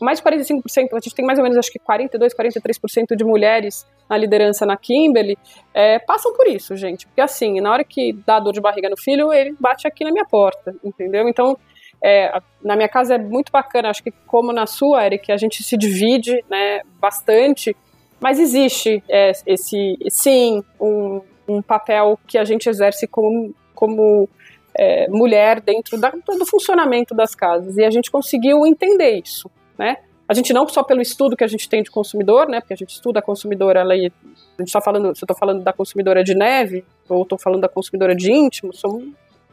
mais 0.00 0.20
de 0.20 0.24
45%, 0.24 0.62
a 0.92 1.00
gente 1.00 1.14
tem 1.14 1.24
mais 1.24 1.38
ou 1.38 1.42
menos 1.42 1.58
acho 1.58 1.70
que 1.70 1.78
42, 1.78 2.32
43% 2.34 3.16
de 3.16 3.24
mulheres 3.24 3.84
na 4.08 4.16
liderança 4.16 4.66
na 4.66 4.76
Kimberly, 4.76 5.36
é, 5.72 5.98
passam 5.98 6.32
por 6.34 6.46
isso, 6.46 6.76
gente. 6.76 7.06
Porque 7.06 7.20
assim, 7.20 7.60
na 7.60 7.72
hora 7.72 7.84
que 7.84 8.12
dá 8.26 8.38
dor 8.38 8.52
de 8.52 8.60
barriga 8.60 8.88
no 8.88 8.96
filho, 8.96 9.32
ele 9.32 9.54
bate 9.58 9.86
aqui 9.86 10.04
na 10.04 10.12
minha 10.12 10.24
porta, 10.24 10.74
entendeu? 10.84 11.28
Então, 11.28 11.56
é, 12.02 12.40
na 12.62 12.76
minha 12.76 12.88
casa 12.88 13.14
é 13.14 13.18
muito 13.18 13.50
bacana, 13.50 13.88
acho 13.88 14.02
que 14.02 14.10
como 14.26 14.52
na 14.52 14.66
sua, 14.66 15.06
Eric, 15.06 15.30
a 15.32 15.36
gente 15.36 15.62
se 15.62 15.76
divide 15.76 16.44
né, 16.50 16.80
bastante, 17.00 17.76
mas 18.20 18.38
existe 18.38 19.02
é, 19.08 19.32
esse, 19.46 19.96
sim, 20.10 20.62
um, 20.80 21.20
um, 21.48 21.62
papel 21.62 22.18
que 22.26 22.38
a 22.38 22.44
gente 22.44 22.68
exerce 22.68 23.06
como, 23.06 23.54
como 23.74 24.28
é, 24.74 25.08
mulher 25.08 25.60
dentro 25.60 25.98
da, 25.98 26.10
do 26.10 26.46
funcionamento 26.46 27.14
das 27.14 27.34
casas, 27.34 27.76
e 27.76 27.84
a 27.84 27.90
gente 27.90 28.10
conseguiu 28.10 28.66
entender 28.66 29.20
isso, 29.24 29.50
né? 29.78 29.96
A 30.26 30.32
gente 30.32 30.54
não 30.54 30.66
só 30.66 30.82
pelo 30.82 31.02
estudo 31.02 31.36
que 31.36 31.44
a 31.44 31.46
gente 31.46 31.68
tem 31.68 31.82
de 31.82 31.90
consumidor, 31.90 32.48
né? 32.48 32.58
Porque 32.58 32.72
a 32.72 32.76
gente 32.76 32.94
estuda 32.94 33.18
a 33.18 33.22
consumidora, 33.22 33.80
ela, 33.80 33.92
a 33.92 33.96
gente 33.98 34.14
está 34.58 34.80
falando, 34.80 35.14
se 35.14 35.22
eu 35.22 35.26
estou 35.26 35.36
falando 35.36 35.62
da 35.62 35.70
consumidora 35.70 36.24
de 36.24 36.34
neve, 36.34 36.82
ou 37.10 37.24
estou 37.24 37.38
falando 37.38 37.60
da 37.60 37.68
consumidora 37.68 38.16
de 38.16 38.32
íntimo, 38.32 38.72
são, 38.72 39.00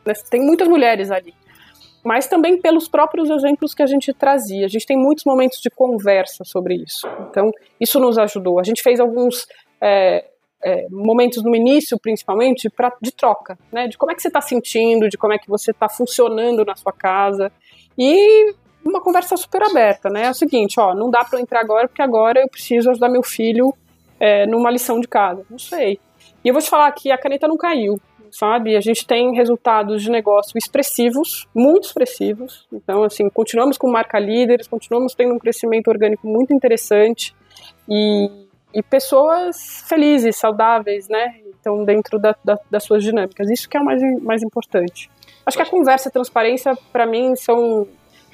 né, 0.06 0.14
tem 0.30 0.42
muitas 0.42 0.70
mulheres 0.70 1.12
ali 1.12 1.34
mas 2.04 2.28
também 2.28 2.60
pelos 2.60 2.88
próprios 2.88 3.30
exemplos 3.30 3.74
que 3.74 3.84
a 3.84 3.88
gente 3.88 4.14
trazia. 4.14 4.66
A 4.66 4.70
gente 4.70 4.86
tem 4.86 4.98
muitos 4.98 5.24
momentos 5.24 5.60
de 5.62 5.70
conversa 5.70 6.44
sobre 6.44 6.76
isso. 6.76 7.08
Então, 7.30 7.52
isso 7.80 8.00
nos 8.00 8.18
ajudou. 8.18 8.60
A 8.60 8.64
gente 8.64 8.82
fez 8.82 9.00
alguns 9.00 9.46
é, 9.80 10.26
é, 10.64 10.88
momentos 10.90 11.44
no 11.44 11.56
início, 11.56 12.00
principalmente, 12.00 12.70
pra, 12.70 12.92
de 13.02 13.12
troca, 13.12 13.58
né? 13.72 13.88
De 13.88 13.98
como 13.98 14.12
é 14.12 14.16
que 14.16 14.22
você 14.22 14.30
está 14.30 14.42
sentindo, 14.42 15.10
de 15.10 15.18
como 15.18 15.34
é 15.34 15.38
que 15.38 15.48
você 15.48 15.72
está 15.72 15.88
funcionando 15.88 16.66
na 16.66 16.76
sua 16.76 16.92
casa. 16.92 17.52
E 17.98 18.56
uma 18.84 19.02
conversa 19.02 19.38
super 19.38 19.62
aberta, 19.62 20.10
né? 20.10 20.26
É 20.26 20.30
o 20.32 20.36
seguinte, 20.36 20.80
ó, 20.80 20.96
não 20.96 21.10
dá 21.10 21.24
para 21.24 21.38
eu 21.38 21.44
entrar 21.44 21.62
agora 21.62 21.88
porque 21.88 22.02
agora 22.02 22.42
eu 22.42 22.50
preciso 22.50 22.90
ajudar 22.90 23.10
meu 23.10 23.24
filho 23.24 23.74
é, 24.20 24.48
numa 24.48 24.72
lição 24.72 25.00
de 25.00 25.08
casa. 25.08 25.46
Não 25.50 25.60
sei. 25.60 26.00
E 26.44 26.48
eu 26.48 26.54
vou 26.54 26.62
te 26.62 26.70
falar 26.70 26.92
que 26.92 27.12
a 27.12 27.18
caneta 27.18 27.48
não 27.48 27.58
caiu 27.58 28.00
sabe? 28.32 28.76
A 28.76 28.82
gente 28.82 29.06
tem 29.06 29.36
resultados 29.36 30.02
de 30.02 30.10
negócio 30.10 30.58
expressivos, 30.58 31.48
muito 31.54 31.86
expressivos. 31.86 32.66
Então, 32.72 33.04
assim, 33.04 33.30
continuamos 33.30 33.78
com 33.78 33.92
marca 33.92 34.18
líderes, 34.18 34.68
continuamos 34.68 35.14
tendo 35.14 35.34
um 35.34 35.40
crescimento 35.40 35.90
orgânico 35.90 36.28
muito 36.28 36.54
interessante 36.54 37.36
e, 37.88 38.30
e 38.74 38.82
pessoas 38.82 39.84
felizes, 39.88 40.38
saudáveis, 40.38 41.08
né? 41.08 41.36
Então, 41.60 41.84
dentro 41.84 42.18
da, 42.18 42.36
da, 42.44 42.58
das 42.70 42.84
suas 42.84 43.04
dinâmicas. 43.04 43.50
Isso 43.50 43.70
que 43.70 43.78
é 43.78 43.80
o 43.80 43.86
mais, 43.86 44.02
mais 44.24 44.42
importante. 44.42 45.10
Acho 45.46 45.58
que 45.58 45.64
a 45.64 45.70
conversa 45.70 46.08
e 46.08 46.10
a 46.10 46.12
transparência, 46.12 46.78
para 46.92 47.06
mim, 47.06 47.36
são 47.36 47.88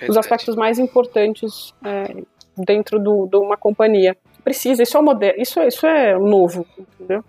os 0.08 0.18
aspectos 0.18 0.56
mais 0.56 0.78
importantes 0.78 1.74
é, 1.84 2.24
dentro 2.56 3.00
de 3.00 3.38
uma 3.38 3.58
companhia. 3.58 4.16
Precisa, 4.44 4.84
isso 4.84 4.96
é, 4.96 5.00
o 5.00 5.04
moderno, 5.04 5.42
isso, 5.42 5.62
isso 5.62 5.86
é 5.86 6.18
novo, 6.18 6.66
entendeu? 6.78 7.24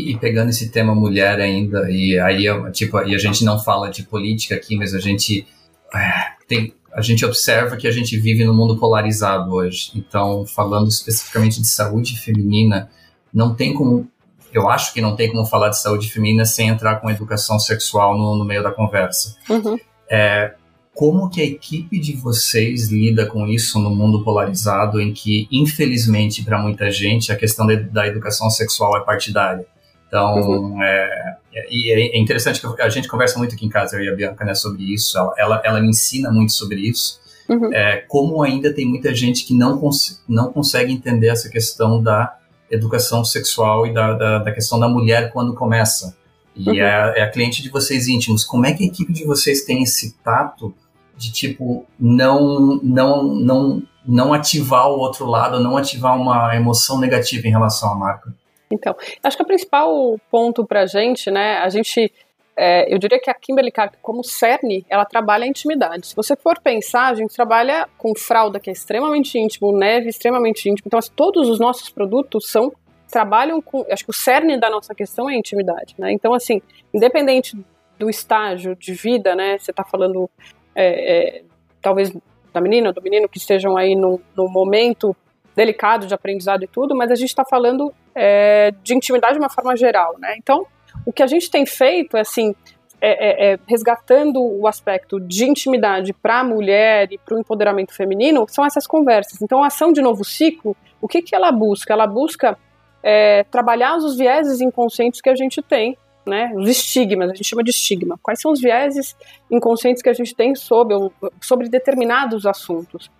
E, 0.00 0.18
pegando 0.18 0.50
esse 0.50 0.70
tema 0.70 0.94
mulher 0.94 1.40
ainda, 1.40 1.90
e 1.90 2.18
aí 2.18 2.44
tipo, 2.72 3.00
e 3.02 3.14
a 3.14 3.18
gente 3.18 3.44
não 3.44 3.58
fala 3.58 3.90
de 3.90 4.02
política 4.02 4.54
aqui, 4.54 4.76
mas 4.76 4.94
a 4.94 4.98
gente 4.98 5.46
é, 5.94 6.32
tem, 6.48 6.72
a 6.92 7.02
gente 7.02 7.24
observa 7.24 7.76
que 7.76 7.86
a 7.86 7.90
gente 7.90 8.18
vive 8.18 8.44
num 8.44 8.54
mundo 8.54 8.76
polarizado 8.76 9.52
hoje. 9.52 9.92
Então, 9.94 10.44
falando 10.46 10.88
especificamente 10.88 11.60
de 11.60 11.66
saúde 11.66 12.18
feminina, 12.18 12.90
não 13.32 13.54
tem 13.54 13.72
como, 13.72 14.08
eu 14.52 14.68
acho 14.68 14.92
que 14.92 15.00
não 15.00 15.14
tem 15.14 15.30
como 15.30 15.44
falar 15.46 15.70
de 15.70 15.80
saúde 15.80 16.10
feminina 16.10 16.44
sem 16.44 16.68
entrar 16.68 16.96
com 16.96 17.10
educação 17.10 17.58
sexual 17.58 18.16
no, 18.18 18.36
no 18.36 18.44
meio 18.44 18.62
da 18.62 18.72
conversa. 18.72 19.36
Uhum. 19.48 19.78
É, 20.10 20.54
como 20.92 21.30
que 21.30 21.40
a 21.40 21.44
equipe 21.44 21.98
de 21.98 22.14
vocês 22.14 22.90
lida 22.90 23.24
com 23.24 23.46
isso 23.46 23.78
no 23.78 23.94
mundo 23.94 24.24
polarizado, 24.24 25.00
em 25.00 25.12
que, 25.12 25.48
infelizmente, 25.50 26.44
para 26.44 26.58
muita 26.58 26.90
gente, 26.90 27.32
a 27.32 27.36
questão 27.36 27.66
de, 27.66 27.76
da 27.76 28.06
educação 28.06 28.50
sexual 28.50 28.96
é 28.96 29.00
partidária? 29.00 29.64
Então, 30.10 30.34
uhum. 30.34 30.82
é, 30.82 31.36
e 31.70 31.92
é 31.92 32.18
interessante 32.18 32.60
que 32.60 32.82
a 32.82 32.88
gente 32.88 33.06
conversa 33.06 33.38
muito 33.38 33.54
aqui 33.54 33.64
em 33.64 33.68
casa, 33.68 33.96
eu 33.96 34.02
e 34.02 34.08
a 34.08 34.14
Bianca, 34.14 34.44
né, 34.44 34.54
sobre 34.56 34.82
isso. 34.92 35.16
Ela, 35.16 35.34
ela, 35.38 35.62
ela 35.64 35.80
me 35.80 35.88
ensina 35.88 36.32
muito 36.32 36.50
sobre 36.50 36.80
isso. 36.80 37.20
Uhum. 37.48 37.72
É, 37.72 37.98
como 38.08 38.42
ainda 38.42 38.74
tem 38.74 38.84
muita 38.86 39.14
gente 39.14 39.44
que 39.44 39.54
não, 39.54 39.78
cons 39.78 40.20
não 40.28 40.52
consegue 40.52 40.92
entender 40.92 41.28
essa 41.28 41.48
questão 41.48 42.02
da 42.02 42.36
educação 42.68 43.24
sexual 43.24 43.86
e 43.86 43.94
da, 43.94 44.12
da, 44.14 44.38
da 44.38 44.52
questão 44.52 44.80
da 44.80 44.88
mulher 44.88 45.32
quando 45.32 45.54
começa. 45.54 46.16
E 46.56 46.68
uhum. 46.68 46.74
é, 46.74 47.18
é, 47.18 47.22
a 47.22 47.30
cliente 47.30 47.62
de 47.62 47.70
vocês 47.70 48.08
íntimos. 48.08 48.44
Como 48.44 48.66
é 48.66 48.72
que 48.72 48.82
a 48.82 48.86
equipe 48.86 49.12
de 49.12 49.24
vocês 49.24 49.64
tem 49.64 49.84
esse 49.84 50.16
tato 50.24 50.74
de 51.16 51.30
tipo 51.30 51.86
não 51.98 52.80
não 52.82 53.34
não 53.34 53.82
não 54.04 54.32
ativar 54.32 54.88
o 54.88 54.98
outro 54.98 55.26
lado, 55.26 55.60
não 55.60 55.76
ativar 55.76 56.16
uma 56.16 56.56
emoção 56.56 56.98
negativa 56.98 57.46
em 57.46 57.50
relação 57.50 57.92
à 57.92 57.94
marca? 57.94 58.34
Então, 58.72 58.94
acho 59.22 59.36
que 59.36 59.42
o 59.42 59.46
principal 59.46 60.18
ponto 60.30 60.64
para 60.64 60.82
a 60.82 60.86
gente, 60.86 61.30
né, 61.30 61.58
a 61.58 61.68
gente, 61.68 62.12
é, 62.56 62.92
eu 62.92 62.98
diria 62.98 63.18
que 63.20 63.28
a 63.28 63.34
Kimberly 63.34 63.72
Clark, 63.72 63.98
como 64.00 64.22
cerne, 64.22 64.84
ela 64.88 65.04
trabalha 65.04 65.44
a 65.44 65.48
intimidade. 65.48 66.06
Se 66.06 66.16
você 66.16 66.36
for 66.36 66.60
pensar, 66.60 67.08
a 67.08 67.14
gente 67.14 67.34
trabalha 67.34 67.88
com 67.98 68.14
fralda 68.14 68.60
que 68.60 68.70
é 68.70 68.72
extremamente 68.72 69.38
íntimo, 69.38 69.76
neve 69.76 70.08
extremamente 70.08 70.68
íntimo. 70.68 70.84
Então, 70.86 70.98
assim, 70.98 71.10
todos 71.16 71.48
os 71.48 71.58
nossos 71.58 71.90
produtos 71.90 72.48
são 72.48 72.72
trabalham 73.10 73.60
com, 73.60 73.84
acho 73.90 74.04
que 74.04 74.10
o 74.10 74.14
cerne 74.14 74.56
da 74.56 74.70
nossa 74.70 74.94
questão 74.94 75.28
é 75.28 75.34
a 75.34 75.36
intimidade, 75.36 75.96
né? 75.98 76.12
Então, 76.12 76.32
assim, 76.32 76.62
independente 76.94 77.58
do 77.98 78.08
estágio 78.08 78.76
de 78.76 78.94
vida, 78.94 79.34
né, 79.34 79.58
você 79.58 79.72
está 79.72 79.84
falando 79.84 80.30
é, 80.74 81.38
é, 81.38 81.42
talvez 81.82 82.12
da 82.52 82.60
menina 82.60 82.92
do 82.92 83.02
menino 83.02 83.28
que 83.28 83.38
estejam 83.38 83.76
aí 83.76 83.94
no 83.94 84.20
momento 84.36 85.14
delicado 85.60 86.06
de 86.06 86.14
aprendizado 86.14 86.64
e 86.64 86.66
tudo, 86.66 86.96
mas 86.96 87.10
a 87.10 87.14
gente 87.14 87.28
está 87.28 87.44
falando 87.44 87.92
é, 88.14 88.72
de 88.82 88.94
intimidade 88.94 89.34
de 89.34 89.40
uma 89.40 89.50
forma 89.50 89.76
geral, 89.76 90.16
né? 90.18 90.34
Então, 90.38 90.66
o 91.04 91.12
que 91.12 91.22
a 91.22 91.26
gente 91.26 91.50
tem 91.50 91.66
feito 91.66 92.16
é 92.16 92.20
assim, 92.20 92.54
é, 92.98 93.10
é, 93.10 93.52
é 93.52 93.58
resgatando 93.68 94.40
o 94.40 94.66
aspecto 94.66 95.20
de 95.20 95.44
intimidade 95.44 96.14
para 96.14 96.40
a 96.40 96.44
mulher 96.44 97.12
e 97.12 97.18
para 97.18 97.36
o 97.36 97.38
empoderamento 97.38 97.94
feminino, 97.94 98.46
são 98.48 98.64
essas 98.64 98.86
conversas. 98.86 99.42
Então, 99.42 99.62
a 99.62 99.66
ação 99.66 99.92
de 99.92 100.00
novo 100.00 100.24
ciclo, 100.24 100.74
o 100.98 101.06
que, 101.06 101.20
que 101.20 101.34
ela 101.34 101.52
busca? 101.52 101.92
Ela 101.92 102.06
busca 102.06 102.56
é, 103.02 103.44
trabalhar 103.44 103.96
os 103.96 104.16
vieses 104.16 104.62
inconscientes 104.62 105.20
que 105.20 105.28
a 105.28 105.34
gente 105.34 105.60
tem, 105.60 105.94
né? 106.26 106.52
Os 106.56 106.70
estigmas, 106.70 107.30
a 107.30 107.34
gente 107.34 107.46
chama 107.46 107.62
de 107.62 107.70
estigma. 107.70 108.18
Quais 108.22 108.40
são 108.40 108.50
os 108.50 108.60
vieses 108.60 109.14
inconscientes 109.50 110.02
que 110.02 110.08
a 110.08 110.14
gente 110.14 110.34
tem 110.34 110.54
sobre, 110.54 110.94
sobre 111.38 111.68
determinados 111.68 112.46
assuntos? 112.46 113.10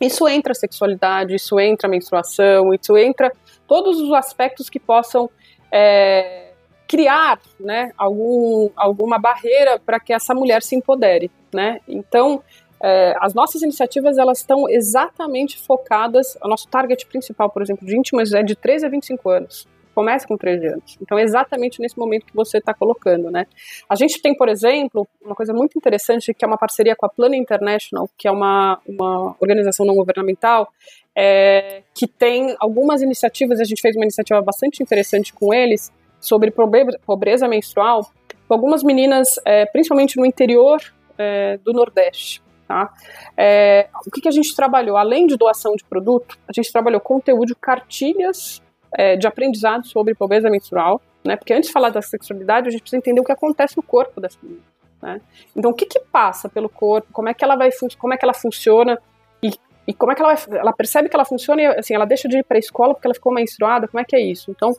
Isso 0.00 0.26
entra 0.26 0.52
a 0.52 0.54
sexualidade, 0.54 1.34
isso 1.34 1.60
entra 1.60 1.86
a 1.86 1.90
menstruação, 1.90 2.72
isso 2.72 2.96
entra 2.96 3.30
todos 3.66 4.00
os 4.00 4.12
aspectos 4.12 4.70
que 4.70 4.80
possam 4.80 5.28
é, 5.70 6.52
criar 6.88 7.38
né, 7.58 7.92
algum, 7.96 8.70
alguma 8.74 9.18
barreira 9.18 9.78
para 9.78 10.00
que 10.00 10.12
essa 10.12 10.34
mulher 10.34 10.62
se 10.62 10.74
empodere. 10.74 11.30
Né? 11.52 11.80
Então, 11.86 12.42
é, 12.82 13.14
as 13.20 13.34
nossas 13.34 13.62
iniciativas 13.62 14.16
elas 14.16 14.38
estão 14.38 14.68
exatamente 14.68 15.58
focadas, 15.58 16.36
o 16.42 16.48
nosso 16.48 16.66
target 16.68 17.04
principal, 17.06 17.50
por 17.50 17.60
exemplo, 17.60 17.86
de 17.86 17.96
íntimas 17.96 18.32
é 18.32 18.42
de 18.42 18.56
13 18.56 18.86
a 18.86 18.88
25 18.88 19.28
anos. 19.28 19.68
Começa 20.00 20.26
com 20.26 20.34
13 20.34 20.66
anos. 20.66 20.96
Então, 21.02 21.18
é 21.18 21.22
exatamente 21.22 21.78
nesse 21.78 21.98
momento 21.98 22.24
que 22.24 22.34
você 22.34 22.56
está 22.56 22.72
colocando, 22.72 23.30
né? 23.30 23.46
A 23.86 23.94
gente 23.94 24.22
tem, 24.22 24.34
por 24.34 24.48
exemplo, 24.48 25.06
uma 25.22 25.34
coisa 25.34 25.52
muito 25.52 25.76
interessante 25.76 26.32
que 26.32 26.42
é 26.42 26.48
uma 26.48 26.56
parceria 26.56 26.96
com 26.96 27.04
a 27.04 27.08
Plana 27.10 27.36
International, 27.36 28.08
que 28.16 28.26
é 28.26 28.30
uma, 28.30 28.80
uma 28.88 29.36
organização 29.38 29.84
não 29.84 29.94
governamental, 29.94 30.72
é, 31.14 31.82
que 31.94 32.06
tem 32.06 32.56
algumas 32.58 33.02
iniciativas, 33.02 33.60
a 33.60 33.64
gente 33.64 33.82
fez 33.82 33.94
uma 33.94 34.04
iniciativa 34.04 34.40
bastante 34.40 34.82
interessante 34.82 35.34
com 35.34 35.52
eles, 35.52 35.92
sobre 36.18 36.50
pobreza 36.50 37.46
menstrual, 37.46 38.10
com 38.48 38.54
algumas 38.54 38.82
meninas, 38.82 39.38
é, 39.44 39.66
principalmente 39.66 40.16
no 40.16 40.24
interior 40.24 40.80
é, 41.18 41.58
do 41.58 41.74
Nordeste. 41.74 42.42
Tá? 42.66 42.90
É, 43.36 43.88
o 44.06 44.10
que, 44.10 44.22
que, 44.22 44.28
a 44.28 44.32
gente 44.32 44.56
trabalhou? 44.56 44.96
Além 44.96 45.26
de 45.26 45.36
doação 45.36 45.74
de 45.74 45.84
produto, 45.84 46.38
a 46.48 46.52
gente 46.54 46.72
trabalhou 46.72 47.00
conteúdo, 47.00 47.54
cartilhas 47.54 48.62
é, 48.96 49.16
de 49.16 49.26
aprendizado 49.26 49.86
sobre 49.86 50.14
pobreza 50.14 50.50
menstrual, 50.50 51.00
né? 51.24 51.36
porque 51.36 51.52
antes 51.52 51.68
de 51.68 51.72
falar 51.72 51.90
da 51.90 52.02
sexualidade, 52.02 52.68
a 52.68 52.70
gente 52.70 52.80
precisa 52.80 52.98
entender 52.98 53.20
o 53.20 53.24
que 53.24 53.32
acontece 53.32 53.76
no 53.76 53.82
corpo 53.82 54.20
dessa 54.20 54.38
menina. 54.42 54.62
Né? 55.02 55.20
Então, 55.56 55.70
o 55.70 55.74
que, 55.74 55.86
que 55.86 56.00
passa 56.00 56.48
pelo 56.48 56.68
corpo, 56.68 57.08
como 57.12 57.28
é 57.28 57.34
que 57.34 57.44
ela 57.44 57.56
vai, 57.56 57.70
como 57.98 58.14
é 58.14 58.16
que 58.16 58.24
ela 58.24 58.34
funciona 58.34 58.98
e, 59.42 59.50
e 59.86 59.94
como 59.94 60.12
é 60.12 60.14
que 60.14 60.22
ela, 60.22 60.34
vai, 60.34 60.58
ela 60.58 60.72
percebe 60.72 61.08
que 61.08 61.16
ela 61.16 61.24
funciona 61.24 61.62
e 61.62 61.66
assim, 61.66 61.94
ela 61.94 62.04
deixa 62.04 62.28
de 62.28 62.38
ir 62.38 62.44
para 62.44 62.58
a 62.58 62.60
escola 62.60 62.94
porque 62.94 63.06
ela 63.06 63.14
ficou 63.14 63.32
menstruada, 63.32 63.88
como 63.88 64.00
é 64.00 64.04
que 64.04 64.14
é 64.14 64.20
isso? 64.20 64.50
Então, 64.50 64.72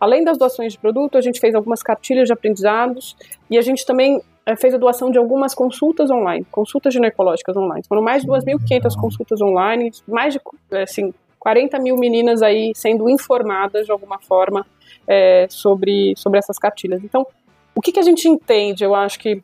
além 0.00 0.24
das 0.24 0.38
doações 0.38 0.72
de 0.72 0.78
produto, 0.78 1.18
a 1.18 1.20
gente 1.20 1.38
fez 1.38 1.54
algumas 1.54 1.82
cartilhas 1.82 2.26
de 2.26 2.32
aprendizados 2.32 3.16
e 3.48 3.58
a 3.58 3.62
gente 3.62 3.84
também 3.84 4.20
é, 4.46 4.56
fez 4.56 4.74
a 4.74 4.78
doação 4.78 5.10
de 5.10 5.18
algumas 5.18 5.54
consultas 5.54 6.10
online, 6.10 6.44
consultas 6.50 6.92
ginecológicas 6.92 7.56
online. 7.56 7.82
Foram 7.86 8.02
mais 8.02 8.22
de 8.22 8.28
2.500 8.28 8.98
consultas 8.98 9.40
online, 9.40 9.90
mais 10.08 10.34
de 10.34 10.40
assim, 10.82 11.12
40 11.40 11.78
mil 11.80 11.96
meninas 11.96 12.42
aí 12.42 12.72
sendo 12.74 13.10
informadas 13.10 13.86
de 13.86 13.92
alguma 13.92 14.20
forma 14.20 14.64
é, 15.08 15.46
sobre, 15.48 16.14
sobre 16.16 16.38
essas 16.38 16.58
cartilhas. 16.58 17.02
Então, 17.02 17.26
o 17.74 17.80
que, 17.80 17.90
que 17.90 17.98
a 17.98 18.02
gente 18.02 18.28
entende? 18.28 18.84
Eu 18.84 18.94
acho 18.94 19.18
que 19.18 19.42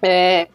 é, 0.00 0.48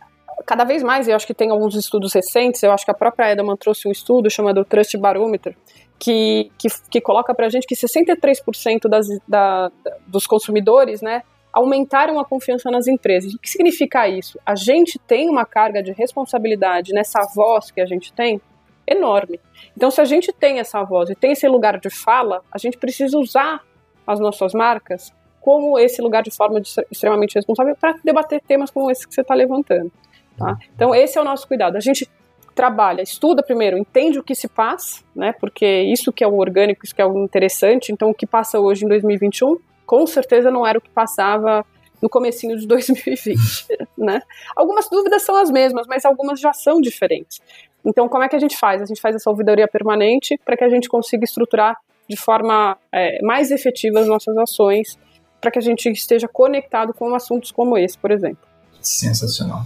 cada 0.45 0.63
vez 0.63 0.81
mais, 0.81 1.07
eu 1.07 1.15
acho 1.15 1.27
que 1.27 1.33
tem 1.33 1.51
alguns 1.51 1.75
estudos 1.75 2.13
recentes, 2.13 2.63
eu 2.63 2.71
acho 2.71 2.85
que 2.85 2.91
a 2.91 2.95
própria 2.95 3.31
Edelman 3.31 3.57
trouxe 3.57 3.87
um 3.87 3.91
estudo 3.91 4.29
chamado 4.29 4.63
Trust 4.63 4.97
Barometer, 4.97 5.55
que, 5.99 6.51
que, 6.57 6.67
que 6.89 7.01
coloca 7.01 7.35
para 7.35 7.47
a 7.47 7.49
gente 7.49 7.67
que 7.67 7.75
63% 7.75 8.87
das, 8.89 9.07
da, 9.27 9.71
dos 10.07 10.25
consumidores, 10.25 11.01
né, 11.01 11.23
aumentaram 11.51 12.19
a 12.19 12.25
confiança 12.25 12.69
nas 12.69 12.87
empresas. 12.87 13.33
O 13.33 13.39
que 13.39 13.49
significa 13.49 14.07
isso? 14.07 14.39
A 14.45 14.55
gente 14.55 14.99
tem 14.99 15.29
uma 15.29 15.45
carga 15.45 15.81
de 15.81 15.91
responsabilidade 15.91 16.93
nessa 16.93 17.19
voz 17.35 17.71
que 17.71 17.81
a 17.81 17.85
gente 17.85 18.13
tem 18.13 18.39
enorme. 18.87 19.39
Então, 19.75 19.91
se 19.91 19.99
a 19.99 20.05
gente 20.05 20.31
tem 20.31 20.59
essa 20.59 20.83
voz 20.83 21.09
e 21.09 21.15
tem 21.15 21.31
esse 21.31 21.47
lugar 21.47 21.79
de 21.79 21.89
fala, 21.89 22.41
a 22.51 22.57
gente 22.57 22.77
precisa 22.77 23.17
usar 23.17 23.61
as 24.05 24.19
nossas 24.19 24.53
marcas 24.53 25.13
como 25.41 25.77
esse 25.79 26.01
lugar 26.01 26.23
de 26.23 26.31
forma 26.31 26.59
de 26.59 26.69
extremamente 26.91 27.35
responsável 27.35 27.75
para 27.75 27.95
debater 28.03 28.41
temas 28.41 28.69
como 28.69 28.91
esse 28.91 29.07
que 29.07 29.13
você 29.13 29.21
está 29.21 29.33
levantando. 29.33 29.91
Tá? 30.37 30.57
Então, 30.75 30.93
esse 30.93 31.17
é 31.17 31.21
o 31.21 31.23
nosso 31.23 31.47
cuidado. 31.47 31.75
A 31.75 31.79
gente 31.79 32.09
trabalha, 32.53 33.01
estuda 33.01 33.43
primeiro, 33.43 33.77
entende 33.77 34.17
o 34.17 34.23
que 34.23 34.33
se 34.33 34.47
passa, 34.47 35.03
né? 35.15 35.33
Porque 35.39 35.65
isso 35.83 36.11
que 36.11 36.23
é 36.23 36.27
o 36.27 36.37
orgânico, 36.37 36.83
isso 36.83 36.95
que 36.95 37.01
é 37.01 37.05
o 37.05 37.23
interessante. 37.23 37.91
Então, 37.91 38.09
o 38.09 38.13
que 38.13 38.25
passa 38.25 38.59
hoje 38.59 38.83
em 38.83 38.87
2021 38.87 39.57
com 39.85 40.05
certeza 40.05 40.51
não 40.51 40.67
era 40.67 40.77
o 40.77 40.81
que 40.81 40.89
passava 40.89 41.65
no 42.01 42.09
comecinho 42.09 42.57
de 42.57 42.67
2020, 42.67 43.37
né? 43.97 44.21
Algumas 44.55 44.89
dúvidas 44.89 45.23
são 45.23 45.35
as 45.35 45.49
mesmas, 45.49 45.87
mas 45.87 46.05
algumas 46.05 46.39
já 46.39 46.53
são 46.53 46.81
diferentes. 46.81 47.41
Então, 47.85 48.07
como 48.09 48.23
é 48.23 48.29
que 48.29 48.35
a 48.35 48.39
gente 48.39 48.57
faz? 48.57 48.81
A 48.81 48.85
gente 48.85 48.99
faz 48.99 49.15
essa 49.15 49.29
ouvidoria 49.29 49.67
permanente 49.67 50.37
para 50.43 50.57
que 50.57 50.63
a 50.63 50.69
gente 50.69 50.89
consiga 50.89 51.23
estruturar 51.23 51.77
de 52.09 52.15
forma 52.15 52.77
é, 52.91 53.21
mais 53.21 53.51
efetiva 53.51 53.99
as 53.99 54.07
nossas 54.07 54.37
ações, 54.37 54.97
para 55.41 55.51
que 55.51 55.59
a 55.59 55.61
gente 55.61 55.89
esteja 55.89 56.27
conectado 56.27 56.93
com 56.93 57.13
assuntos 57.13 57.51
como 57.51 57.77
esse, 57.77 57.97
por 57.97 58.11
exemplo. 58.11 58.47
Sensacional. 58.81 59.63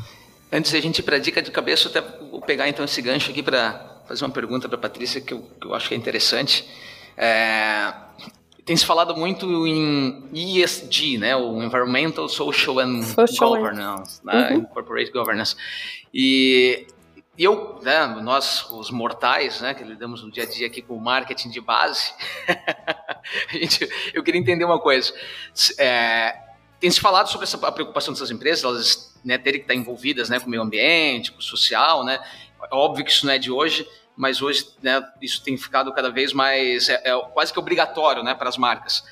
Antes 0.52 0.72
de 0.72 0.78
a 0.78 0.82
gente 0.82 1.00
ir 1.00 1.04
para 1.04 1.16
a 1.16 1.20
dica 1.20 1.42
de 1.42 1.52
cabeça, 1.52 1.88
até 1.88 2.02
vou 2.02 2.42
pegar 2.42 2.68
então 2.68 2.84
esse 2.84 3.02
gancho 3.02 3.32
aqui 3.32 3.42
para 3.42 4.02
fazer 4.06 4.26
uma 4.26 4.32
pergunta 4.32 4.68
para 4.68 4.78
a 4.78 4.82
Patrícia 4.82 5.22
que 5.22 5.34
eu, 5.34 5.42
que 5.60 5.68
eu 5.68 5.74
acho 5.74 5.88
que 5.88 5.96
é 5.96 5.98
interessante. 5.98 6.68
É, 7.16 7.94
tem 8.66 8.76
se 8.76 8.86
falado 8.86 9.16
muito 9.16 9.66
em 9.66 10.30
ESG, 10.34 11.18
né, 11.18 11.36
o 11.36 11.64
Environmental, 11.64 12.28
Social 12.28 12.80
and 12.80 13.02
Social 13.04 13.50
Governance, 13.50 14.20
né, 14.26 14.52
uhum. 14.52 14.66
Corporate 14.66 15.12
Governance. 15.12 15.56
E 16.14 16.86
eu, 17.44 17.80
né, 17.82 18.06
nós, 18.22 18.70
os 18.72 18.92
mortais, 18.92 19.62
né, 19.62 19.74
que 19.74 19.84
lidamos 19.84 20.24
no 20.24 20.32
dia 20.32 20.44
a 20.44 20.46
dia 20.46 20.68
aqui 20.68 20.82
com 20.82 20.96
o 20.96 21.02
marketing 21.02 21.50
de 21.50 21.62
base, 21.62 22.14
gente, 23.52 23.90
eu 24.14 24.24
queria 24.24 24.40
entender 24.40 24.66
uma 24.66 24.80
coisa. 24.80 25.14
É, 25.78 26.38
tem 26.80 26.90
se 26.90 27.00
falado 27.00 27.28
sobre 27.28 27.46
essa 27.46 27.58
a 27.66 27.72
preocupação 27.72 28.14
dessas 28.14 28.32
empresas, 28.32 28.64
elas 28.64 29.20
né, 29.24 29.38
terem 29.38 29.60
que 29.60 29.66
estar 29.66 29.76
envolvidas 29.76 30.30
né, 30.30 30.40
com 30.40 30.48
o 30.48 30.50
meio 30.50 30.64
ambiente, 30.64 31.32
com 31.32 31.40
o 31.40 31.44
social, 31.44 32.04
né? 32.04 32.20
É 32.64 32.76
óbvio 32.76 33.06
que 33.06 33.12
isso 33.12 33.26
não 33.26 33.34
é 33.34 33.38
de 33.38 33.52
hoje, 33.52 33.88
mas 34.16 34.42
hoje 34.42 34.68
né, 34.82 35.02
isso 35.22 35.44
tem 35.44 35.58
ficado 35.58 35.92
cada 35.94 36.10
vez 36.10 36.34
mais 36.34 36.90
é, 36.90 37.02
é 37.06 37.20
quase 37.34 37.54
que 37.54 37.60
obrigatório 37.60 38.24
né, 38.24 38.34
para 38.34 38.50
as 38.50 38.58
marcas. 38.58 39.04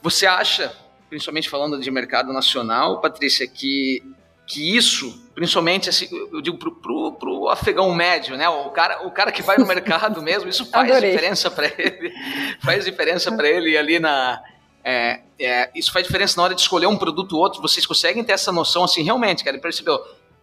Você 0.00 0.26
acha, 0.26 0.76
principalmente 1.08 1.48
falando 1.48 1.80
de 1.80 1.90
mercado 1.90 2.32
nacional, 2.32 3.00
Patrícia, 3.00 3.46
que, 3.46 4.02
que 4.46 4.76
isso, 4.76 5.21
principalmente 5.34 5.88
assim, 5.88 6.08
eu 6.32 6.40
digo 6.40 6.58
pro, 6.58 6.72
pro, 6.72 7.12
pro 7.12 7.48
afegão 7.48 7.94
médio, 7.94 8.36
né, 8.36 8.48
o 8.48 8.70
cara, 8.70 9.06
o 9.06 9.10
cara 9.10 9.32
que 9.32 9.42
vai 9.42 9.56
no 9.56 9.66
mercado 9.66 10.20
mesmo, 10.22 10.48
isso 10.48 10.66
faz 10.66 10.90
Adorei. 10.90 11.10
diferença 11.10 11.50
para 11.50 11.66
ele, 11.66 12.12
faz 12.60 12.84
diferença 12.84 13.32
para 13.32 13.48
ele 13.48 13.76
ali 13.76 13.98
na 13.98 14.42
é, 14.84 15.20
é, 15.38 15.70
isso 15.74 15.92
faz 15.92 16.04
diferença 16.04 16.36
na 16.36 16.42
hora 16.44 16.54
de 16.54 16.60
escolher 16.60 16.86
um 16.86 16.96
produto 16.96 17.34
ou 17.34 17.40
outro. 17.40 17.62
Vocês 17.62 17.86
conseguem 17.86 18.24
ter 18.24 18.32
essa 18.32 18.50
noção 18.50 18.82
assim, 18.82 19.00
realmente, 19.04 19.44
cara, 19.44 19.56
percebeu? 19.56 20.00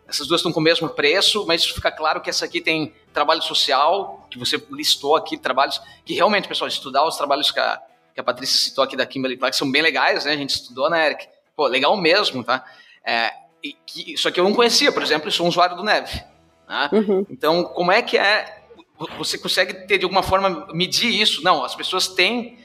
essas 0.10 0.28
duas 0.28 0.40
estão 0.40 0.52
com 0.52 0.60
o 0.60 0.64
mesmo 0.64 0.90
preço, 0.90 1.46
mas 1.46 1.64
fica 1.64 1.92
claro 1.92 2.20
que 2.20 2.30
essa 2.30 2.44
aqui 2.44 2.60
tem 2.60 2.94
trabalho 3.14 3.42
social, 3.44 4.28
que 4.30 4.40
você 4.40 4.62
listou 4.72 5.16
aqui, 5.16 5.38
trabalhos 5.38 5.80
que 6.04 6.14
realmente, 6.14 6.48
pessoal, 6.48 6.68
estudar 6.68 7.06
os 7.06 7.16
trabalhos 7.16 7.52
que 7.52 7.60
a, 7.60 7.80
que 8.14 8.20
a 8.20 8.24
Patrícia 8.24 8.58
citou 8.58 8.84
aqui 8.84 8.98
da 8.98 9.06
Kimberly 9.06 9.38
Clark 9.38 9.56
são 9.56 9.72
bem 9.72 9.82
legais, 9.82 10.26
né? 10.26 10.34
A 10.34 10.38
gente 10.38 10.50
estudou, 10.50 10.90
né, 10.90 11.06
Eric? 11.06 11.28
Pô, 11.56 11.68
legal 11.68 11.96
mesmo, 11.96 12.44
tá? 12.44 12.66
É, 13.06 13.32
e, 13.64 13.74
que, 13.86 14.18
só 14.18 14.32
que 14.32 14.40
eu 14.40 14.44
não 14.44 14.54
conhecia, 14.54 14.92
por 14.92 15.04
exemplo, 15.04 15.28
eu 15.28 15.32
sou 15.32 15.46
um 15.46 15.50
usuário 15.50 15.76
do 15.76 15.84
Neve. 15.84 16.24
Né? 16.68 16.90
Uhum. 16.94 17.26
Então, 17.30 17.64
como 17.64 17.92
é 17.92 18.02
que 18.02 18.18
é? 18.18 18.64
Você 19.18 19.38
consegue 19.38 19.88
ter 19.88 19.98
de 19.98 20.04
alguma 20.04 20.24
forma 20.24 20.68
medir 20.74 21.10
isso? 21.10 21.44
Não, 21.44 21.64
as 21.64 21.76
pessoas 21.76 22.08
têm 22.08 22.58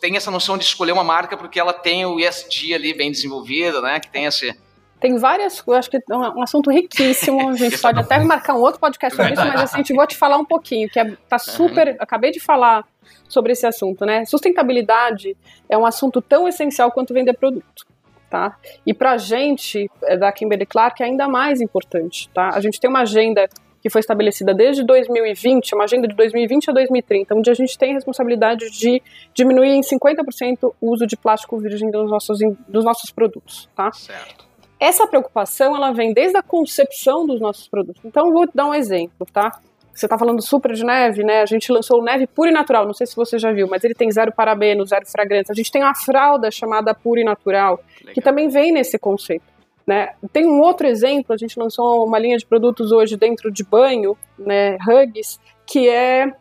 têm 0.00 0.16
essa 0.16 0.30
noção 0.30 0.56
de 0.56 0.64
escolher 0.64 0.92
uma 0.92 1.02
marca 1.02 1.36
porque 1.36 1.58
ela 1.58 1.72
tem 1.72 2.06
o 2.06 2.20
ESG 2.20 2.74
ali 2.74 2.94
bem 2.94 3.10
desenvolvido, 3.10 3.82
né? 3.82 3.98
Que 3.98 4.08
tem 4.08 4.26
esse 4.26 4.54
tem 5.02 5.18
várias, 5.18 5.60
eu 5.66 5.74
acho 5.74 5.90
que 5.90 5.96
é 5.96 6.16
um 6.16 6.40
assunto 6.44 6.70
riquíssimo. 6.70 7.50
A 7.50 7.56
gente 7.56 7.76
pode 7.76 7.98
até 7.98 8.20
marcar 8.20 8.54
um 8.54 8.60
outro 8.60 8.78
podcast 8.78 9.16
sobre 9.16 9.32
isso, 9.32 9.44
mas 9.44 9.60
assim, 9.62 9.74
a 9.74 9.78
gente 9.78 9.92
vou 9.92 10.06
te 10.06 10.16
falar 10.16 10.38
um 10.38 10.44
pouquinho, 10.44 10.88
que 10.88 11.00
é, 11.00 11.16
tá 11.28 11.40
super. 11.40 11.88
Uhum. 11.88 11.96
Acabei 11.98 12.30
de 12.30 12.38
falar 12.38 12.84
sobre 13.28 13.50
esse 13.50 13.66
assunto, 13.66 14.06
né? 14.06 14.24
Sustentabilidade 14.24 15.36
é 15.68 15.76
um 15.76 15.84
assunto 15.84 16.22
tão 16.22 16.46
essencial 16.46 16.92
quanto 16.92 17.12
vender 17.12 17.32
produto. 17.32 17.84
Tá? 18.32 18.56
E 18.86 18.94
para 18.94 19.12
a 19.12 19.18
gente, 19.18 19.90
é, 20.04 20.16
da 20.16 20.32
Kimberly 20.32 20.64
Clark, 20.64 21.02
é 21.02 21.04
ainda 21.06 21.28
mais 21.28 21.60
importante. 21.60 22.30
Tá? 22.30 22.48
A 22.54 22.60
gente 22.62 22.80
tem 22.80 22.88
uma 22.88 23.00
agenda 23.00 23.46
que 23.82 23.90
foi 23.90 24.00
estabelecida 24.00 24.54
desde 24.54 24.82
2020, 24.84 25.74
uma 25.74 25.84
agenda 25.84 26.08
de 26.08 26.16
2020 26.16 26.70
a 26.70 26.72
2030, 26.72 27.34
onde 27.34 27.50
a 27.50 27.54
gente 27.54 27.76
tem 27.76 27.90
a 27.90 27.94
responsabilidade 27.94 28.70
de 28.70 29.02
diminuir 29.34 29.72
em 29.72 29.82
50% 29.82 30.72
o 30.80 30.90
uso 30.90 31.06
de 31.06 31.14
plástico 31.14 31.58
virgem 31.58 31.90
dos 31.90 32.10
nossos, 32.10 32.38
dos 32.66 32.82
nossos 32.82 33.10
produtos. 33.10 33.68
Tá? 33.76 33.92
Certo. 33.92 34.46
Essa 34.80 35.06
preocupação, 35.06 35.76
ela 35.76 35.92
vem 35.92 36.14
desde 36.14 36.38
a 36.38 36.42
concepção 36.42 37.26
dos 37.26 37.38
nossos 37.38 37.68
produtos. 37.68 38.02
Então, 38.02 38.32
vou 38.32 38.48
dar 38.54 38.64
um 38.64 38.72
exemplo, 38.72 39.26
tá? 39.30 39.60
Você 39.94 40.06
está 40.06 40.18
falando 40.18 40.40
super 40.40 40.72
de 40.72 40.84
neve, 40.84 41.22
né? 41.22 41.42
A 41.42 41.46
gente 41.46 41.70
lançou 41.70 42.00
o 42.00 42.04
Neve 42.04 42.26
Pura 42.26 42.50
e 42.50 42.52
Natural, 42.52 42.86
não 42.86 42.94
sei 42.94 43.06
se 43.06 43.14
você 43.14 43.38
já 43.38 43.52
viu, 43.52 43.68
mas 43.68 43.84
ele 43.84 43.94
tem 43.94 44.10
zero 44.10 44.32
parabeno, 44.32 44.86
zero 44.86 45.06
fragrância. 45.06 45.52
A 45.52 45.54
gente 45.54 45.70
tem 45.70 45.82
uma 45.82 45.94
fralda 45.94 46.50
chamada 46.50 46.94
Pura 46.94 47.20
e 47.20 47.24
Natural, 47.24 47.78
Legal. 48.00 48.14
que 48.14 48.20
também 48.20 48.48
vem 48.48 48.72
nesse 48.72 48.98
conceito. 48.98 49.44
Né? 49.86 50.14
Tem 50.32 50.46
um 50.46 50.60
outro 50.60 50.86
exemplo, 50.86 51.34
a 51.34 51.36
gente 51.36 51.58
lançou 51.58 52.06
uma 52.06 52.18
linha 52.18 52.38
de 52.38 52.46
produtos 52.46 52.92
hoje 52.92 53.16
dentro 53.16 53.50
de 53.50 53.64
banho, 53.64 54.16
né, 54.38 54.76
Hugs, 54.76 55.40
que 55.66 55.88
é, 55.88 56.32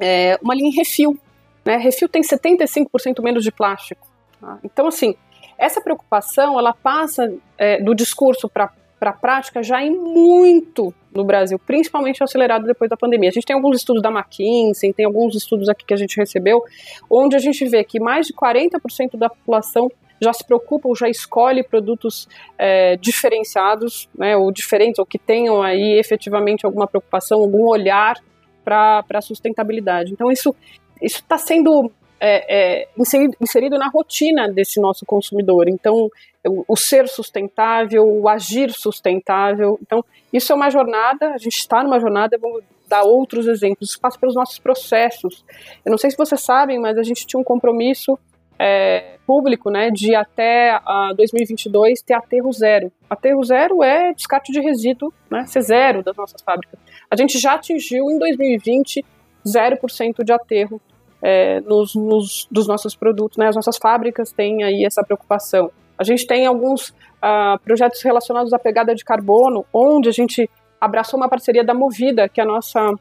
é 0.00 0.38
uma 0.42 0.54
linha 0.54 0.70
em 0.70 0.74
refil. 0.74 1.18
Né? 1.64 1.76
Refil 1.76 2.08
tem 2.08 2.22
75% 2.22 3.22
menos 3.22 3.44
de 3.44 3.52
plástico. 3.52 4.08
Tá? 4.40 4.58
Então, 4.64 4.86
assim, 4.86 5.14
essa 5.58 5.80
preocupação, 5.80 6.58
ela 6.58 6.72
passa 6.72 7.32
é, 7.58 7.80
do 7.82 7.94
discurso 7.94 8.48
para 8.48 8.72
para 8.98 9.10
a 9.10 9.12
prática 9.12 9.62
já 9.62 9.82
em 9.82 9.90
muito 9.90 10.92
no 11.14 11.24
Brasil, 11.24 11.58
principalmente 11.58 12.22
acelerado 12.22 12.64
depois 12.66 12.90
da 12.90 12.96
pandemia. 12.96 13.28
A 13.28 13.32
gente 13.32 13.46
tem 13.46 13.56
alguns 13.56 13.76
estudos 13.76 14.02
da 14.02 14.10
McKinsey, 14.10 14.92
tem 14.92 15.06
alguns 15.06 15.34
estudos 15.34 15.68
aqui 15.68 15.84
que 15.84 15.94
a 15.94 15.96
gente 15.96 16.16
recebeu, 16.16 16.62
onde 17.10 17.36
a 17.36 17.38
gente 17.38 17.64
vê 17.68 17.82
que 17.84 17.98
mais 17.98 18.26
de 18.26 18.34
40% 18.34 19.16
da 19.16 19.28
população 19.28 19.90
já 20.20 20.32
se 20.32 20.44
preocupa 20.44 20.88
ou 20.88 20.96
já 20.96 21.08
escolhe 21.08 21.62
produtos 21.62 22.28
é, 22.58 22.96
diferenciados, 22.96 24.08
né, 24.16 24.36
ou 24.36 24.50
diferentes, 24.50 24.98
ou 24.98 25.06
que 25.06 25.18
tenham 25.18 25.62
aí 25.62 25.98
efetivamente 25.98 26.66
alguma 26.66 26.86
preocupação, 26.86 27.40
algum 27.40 27.66
olhar 27.66 28.16
para 28.64 29.04
a 29.14 29.20
sustentabilidade. 29.20 30.12
Então 30.12 30.30
isso 30.30 30.54
está 31.00 31.38
sendo 31.38 31.90
é, 32.20 32.82
é, 32.82 32.88
inserido, 32.96 33.36
inserido, 33.40 33.78
na 33.78 33.88
rotina 33.88 34.50
desse 34.50 34.80
nosso 34.80 35.06
consumidor. 35.06 35.68
Então, 35.68 36.10
o, 36.46 36.64
o, 36.68 36.76
ser 36.76 37.08
sustentável, 37.08 38.04
o 38.04 38.28
agir 38.28 38.70
sustentável. 38.72 39.78
Então, 39.82 40.04
isso 40.32 40.52
é 40.52 40.56
uma 40.56 40.70
jornada, 40.70 41.30
a 41.34 41.38
gente 41.38 41.58
está 41.58 41.82
numa 41.82 42.00
jornada, 42.00 42.38
vamos 42.40 42.62
dar 42.88 43.02
outros 43.02 43.46
exemplos. 43.46 43.90
Isso 43.90 44.00
passa 44.00 44.18
pelos 44.18 44.34
nossos 44.34 44.58
processos. 44.58 45.44
Eu 45.84 45.90
não 45.90 45.98
sei 45.98 46.10
se 46.10 46.16
vocês 46.16 46.40
sabem, 46.40 46.78
mas 46.78 46.98
a 46.98 47.02
gente 47.02 47.26
tinha 47.26 47.40
um 47.40 47.44
compromisso 47.44 48.18
é, 48.58 49.18
público, 49.26 49.70
né, 49.70 49.90
de 49.90 50.14
até 50.14 50.70
a 50.84 51.12
2022 51.16 52.02
ter 52.02 52.14
aterro 52.14 52.50
zero. 52.52 52.90
Aterro 53.08 53.44
zero 53.44 53.82
é 53.82 54.12
descarte 54.12 54.50
de 54.50 54.60
resíduo, 54.60 55.12
né, 55.30 55.46
ser 55.46 55.60
zero 55.60 56.02
das 56.02 56.16
nossas 56.16 56.42
fábricas. 56.42 56.78
A 57.10 57.14
gente 57.14 57.38
já 57.38 57.54
atingiu 57.54 58.10
em 58.10 58.18
2020 58.18 59.04
0% 59.46 60.24
de 60.24 60.32
aterro 60.32 60.80
é, 61.22 61.60
nos, 61.60 61.94
nos, 61.94 62.46
dos 62.50 62.66
nossos 62.66 62.94
produtos, 62.94 63.36
né? 63.36 63.48
As 63.48 63.56
nossas 63.56 63.76
fábricas 63.76 64.32
têm 64.32 64.62
aí 64.62 64.84
essa 64.84 65.02
preocupação. 65.02 65.70
A 65.98 66.04
gente 66.04 66.26
tem 66.26 66.46
alguns 66.46 66.90
uh, 66.90 67.58
projetos 67.64 68.00
relacionados 68.02 68.52
à 68.52 68.58
pegada 68.58 68.94
de 68.94 69.04
carbono, 69.04 69.66
onde 69.72 70.08
a 70.08 70.12
gente 70.12 70.48
abraçou 70.80 71.18
uma 71.18 71.28
parceria 71.28 71.64
da 71.64 71.74
Movida, 71.74 72.28
que 72.28 72.40
é 72.40 72.44
a 72.44 72.46
nossa, 72.46 72.92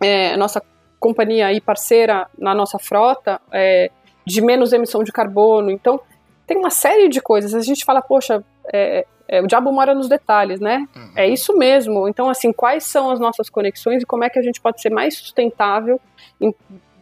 é, 0.00 0.36
nossa 0.36 0.62
companhia 1.00 1.46
aí 1.46 1.60
parceira 1.60 2.26
na 2.38 2.54
nossa 2.54 2.78
frota, 2.78 3.40
é, 3.50 3.90
de 4.26 4.42
menos 4.42 4.72
emissão 4.72 5.02
de 5.02 5.10
carbono. 5.10 5.70
Então, 5.70 6.00
tem 6.46 6.58
uma 6.58 6.70
série 6.70 7.08
de 7.08 7.20
coisas. 7.20 7.54
A 7.54 7.60
gente 7.60 7.84
fala, 7.84 8.02
poxa, 8.02 8.44
é, 8.72 9.06
é, 9.26 9.40
o 9.40 9.46
diabo 9.46 9.72
mora 9.72 9.94
nos 9.94 10.08
detalhes, 10.08 10.60
né? 10.60 10.86
Uhum. 10.94 11.12
É 11.16 11.26
isso 11.26 11.56
mesmo. 11.56 12.06
Então, 12.08 12.28
assim, 12.28 12.52
quais 12.52 12.84
são 12.84 13.10
as 13.10 13.18
nossas 13.18 13.48
conexões 13.48 14.02
e 14.02 14.06
como 14.06 14.24
é 14.24 14.28
que 14.28 14.38
a 14.38 14.42
gente 14.42 14.60
pode 14.60 14.80
ser 14.80 14.90
mais 14.90 15.16
sustentável 15.16 15.98
em, 16.40 16.54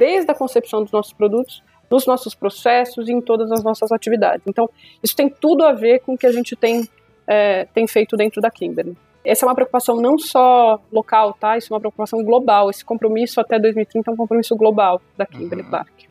desde 0.02 0.28
a 0.32 0.34
concepção 0.34 0.82
dos 0.82 0.90
nossos 0.90 1.12
produtos, 1.12 1.62
nos 1.88 2.08
nossos 2.08 2.34
processos 2.34 3.08
e 3.08 3.12
em 3.12 3.20
todas 3.20 3.52
as 3.52 3.62
nossas 3.62 3.92
atividades. 3.92 4.44
Então, 4.48 4.68
isso 5.00 5.14
tem 5.14 5.30
tudo 5.30 5.64
a 5.64 5.72
ver 5.72 6.00
com 6.00 6.14
o 6.14 6.18
que 6.18 6.26
a 6.26 6.32
gente 6.32 6.56
tem, 6.56 6.88
é, 7.24 7.66
tem 7.66 7.86
feito 7.86 8.16
dentro 8.16 8.40
da 8.40 8.50
Kimberly. 8.50 8.96
Essa 9.24 9.44
é 9.44 9.48
uma 9.48 9.54
preocupação 9.54 10.00
não 10.00 10.18
só 10.18 10.80
local, 10.90 11.34
tá? 11.34 11.56
Isso 11.56 11.72
é 11.72 11.74
uma 11.74 11.78
preocupação 11.80 12.20
global. 12.24 12.68
Esse 12.68 12.84
compromisso 12.84 13.40
até 13.40 13.60
2030 13.60 14.10
é 14.10 14.12
um 14.12 14.16
compromisso 14.16 14.56
global 14.56 15.00
da 15.16 15.24
Kimberly 15.24 15.62
uhum. 15.62 15.70
Clark. 15.70 16.08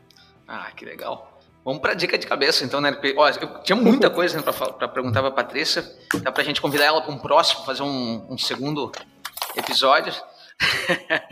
Ah, 0.48 0.70
que 0.74 0.86
legal. 0.86 1.38
Vamos 1.62 1.82
para 1.82 1.92
dica 1.92 2.16
de 2.16 2.26
cabeça, 2.26 2.64
então, 2.64 2.80
né? 2.80 2.96
Ó, 3.14 3.28
eu 3.28 3.60
tinha 3.62 3.76
muita 3.76 4.08
coisa 4.10 4.38
né, 4.38 4.42
para 4.42 4.88
perguntar 4.88 5.20
para 5.20 5.28
a 5.28 5.32
Patrícia. 5.32 5.84
Dá 6.22 6.32
para 6.32 6.42
a 6.42 6.46
gente 6.46 6.62
convidar 6.62 6.86
ela 6.86 7.02
para 7.02 7.12
um 7.12 7.18
próximo, 7.18 7.66
fazer 7.66 7.82
um, 7.82 8.24
um 8.30 8.38
segundo 8.38 8.90
episódio. 9.54 10.14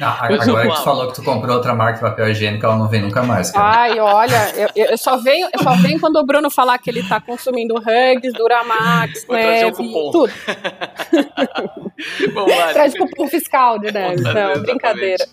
Ah, 0.01 0.26
agora 0.26 0.39
que 0.39 0.76
tu 0.76 0.85
falou 0.85 1.09
que 1.09 1.14
tu 1.14 1.22
comprou 1.22 1.57
outra 1.57 1.74
marca 1.74 1.95
de 1.95 2.01
papel 2.01 2.31
higiênico, 2.31 2.64
ela 2.64 2.76
não 2.76 2.89
vem 2.89 3.03
nunca 3.03 3.22
mais. 3.22 3.51
Cara. 3.51 3.81
Ai, 3.81 4.01
olha, 4.01 4.53
eu, 4.57 4.87
eu, 4.91 4.99
só 4.99 5.16
venho, 5.16 5.49
eu 5.53 5.62
só 5.62 5.74
venho 5.76 6.01
quando 6.01 6.16
o 6.16 6.24
Bruno 6.24 6.51
falar 6.51 6.78
que 6.78 6.91
ele 6.91 7.03
tá 7.03 7.20
consumindo 7.20 7.74
Hugs, 7.76 8.33
Duramax, 8.33 9.26
neve, 9.28 9.72
tudo. 9.72 10.31
Vamos 12.35 12.57
lá. 12.57 12.72
Traz 12.72 12.97
cupom 12.97 13.28
fiscal 13.28 13.78
de 13.78 13.93
neve. 13.93 14.22
Não, 14.22 14.31
exatamente. 14.31 14.61
brincadeira. 14.61 15.26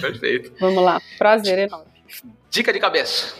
Perfeito. 0.00 0.52
Vamos 0.60 0.82
lá, 0.82 1.00
prazer 1.18 1.58
enorme. 1.58 1.86
Dica 2.50 2.72
de 2.72 2.78
cabeça. 2.78 3.34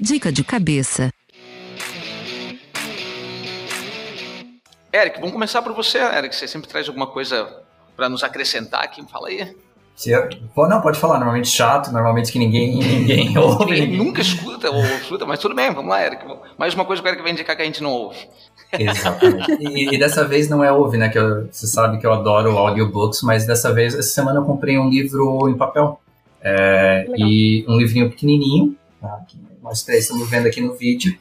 Dica 0.00 0.30
de 0.30 0.44
cabeça. 0.44 1.10
Eric, 4.98 5.20
vamos 5.20 5.32
começar 5.32 5.62
por 5.62 5.72
você, 5.72 5.98
Eric. 5.98 6.34
Você 6.34 6.48
sempre 6.48 6.68
traz 6.68 6.88
alguma 6.88 7.06
coisa 7.06 7.48
para 7.96 8.08
nos 8.08 8.24
acrescentar 8.24 8.82
aqui. 8.82 9.04
Fala 9.10 9.28
aí. 9.28 9.56
não, 10.68 10.80
pode 10.80 10.98
falar. 10.98 11.18
Normalmente 11.18 11.48
chato, 11.48 11.90
normalmente 11.90 12.32
que 12.32 12.38
ninguém, 12.38 12.76
ninguém 12.82 13.36
ouve. 13.38 13.80
Ninguém 13.80 13.98
nunca 13.98 14.20
escuta 14.20 14.70
ou 14.70 14.84
escuta, 14.84 15.26
mas 15.26 15.38
tudo 15.38 15.54
bem, 15.54 15.72
vamos 15.72 15.90
lá, 15.90 16.04
Eric. 16.04 16.24
Mais 16.56 16.74
uma 16.74 16.84
coisa 16.84 17.02
que 17.02 17.08
o 17.08 17.10
Eric 17.10 17.22
vai 17.22 17.32
indicar 17.32 17.56
que 17.56 17.62
a 17.62 17.64
gente 17.64 17.82
não 17.82 17.90
ouve. 17.90 18.18
Exatamente. 18.72 19.50
E, 19.60 19.94
e 19.94 19.98
dessa 19.98 20.24
vez 20.24 20.48
não 20.48 20.62
é 20.62 20.70
ouve, 20.70 20.98
né? 20.98 21.08
Que 21.08 21.18
eu, 21.18 21.48
você 21.50 21.66
sabe 21.66 21.98
que 21.98 22.06
eu 22.06 22.12
adoro 22.12 22.56
audiobooks, 22.56 23.22
mas 23.22 23.46
dessa 23.46 23.72
vez, 23.72 23.94
essa 23.94 24.10
semana 24.10 24.40
eu 24.40 24.44
comprei 24.44 24.78
um 24.78 24.88
livro 24.88 25.48
em 25.48 25.56
papel. 25.56 26.00
É, 26.40 27.06
e 27.16 27.64
um 27.68 27.76
livrinho 27.76 28.08
pequenininho, 28.10 28.76
tá? 29.00 29.20
Nós 29.68 29.82
três 29.82 30.04
estamos 30.04 30.28
vendo 30.30 30.46
aqui 30.46 30.62
no 30.62 30.74
vídeo, 30.74 31.16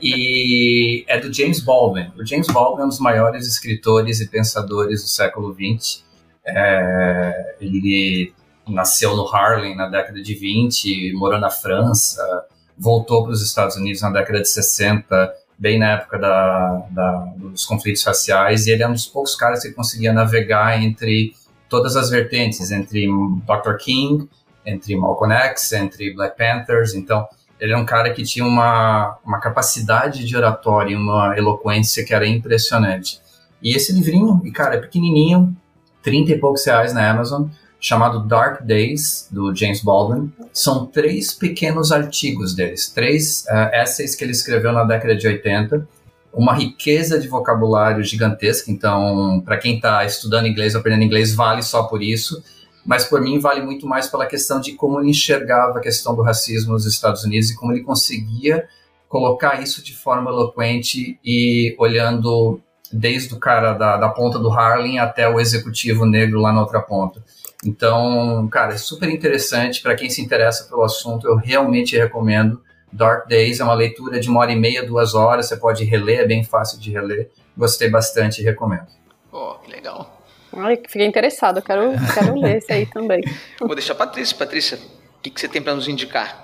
e 0.00 1.04
é 1.06 1.20
do 1.20 1.32
James 1.32 1.60
Baldwin. 1.60 2.10
O 2.18 2.26
James 2.26 2.46
Baldwin 2.46 2.82
é 2.82 2.84
um 2.86 2.88
dos 2.88 2.98
maiores 2.98 3.46
escritores 3.46 4.20
e 4.20 4.28
pensadores 4.28 5.02
do 5.02 5.08
século 5.08 5.54
XX. 5.54 6.02
É, 6.44 7.56
ele 7.60 8.32
nasceu 8.66 9.14
no 9.14 9.26
Harlem 9.28 9.76
na 9.76 9.88
década 9.88 10.22
de 10.22 10.34
20, 10.34 11.12
morou 11.12 11.38
na 11.38 11.50
França, 11.50 12.46
voltou 12.78 13.24
para 13.24 13.32
os 13.32 13.42
Estados 13.42 13.76
Unidos 13.76 14.00
na 14.00 14.10
década 14.10 14.40
de 14.40 14.48
60, 14.48 15.34
bem 15.58 15.78
na 15.78 15.92
época 15.92 16.18
da, 16.18 16.86
da, 16.90 17.12
dos 17.36 17.66
conflitos 17.66 18.02
raciais, 18.04 18.66
e 18.66 18.70
ele 18.70 18.82
é 18.82 18.88
um 18.88 18.92
dos 18.92 19.06
poucos 19.06 19.36
caras 19.36 19.62
que 19.62 19.70
conseguia 19.72 20.12
navegar 20.14 20.82
entre 20.82 21.34
todas 21.68 21.94
as 21.94 22.08
vertentes, 22.08 22.70
entre 22.70 23.06
Dr. 23.06 23.76
King, 23.78 24.28
entre 24.64 24.96
Malcolm 24.96 25.34
X, 25.34 25.72
entre 25.72 26.14
Black 26.14 26.38
Panthers, 26.38 26.94
então 26.94 27.26
ele 27.62 27.72
é 27.72 27.76
um 27.76 27.84
cara 27.84 28.12
que 28.12 28.24
tinha 28.24 28.44
uma, 28.44 29.16
uma 29.24 29.38
capacidade 29.38 30.24
de 30.24 30.36
oratória, 30.36 30.98
uma 30.98 31.38
eloquência 31.38 32.04
que 32.04 32.12
era 32.12 32.26
impressionante. 32.26 33.20
E 33.62 33.76
esse 33.76 33.92
livrinho, 33.92 34.42
e 34.44 34.50
cara, 34.50 34.74
é 34.74 34.78
pequenininho, 34.78 35.56
30 36.02 36.32
e 36.32 36.38
poucos 36.38 36.66
reais 36.66 36.92
na 36.92 37.08
Amazon, 37.08 37.44
chamado 37.78 38.26
Dark 38.26 38.62
Days, 38.64 39.28
do 39.30 39.54
James 39.54 39.80
Baldwin. 39.80 40.32
São 40.52 40.86
três 40.86 41.32
pequenos 41.32 41.92
artigos 41.92 42.52
deles, 42.52 42.90
três 42.90 43.44
uh, 43.44 43.72
essays 43.80 44.16
que 44.16 44.24
ele 44.24 44.32
escreveu 44.32 44.72
na 44.72 44.82
década 44.82 45.14
de 45.14 45.28
80, 45.28 45.86
uma 46.34 46.54
riqueza 46.54 47.16
de 47.16 47.28
vocabulário 47.28 48.02
gigantesca, 48.02 48.72
então, 48.72 49.40
para 49.44 49.56
quem 49.56 49.76
está 49.76 50.04
estudando 50.04 50.48
inglês 50.48 50.74
aprendendo 50.74 51.04
inglês, 51.04 51.32
vale 51.32 51.62
só 51.62 51.84
por 51.84 52.02
isso 52.02 52.42
mas 52.84 53.04
por 53.04 53.20
mim 53.20 53.38
vale 53.38 53.62
muito 53.62 53.86
mais 53.86 54.08
pela 54.08 54.26
questão 54.26 54.60
de 54.60 54.72
como 54.72 55.00
ele 55.00 55.10
enxergava 55.10 55.78
a 55.78 55.82
questão 55.82 56.14
do 56.14 56.22
racismo 56.22 56.72
nos 56.72 56.86
Estados 56.86 57.24
Unidos 57.24 57.50
e 57.50 57.56
como 57.56 57.72
ele 57.72 57.82
conseguia 57.82 58.68
colocar 59.08 59.62
isso 59.62 59.82
de 59.82 59.94
forma 59.94 60.30
eloquente 60.30 61.18
e 61.24 61.76
olhando 61.78 62.60
desde 62.92 63.34
o 63.34 63.38
cara 63.38 63.72
da, 63.72 63.96
da 63.96 64.08
ponta 64.08 64.38
do 64.38 64.50
Harlem 64.50 64.98
até 64.98 65.28
o 65.28 65.38
executivo 65.38 66.04
negro 66.04 66.40
lá 66.40 66.52
na 66.52 66.60
outra 66.60 66.80
ponta. 66.80 67.22
Então, 67.64 68.48
cara, 68.50 68.74
é 68.74 68.78
super 68.78 69.08
interessante. 69.08 69.80
Para 69.82 69.94
quem 69.94 70.10
se 70.10 70.20
interessa 70.20 70.64
pelo 70.68 70.82
assunto, 70.82 71.26
eu 71.26 71.36
realmente 71.36 71.96
recomendo. 71.96 72.60
Dark 72.92 73.28
Days 73.28 73.60
é 73.60 73.64
uma 73.64 73.74
leitura 73.74 74.20
de 74.20 74.28
uma 74.28 74.40
hora 74.40 74.52
e 74.52 74.58
meia, 74.58 74.84
duas 74.84 75.14
horas. 75.14 75.46
Você 75.46 75.56
pode 75.56 75.84
reler, 75.84 76.20
é 76.20 76.26
bem 76.26 76.44
fácil 76.44 76.78
de 76.78 76.90
reler. 76.90 77.30
Gostei 77.56 77.88
bastante 77.88 78.40
e 78.40 78.44
recomendo. 78.44 78.88
Oh, 79.30 79.54
que 79.54 79.70
legal. 79.70 80.21
Ai, 80.56 80.76
fiquei 80.76 81.06
interessado, 81.06 81.58
eu 81.58 81.62
quero, 81.62 81.92
quero 82.14 82.34
ler 82.38 82.58
esse 82.58 82.72
aí 82.72 82.86
também. 82.86 83.22
Vou 83.58 83.74
deixar 83.74 83.94
a 83.94 83.96
Patrícia. 83.96 84.36
Patrícia, 84.36 84.78
o 84.78 85.22
que, 85.22 85.30
que 85.30 85.40
você 85.40 85.48
tem 85.48 85.62
para 85.62 85.74
nos 85.74 85.88
indicar? 85.88 86.42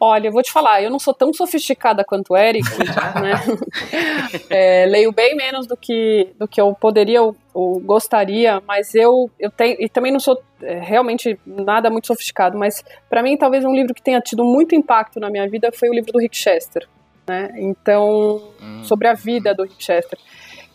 Olha, 0.00 0.28
eu 0.28 0.32
vou 0.32 0.42
te 0.44 0.52
falar, 0.52 0.80
eu 0.80 0.90
não 0.90 0.98
sou 1.00 1.12
tão 1.12 1.32
sofisticada 1.32 2.04
quanto 2.04 2.32
o 2.32 2.36
Eric, 2.36 2.64
né? 3.20 3.42
É, 4.48 4.86
leio 4.86 5.10
bem 5.10 5.34
menos 5.34 5.66
do 5.66 5.76
que, 5.76 6.28
do 6.38 6.46
que 6.46 6.60
eu 6.60 6.72
poderia 6.74 7.22
ou, 7.22 7.34
ou 7.52 7.80
gostaria, 7.80 8.62
mas 8.66 8.94
eu, 8.94 9.28
eu 9.38 9.50
tenho, 9.50 9.76
e 9.80 9.88
também 9.88 10.12
não 10.12 10.20
sou 10.20 10.40
é, 10.62 10.78
realmente 10.78 11.38
nada 11.44 11.90
muito 11.90 12.06
sofisticado, 12.06 12.56
mas 12.56 12.84
para 13.08 13.22
mim 13.22 13.36
talvez 13.36 13.64
um 13.64 13.74
livro 13.74 13.94
que 13.94 14.02
tenha 14.02 14.20
tido 14.20 14.44
muito 14.44 14.74
impacto 14.74 15.18
na 15.18 15.30
minha 15.30 15.48
vida 15.48 15.72
foi 15.72 15.88
o 15.88 15.94
livro 15.94 16.12
do 16.12 16.20
Rick 16.20 16.36
Chester, 16.36 16.86
né? 17.26 17.50
Então, 17.56 18.42
hum. 18.62 18.84
sobre 18.84 19.08
a 19.08 19.14
vida 19.14 19.52
do 19.52 19.64
Rick 19.64 19.82
Chester. 19.82 20.18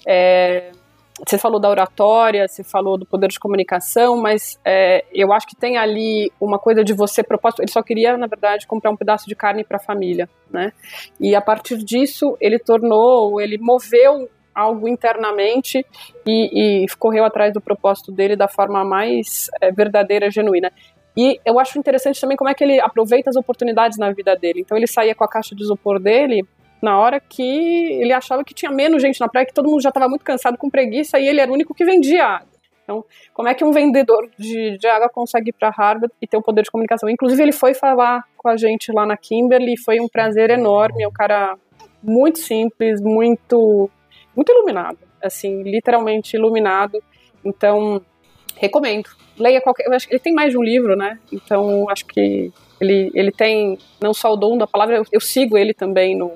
É, 0.06 0.72
você 1.20 1.38
falou 1.38 1.60
da 1.60 1.70
oratória, 1.70 2.48
você 2.48 2.64
falou 2.64 2.98
do 2.98 3.06
poder 3.06 3.30
de 3.30 3.40
comunicação, 3.40 4.18
mas 4.18 4.60
é, 4.66 5.06
eu 5.14 5.32
acho 5.32 5.48
que 5.48 5.56
tem 5.56 5.78
ali 5.78 6.32
uma 6.42 6.58
coisa 6.58 6.84
de 6.84 6.94
você 6.94 7.22
propósito. 7.22 7.62
Ele 7.62 7.72
só 7.72 7.84
queria, 7.84 8.18
na 8.18 8.28
verdade, 8.28 8.66
comprar 8.66 8.90
um 8.90 8.98
pedaço 8.98 9.28
de 9.28 9.36
carne 9.36 9.64
para 9.64 9.78
a 9.78 9.80
família, 9.80 10.28
né? 10.52 10.74
E 11.20 11.36
a 11.36 11.42
partir 11.42 11.78
disso, 11.78 12.36
ele 12.42 12.58
tornou, 12.58 13.40
ele 13.40 13.58
moveu 13.60 14.28
algo 14.56 14.88
internamente 14.88 15.86
e, 16.26 16.84
e 16.84 16.88
correu 16.98 17.26
atrás 17.26 17.54
do 17.54 17.62
propósito 17.62 18.12
dele 18.12 18.36
da 18.36 18.48
forma 18.48 18.84
mais 18.84 19.50
é, 19.62 19.72
verdadeira, 19.72 20.32
genuína. 20.32 20.72
E 21.16 21.40
eu 21.46 21.60
acho 21.60 21.78
interessante 21.78 22.20
também 22.20 22.36
como 22.36 22.50
é 22.50 22.56
que 22.56 22.64
ele 22.64 22.80
aproveita 22.80 23.30
as 23.30 23.36
oportunidades 23.36 24.00
na 24.00 24.12
vida 24.12 24.36
dele. 24.36 24.62
Então 24.62 24.76
ele 24.76 24.88
saía 24.88 25.14
com 25.14 25.24
a 25.24 25.28
caixa 25.28 25.56
de 25.56 25.62
isopor 25.62 26.00
dele 26.00 26.44
na 26.84 27.00
hora 27.00 27.18
que 27.18 27.42
ele 27.42 28.12
achava 28.12 28.44
que 28.44 28.54
tinha 28.54 28.70
menos 28.70 29.02
gente 29.02 29.18
na 29.18 29.30
praia, 29.30 29.46
que 29.46 29.54
todo 29.54 29.70
mundo 29.70 29.82
já 29.82 29.88
estava 29.88 30.10
muito 30.10 30.26
cansado 30.26 30.58
com 30.58 30.70
preguiça 30.70 31.18
e 31.18 31.26
ele 31.26 31.40
era 31.40 31.50
o 31.50 31.54
único 31.54 31.74
que 31.74 31.86
vendia 31.86 32.26
água. 32.26 32.50
Então, 32.84 33.06
como 33.34 33.48
é 33.48 33.54
que 33.54 33.64
um 33.64 33.72
vendedor 33.72 34.30
de, 34.38 34.78
de 34.78 34.86
água 34.88 35.08
consegue 35.08 35.52
ir 35.52 35.54
para 35.54 35.70
Harvard 35.70 36.14
e 36.22 36.28
ter 36.28 36.36
o 36.36 36.42
poder 36.42 36.64
de 36.64 36.70
comunicação? 36.70 37.10
Inclusive, 37.10 37.42
ele 37.42 37.54
foi 37.54 37.74
falar 37.74 38.26
com 38.36 38.50
a 38.50 38.58
gente 38.58 38.92
lá 38.92 39.06
na 39.06 39.16
Kimberly, 39.16 39.78
foi 39.78 40.02
um 40.02 40.10
prazer 40.10 40.50
enorme. 40.50 41.04
É 41.04 41.08
um 41.08 41.14
cara 41.14 41.56
muito 42.04 42.40
simples, 42.40 43.00
muito, 43.02 43.90
muito 44.36 44.52
iluminado, 44.52 45.00
assim, 45.24 45.64
literalmente 45.64 46.36
iluminado. 46.36 47.02
Então, 47.46 48.02
recomendo. 48.58 49.10
Leia 49.40 49.62
qualquer. 49.62 49.90
Acho 49.94 50.06
que 50.06 50.16
ele 50.16 50.20
tem 50.20 50.34
mais 50.34 50.52
de 50.52 50.58
um 50.58 50.62
livro, 50.62 50.98
né? 50.98 51.18
Então 51.32 51.90
acho 51.90 52.06
que 52.06 52.52
ele, 52.82 53.10
ele 53.16 53.32
tem 53.32 53.78
não 54.02 54.14
só 54.14 54.34
o 54.34 54.36
dom 54.36 54.58
da 54.58 54.68
palavra, 54.68 54.98
eu, 54.98 55.06
eu 55.14 55.22
sigo 55.22 55.58
ele 55.58 55.74
também 55.74 56.16
no, 56.16 56.34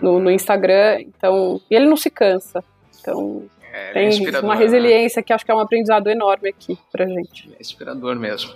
no, 0.00 0.18
no, 0.18 0.30
Instagram, 0.30 1.00
então. 1.00 1.60
E 1.70 1.74
ele 1.74 1.86
não 1.86 1.96
se 1.96 2.10
cansa. 2.10 2.62
Então. 3.00 3.44
É, 3.72 3.92
tem 3.92 4.26
é 4.26 4.40
uma 4.40 4.54
né? 4.54 4.60
resiliência 4.60 5.18
né? 5.18 5.24
que 5.24 5.32
acho 5.32 5.44
que 5.44 5.50
é 5.50 5.54
um 5.54 5.58
aprendizado 5.58 6.08
enorme 6.08 6.48
aqui 6.48 6.78
pra 6.92 7.06
gente. 7.06 7.50
É 7.58 7.60
inspirador 7.60 8.14
mesmo. 8.14 8.54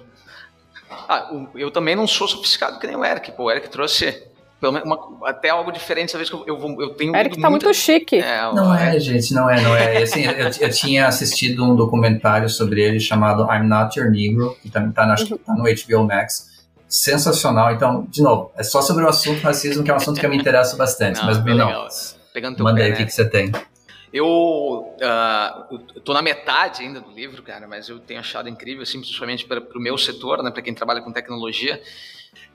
Ah, 0.91 1.31
eu 1.55 1.71
também 1.71 1.97
não 1.97 2.07
sou 2.07 2.29
sofisticado 2.29 2.79
que 2.79 2.87
nem 2.87 2.97
o 2.97 3.05
Eric. 3.05 3.33
Pô, 3.33 3.45
o 3.45 3.51
Eric 3.51 3.69
trouxe 3.69 4.29
uma, 4.61 4.99
até 5.25 5.51
algo 5.51 5.71
diferente 5.71 6.07
essa 6.07 6.19
vez 6.19 6.29
que 6.29 6.35
eu, 6.35 6.45
eu, 6.47 6.81
eu 6.81 6.91
tenho. 6.95 7.15
Eric 7.15 7.41
tá 7.41 7.49
muita... 7.49 7.67
muito 7.67 7.79
chique. 7.79 8.17
É, 8.17 8.43
não 8.53 8.75
é, 8.75 8.97
é, 8.97 9.01
gente, 9.01 9.33
não 9.33 9.49
é, 9.49 9.61
não 9.61 9.77
é. 9.77 10.03
Assim, 10.03 10.25
eu, 10.25 10.33
eu, 10.33 10.71
tinha 10.71 11.07
assistido 11.07 11.65
um 11.65 11.77
documentário 11.77 12.49
sobre 12.49 12.83
ele 12.83 12.99
chamado 12.99 13.47
I'm 13.53 13.69
Not 13.69 13.99
Your 13.99 14.11
Negro, 14.11 14.57
que 14.61 14.69
também 14.69 14.91
tá, 14.91 15.07
na, 15.07 15.15
uhum. 15.15 15.39
tá 15.39 15.55
no 15.55 15.65
HBO 15.65 16.07
Max. 16.07 16.58
Sensacional. 16.89 17.73
Então, 17.73 18.07
de 18.09 18.23
novo, 18.23 18.53
é 18.57 18.63
só 18.63 18.81
sobre 18.81 19.05
o 19.05 19.09
assunto 19.09 19.43
racismo, 19.43 19.85
que 19.85 19.91
é 19.91 19.95
um 19.95 19.99
assunto 19.99 20.21
que 20.21 20.27
me 20.27 20.37
interessa 20.37 20.77
bastante. 20.77 21.19
Não, 21.19 21.27
mas, 21.27 21.39
Bruno, 21.39 21.69
Pegando 22.33 22.63
manda 22.63 22.79
pé, 22.79 22.85
aí 22.85 22.89
o 22.89 22.93
né? 22.93 22.99
que, 22.99 23.07
que 23.07 23.13
você 23.13 23.29
tem. 23.29 23.53
Eu 24.13 24.27
uh, 24.27 25.79
tô 26.01 26.15
na 26.15 26.23
metade 26.23 26.83
ainda 26.83 27.01
do 27.01 27.11
livro, 27.11 27.43
cara, 27.43 27.69
mas 27.69 27.91
eu 27.91 27.99
tenho 27.99 28.21
achado 28.21 28.49
incrível, 28.49 28.83
assim, 28.83 29.01
principalmente 29.01 29.45
para 29.45 29.61
o 29.61 29.81
meu 29.81 29.99
setor, 29.99 30.43
né, 30.43 30.51
para 30.51 30.63
quem 30.63 30.73
trabalha 30.73 31.03
com 31.03 31.13
tecnologia 31.13 31.79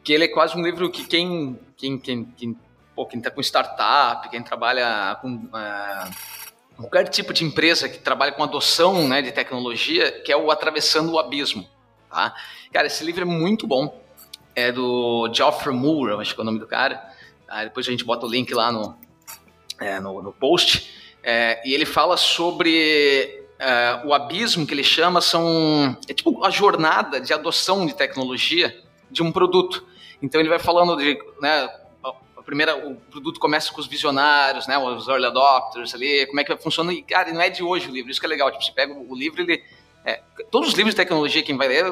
que 0.03 0.11
ele 0.11 0.25
é 0.25 0.27
quase 0.27 0.57
um 0.57 0.61
livro 0.61 0.91
que 0.91 1.05
quem 1.05 1.57
quem 1.77 1.97
quem, 1.97 2.25
quem, 2.25 2.57
pô, 2.95 3.05
quem 3.05 3.21
tá 3.21 3.31
com 3.31 3.41
startup, 3.41 4.29
quem 4.29 4.43
trabalha 4.43 5.17
com 5.21 5.36
uh, 5.36 6.11
qualquer 6.75 7.07
tipo 7.07 7.34
de 7.34 7.45
empresa 7.45 7.88
que 7.88 7.99
trabalha 7.99 8.34
com 8.34 8.43
adoção 8.43 9.07
né, 9.07 9.21
de 9.21 9.31
tecnologia, 9.31 10.11
que 10.11 10.31
é 10.31 10.38
o 10.38 10.51
Atravessando 10.51 11.13
o 11.13 11.19
Abismo. 11.19 11.67
Tá? 12.09 12.36
Cara, 12.71 12.88
esse 12.88 13.03
livro 13.03 13.21
é 13.21 13.25
muito 13.25 13.65
bom. 13.65 14.02
É 14.55 14.71
do 14.71 15.29
Geoffrey 15.33 15.75
Moore, 15.75 16.21
acho 16.21 16.35
que 16.35 16.41
é 16.41 16.43
o 16.43 16.45
nome 16.45 16.59
do 16.59 16.67
cara. 16.67 17.03
Tá? 17.47 17.63
Depois 17.63 17.87
a 17.87 17.91
gente 17.91 18.03
bota 18.03 18.25
o 18.25 18.29
link 18.29 18.53
lá 18.53 18.71
no, 18.71 18.97
é, 19.79 19.99
no, 19.99 20.21
no, 20.21 20.31
post. 20.31 20.91
É, 21.23 21.61
e 21.67 21.73
ele 21.73 21.85
fala 21.85 22.17
sobre 22.17 23.45
é, 23.57 24.01
o 24.05 24.13
abismo 24.13 24.65
que 24.65 24.73
ele 24.73 24.83
chama 24.83 25.21
são 25.21 25.97
é 26.07 26.13
tipo 26.13 26.43
a 26.43 26.49
jornada 26.49 27.19
de 27.19 27.33
adoção 27.33 27.85
de 27.85 27.95
tecnologia 27.95 28.77
de 29.09 29.23
um 29.23 29.31
produto. 29.31 29.85
Então 30.21 30.39
ele 30.39 30.49
vai 30.49 30.59
falando 30.59 30.95
de, 30.97 31.17
né, 31.41 31.69
primeira, 32.43 32.75
o 32.75 32.95
produto 32.95 33.39
começa 33.39 33.71
com 33.71 33.79
os 33.79 33.87
visionários, 33.87 34.67
né, 34.67 34.77
os 34.77 35.07
early 35.07 35.25
adopters 35.25 35.95
ali, 35.95 36.25
como 36.27 36.39
é 36.39 36.43
que 36.43 36.55
funciona. 36.57 36.93
E, 36.93 37.01
cara, 37.01 37.31
não 37.33 37.41
é 37.41 37.49
de 37.49 37.63
hoje 37.63 37.89
o 37.89 37.91
livro, 37.91 38.11
isso 38.11 38.19
que 38.19 38.25
é 38.25 38.29
legal. 38.29 38.51
Tipo, 38.51 38.63
você 38.63 38.71
pega 38.71 38.93
o 38.93 39.15
livro, 39.15 39.41
ele. 39.41 39.63
É, 40.05 40.21
todos 40.51 40.69
os 40.69 40.75
livros 40.75 40.93
de 40.93 40.97
tecnologia, 40.97 41.41
quem 41.41 41.57
vai 41.57 41.67
ler, 41.67 41.85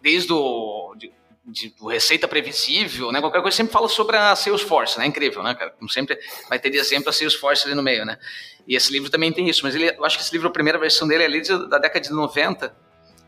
desde 0.00 0.32
o. 0.32 0.94
De, 0.96 1.12
de, 1.46 1.72
receita 1.88 2.26
previsível, 2.26 3.12
né? 3.12 3.20
Qualquer 3.20 3.40
coisa 3.40 3.56
sempre 3.56 3.72
fala 3.72 3.88
sobre 3.88 4.16
a 4.16 4.34
Salesforce, 4.34 4.98
né? 4.98 5.06
Incrível, 5.06 5.42
né, 5.42 5.54
cara? 5.54 5.70
Como 5.70 5.88
sempre 5.88 6.18
vai 6.48 6.58
ter 6.58 6.74
exemplo 6.74 7.08
a 7.08 7.12
Salesforce 7.12 7.66
ali 7.66 7.74
no 7.74 7.82
meio, 7.82 8.04
né? 8.04 8.18
E 8.66 8.74
esse 8.74 8.92
livro 8.92 9.08
também 9.08 9.32
tem 9.32 9.48
isso, 9.48 9.62
mas 9.62 9.74
ele, 9.74 9.88
eu 9.90 10.04
acho 10.04 10.16
que 10.16 10.24
esse 10.24 10.32
livro, 10.32 10.48
a 10.48 10.52
primeira 10.52 10.78
versão 10.78 11.06
dele 11.06 11.22
é 11.22 11.26
ali 11.26 11.42
da 11.68 11.78
década 11.78 12.00
de 12.00 12.10
90. 12.10 12.74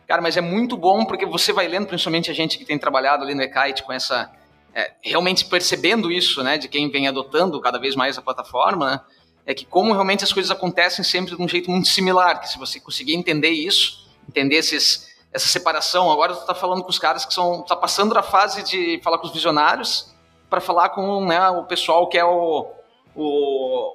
Cara, 0.06 0.20
mas 0.20 0.36
é 0.36 0.40
muito 0.40 0.76
bom 0.76 1.04
porque 1.04 1.24
você 1.24 1.52
vai 1.52 1.68
lendo, 1.68 1.86
principalmente 1.86 2.30
a 2.30 2.34
gente 2.34 2.58
que 2.58 2.64
tem 2.64 2.78
trabalhado 2.78 3.22
ali 3.22 3.34
no 3.34 3.42
Ekite 3.42 3.82
com 3.82 3.92
essa 3.92 4.32
é, 4.74 4.92
realmente 5.02 5.44
percebendo 5.44 6.10
isso, 6.10 6.42
né, 6.42 6.58
de 6.58 6.68
quem 6.68 6.90
vem 6.90 7.08
adotando 7.08 7.60
cada 7.60 7.78
vez 7.78 7.94
mais 7.94 8.16
a 8.18 8.22
plataforma, 8.22 8.90
né, 8.90 9.00
é 9.46 9.54
que 9.54 9.64
como 9.64 9.92
realmente 9.92 10.24
as 10.24 10.32
coisas 10.32 10.50
acontecem 10.50 11.04
sempre 11.04 11.34
de 11.34 11.42
um 11.42 11.48
jeito 11.48 11.70
muito 11.70 11.88
similar, 11.88 12.40
que 12.40 12.48
se 12.48 12.58
você 12.58 12.78
conseguir 12.78 13.14
entender 13.14 13.50
isso, 13.50 14.08
entender 14.28 14.56
esses, 14.56 15.07
essa 15.32 15.48
separação, 15.48 16.10
agora 16.10 16.34
tu 16.34 16.46
tá 16.46 16.54
falando 16.54 16.82
com 16.82 16.90
os 16.90 16.98
caras 16.98 17.24
que 17.24 17.34
são, 17.34 17.62
tá 17.62 17.76
passando 17.76 18.14
da 18.14 18.22
fase 18.22 18.62
de 18.62 19.00
falar 19.02 19.18
com 19.18 19.26
os 19.26 19.32
visionários 19.32 20.14
para 20.48 20.60
falar 20.60 20.88
com 20.90 21.26
né, 21.26 21.48
o 21.50 21.64
pessoal 21.64 22.08
que 22.08 22.16
é 22.16 22.24
o, 22.24 22.66
o, 23.14 23.24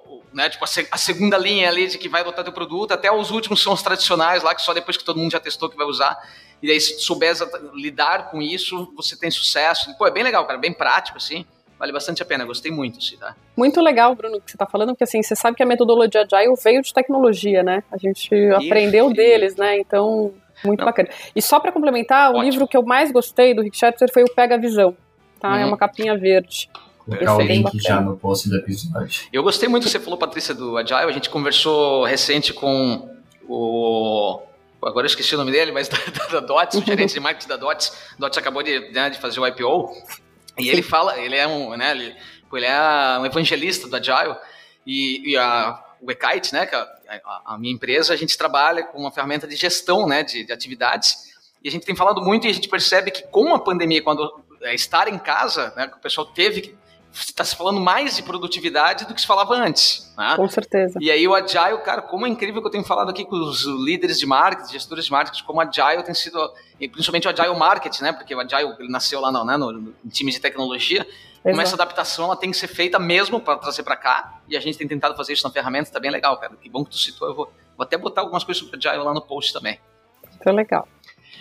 o 0.05 0.21
né, 0.31 0.49
tipo 0.49 0.63
a, 0.63 0.67
a, 0.91 0.97
segunda 0.97 1.37
linha 1.37 1.67
ali 1.67 1.87
de 1.87 1.97
que 1.97 2.07
vai 2.07 2.21
adotar 2.21 2.43
teu 2.43 2.53
produto, 2.53 2.91
até 2.91 3.11
os 3.11 3.31
últimos 3.31 3.61
são 3.61 3.73
os 3.73 3.81
tradicionais 3.81 4.43
lá, 4.43 4.53
que 4.53 4.61
só 4.61 4.73
depois 4.73 4.95
que 4.95 5.03
todo 5.03 5.17
mundo 5.17 5.31
já 5.31 5.39
testou 5.39 5.69
que 5.69 5.77
vai 5.77 5.87
usar. 5.87 6.21
E 6.61 6.67
daí, 6.67 6.79
se 6.79 6.95
tu 6.95 7.01
souber 7.01 7.35
lidar 7.73 8.31
com 8.31 8.41
isso, 8.41 8.93
você 8.95 9.17
tem 9.17 9.29
sucesso. 9.29 9.95
Pô, 9.97 10.07
é 10.07 10.11
bem 10.11 10.23
legal, 10.23 10.45
cara, 10.45 10.57
bem 10.57 10.71
prático, 10.71 11.17
assim. 11.17 11.45
Vale 11.77 11.91
bastante 11.91 12.21
a 12.21 12.25
pena, 12.25 12.45
gostei 12.45 12.71
muito, 12.71 12.99
assim, 12.99 13.17
tá? 13.17 13.35
Muito 13.57 13.81
legal, 13.81 14.15
Bruno, 14.15 14.39
que 14.39 14.49
você 14.49 14.57
tá 14.57 14.65
falando, 14.65 14.89
porque 14.89 15.03
assim, 15.03 15.21
você 15.21 15.35
sabe 15.35 15.57
que 15.57 15.63
a 15.63 15.65
metodologia 15.65 16.21
Agile 16.21 16.55
veio 16.63 16.81
de 16.81 16.93
tecnologia, 16.93 17.61
né? 17.61 17.83
A 17.91 17.97
gente 17.97 18.33
aprendeu 18.51 19.11
deles, 19.11 19.57
né? 19.57 19.77
Então, 19.79 20.33
muito 20.65 20.79
Não. 20.79 20.85
bacana. 20.85 21.09
E 21.35 21.41
só 21.41 21.59
para 21.59 21.71
complementar, 21.71 22.29
Ótimo. 22.29 22.39
o 22.39 22.49
livro 22.49 22.67
que 22.67 22.77
eu 22.77 22.83
mais 22.83 23.11
gostei 23.11 23.53
do 23.53 23.61
Rick 23.61 23.77
Schaefer 23.77 24.11
foi 24.11 24.23
o 24.23 24.33
Pega 24.33 24.57
Visão, 24.57 24.95
tá? 25.39 25.49
É 25.49 25.51
uhum. 25.51 25.59
É 25.59 25.65
uma 25.65 25.77
capinha 25.77 26.17
verde. 26.17 26.69
Colocar 27.05 27.35
o 27.35 27.41
link 27.41 27.79
já 27.81 27.99
no 27.99 28.15
post 28.15 28.49
do 28.49 28.55
episódio. 28.55 29.27
Eu 29.31 29.43
gostei 29.43 29.67
muito 29.67 29.83
que 29.83 29.89
você 29.89 29.99
falou, 29.99 30.17
Patrícia, 30.17 30.53
do 30.53 30.77
Agile. 30.77 31.01
A 31.01 31.11
gente 31.11 31.29
conversou 31.29 32.05
recente 32.05 32.53
com 32.53 33.09
o 33.47 34.41
agora 34.85 35.05
eu 35.05 35.09
esqueci 35.09 35.33
o 35.35 35.37
nome 35.37 35.51
dele, 35.51 35.71
mas 35.71 35.87
da, 35.89 35.97
da, 35.97 36.39
da 36.39 36.39
DOTS, 36.39 36.75
o 36.75 36.83
gerente 36.85 37.13
de 37.13 37.19
marketing 37.19 37.47
da 37.47 37.57
DOTS, 37.57 37.93
DOTS 38.19 38.37
acabou 38.37 38.63
de, 38.63 38.91
né, 38.91 39.09
de 39.09 39.19
fazer 39.19 39.39
o 39.39 39.47
IPO, 39.47 39.91
e 40.57 40.69
ele 40.69 40.81
fala, 40.81 41.19
ele 41.19 41.35
é 41.35 41.47
um, 41.47 41.75
né, 41.75 41.91
ele, 41.91 42.15
ele 42.53 42.65
é 42.65 43.19
um 43.19 43.25
evangelista 43.25 43.87
do 43.87 43.95
Agile, 43.95 44.35
e, 44.85 45.31
e 45.31 45.37
a, 45.37 45.81
o 46.05 46.11
Ekite, 46.11 46.53
né, 46.53 46.67
é 47.07 47.21
a, 47.25 47.53
a, 47.53 47.57
minha 47.57 47.73
empresa, 47.73 48.13
a 48.13 48.17
gente 48.17 48.37
trabalha 48.37 48.83
com 48.83 48.99
uma 48.99 49.11
ferramenta 49.11 49.47
de 49.47 49.55
gestão, 49.55 50.07
né, 50.07 50.23
de, 50.23 50.43
de 50.43 50.51
atividades, 50.51 51.33
e 51.63 51.69
a 51.69 51.71
gente 51.71 51.85
tem 51.85 51.95
falado 51.95 52.21
muito 52.21 52.45
e 52.45 52.49
a 52.49 52.53
gente 52.53 52.67
percebe 52.67 53.09
que 53.09 53.23
com 53.23 53.55
a 53.55 53.59
pandemia, 53.59 54.01
quando 54.03 54.43
é, 54.61 54.75
estar 54.75 55.07
em 55.07 55.17
casa, 55.17 55.73
né, 55.75 55.91
o 55.95 55.99
pessoal 55.99 56.27
teve 56.27 56.61
que 56.61 56.77
está 57.13 57.43
se 57.43 57.55
falando 57.55 57.79
mais 57.79 58.15
de 58.15 58.23
produtividade 58.23 59.05
do 59.05 59.13
que 59.13 59.21
se 59.21 59.27
falava 59.27 59.53
antes. 59.53 60.11
Né? 60.17 60.33
Com 60.35 60.49
certeza. 60.49 60.97
E 60.99 61.11
aí 61.11 61.27
o 61.27 61.35
Agile, 61.35 61.77
cara, 61.83 62.01
como 62.01 62.25
é 62.25 62.29
incrível 62.29 62.59
que 62.59 62.67
eu 62.67 62.71
tenho 62.71 62.83
falado 62.83 63.11
aqui 63.11 63.23
com 63.23 63.35
os 63.35 63.65
líderes 63.65 64.19
de 64.19 64.25
marketing, 64.25 64.73
gestores 64.73 65.05
de 65.05 65.11
marketing, 65.11 65.43
como 65.43 65.59
o 65.59 65.61
Agile 65.61 66.03
tem 66.03 66.15
sido, 66.15 66.51
principalmente 66.79 67.27
o 67.27 67.29
Agile 67.29 67.55
Marketing, 67.55 68.03
né? 68.03 68.13
Porque 68.13 68.33
o 68.33 68.39
Agile 68.39 68.75
ele 68.79 68.91
nasceu 68.91 69.21
lá 69.21 69.31
no, 69.31 69.45
né, 69.45 69.55
no, 69.57 69.71
no 69.71 69.93
time 70.11 70.31
de 70.31 70.39
tecnologia. 70.39 71.05
Exato. 71.43 71.51
Como 71.51 71.61
essa 71.61 71.75
adaptação 71.75 72.25
ela 72.25 72.37
tem 72.37 72.51
que 72.51 72.57
ser 72.57 72.67
feita 72.67 72.97
mesmo 72.97 73.39
para 73.39 73.57
trazer 73.57 73.83
para 73.83 73.97
cá. 73.97 74.39
E 74.47 74.55
a 74.55 74.61
gente 74.61 74.77
tem 74.77 74.87
tentado 74.87 75.15
fazer 75.15 75.33
isso 75.33 75.45
na 75.45 75.51
ferramenta, 75.51 75.89
está 75.89 75.99
bem 75.99 76.09
legal, 76.09 76.37
cara. 76.37 76.53
Que 76.55 76.69
bom 76.69 76.85
que 76.85 76.91
tu 76.91 76.97
citou. 76.97 77.27
Eu 77.27 77.35
vou, 77.35 77.53
vou 77.77 77.83
até 77.83 77.97
botar 77.97 78.21
algumas 78.21 78.43
coisas 78.43 78.63
sobre 78.63 78.77
Agile 78.77 79.03
lá 79.03 79.13
no 79.13 79.21
post 79.21 79.51
também. 79.51 79.79
Muito 80.29 80.51
legal. 80.51 80.87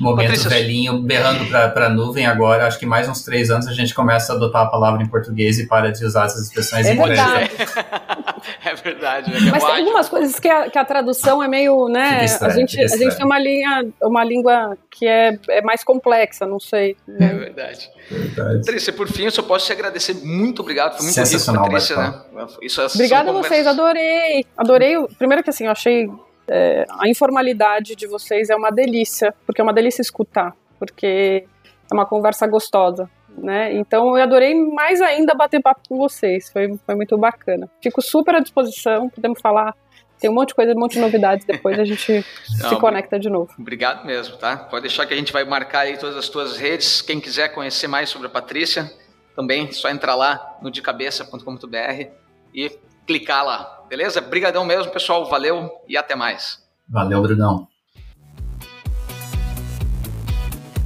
Momento 0.02 0.28
Patrícia, 0.28 0.50
velhinho 0.50 1.00
berrando 1.00 1.46
para 1.46 1.86
a 1.86 1.88
nuvem 1.88 2.26
agora. 2.26 2.66
Acho 2.66 2.78
que 2.78 2.86
mais 2.86 3.08
uns 3.08 3.22
três 3.22 3.50
anos 3.50 3.66
a 3.66 3.72
gente 3.72 3.94
começa 3.94 4.32
a 4.32 4.36
adotar 4.36 4.62
a 4.62 4.66
palavra 4.66 5.02
em 5.02 5.06
português 5.06 5.58
e 5.58 5.66
para 5.66 5.90
de 5.90 6.04
usar 6.04 6.26
essas 6.26 6.46
expressões 6.46 6.86
é 6.86 6.94
em 6.94 6.96
inglês. 6.96 7.20
É 8.64 8.74
verdade. 8.74 9.32
É 9.34 9.50
Mas 9.50 9.64
tem 9.64 9.78
algumas 9.78 10.08
coisas 10.08 10.38
que 10.38 10.48
a, 10.48 10.68
que 10.68 10.78
a 10.78 10.84
tradução 10.84 11.42
é 11.42 11.48
meio, 11.48 11.88
né? 11.88 12.24
Estranho, 12.24 12.52
a, 12.52 12.56
gente, 12.56 12.80
a 12.80 12.96
gente 12.96 13.16
tem 13.16 13.24
uma 13.24 13.38
linha, 13.38 13.86
uma 14.02 14.24
língua 14.24 14.76
que 14.90 15.06
é, 15.06 15.38
é 15.48 15.62
mais 15.62 15.84
complexa, 15.84 16.46
não 16.46 16.58
sei. 16.58 16.96
Né? 17.06 17.26
É 17.26 17.34
verdade. 17.34 17.90
verdade. 18.10 18.58
Patrícia, 18.58 18.92
por 18.92 19.08
fim, 19.08 19.24
eu 19.24 19.30
só 19.30 19.42
posso 19.42 19.66
te 19.66 19.72
agradecer. 19.72 20.14
Muito 20.14 20.60
obrigado. 20.62 20.96
Foi 20.96 21.02
muito 21.02 21.14
Sensacional, 21.14 21.64
rico, 21.64 21.74
Patrícia, 21.74 21.96
né? 21.96 22.46
Isso 22.60 22.80
é 22.80 22.86
Obrigada 22.86 23.30
a 23.30 23.32
vocês, 23.32 23.66
adorei. 23.66 24.44
Adorei. 24.56 24.96
Primeiro 25.18 25.42
que 25.42 25.50
assim, 25.50 25.66
eu 25.66 25.72
achei 25.72 26.08
é, 26.48 26.84
a 26.98 27.08
informalidade 27.08 27.94
de 27.94 28.06
vocês 28.06 28.50
é 28.50 28.56
uma 28.56 28.70
delícia, 28.70 29.34
porque 29.46 29.60
é 29.60 29.64
uma 29.64 29.72
delícia 29.72 30.02
escutar, 30.02 30.54
porque 30.78 31.44
é 31.90 31.94
uma 31.94 32.06
conversa 32.06 32.46
gostosa, 32.46 33.08
né? 33.36 33.72
Então 33.74 34.16
eu 34.16 34.22
adorei 34.22 34.54
mais 34.54 35.00
ainda 35.00 35.34
bater 35.34 35.62
papo 35.62 35.80
com 35.88 35.96
vocês, 35.96 36.50
foi, 36.50 36.76
foi 36.84 36.94
muito 36.94 37.16
bacana. 37.16 37.70
Fico 37.82 38.02
super 38.02 38.34
à 38.34 38.40
disposição, 38.40 39.08
podemos 39.08 39.40
falar. 39.40 39.74
Tem 40.18 40.30
um 40.30 40.34
monte 40.34 40.48
de 40.48 40.54
coisa, 40.54 40.72
um 40.72 40.78
monte 40.78 40.92
de 40.92 41.00
novidades, 41.00 41.44
depois 41.44 41.78
a 41.80 41.84
gente 41.84 42.24
Não, 42.60 42.68
se 42.68 42.76
conecta 42.76 43.18
de 43.18 43.28
novo. 43.28 43.52
Obrigado 43.58 44.06
mesmo, 44.06 44.36
tá? 44.36 44.56
Pode 44.56 44.82
deixar 44.82 45.04
que 45.04 45.12
a 45.12 45.16
gente 45.16 45.32
vai 45.32 45.44
marcar 45.44 45.80
aí 45.80 45.96
todas 45.96 46.16
as 46.16 46.28
tuas 46.28 46.56
redes. 46.56 47.02
Quem 47.02 47.20
quiser 47.20 47.48
conhecer 47.48 47.88
mais 47.88 48.08
sobre 48.08 48.28
a 48.28 48.30
Patrícia, 48.30 48.88
também 49.34 49.72
só 49.72 49.90
entrar 49.90 50.14
lá 50.14 50.58
no 50.62 50.70
decabeça.com.br 50.70 52.06
e 52.54 52.70
clicar 53.04 53.44
lá, 53.44 53.81
beleza? 53.92 54.22
Brigadão 54.22 54.64
mesmo, 54.64 54.90
pessoal, 54.90 55.28
valeu 55.28 55.70
e 55.86 55.98
até 55.98 56.16
mais. 56.16 56.58
Valeu, 56.88 57.20
Brunão. 57.20 57.68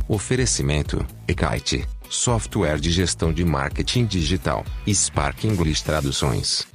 Oferecimento: 0.08 1.06
Ekite, 1.28 1.86
software 2.10 2.80
de 2.80 2.90
gestão 2.90 3.32
de 3.32 3.44
marketing 3.44 4.06
digital, 4.06 4.64
Spark 4.88 5.44
English 5.44 5.84
Traduções. 5.84 6.66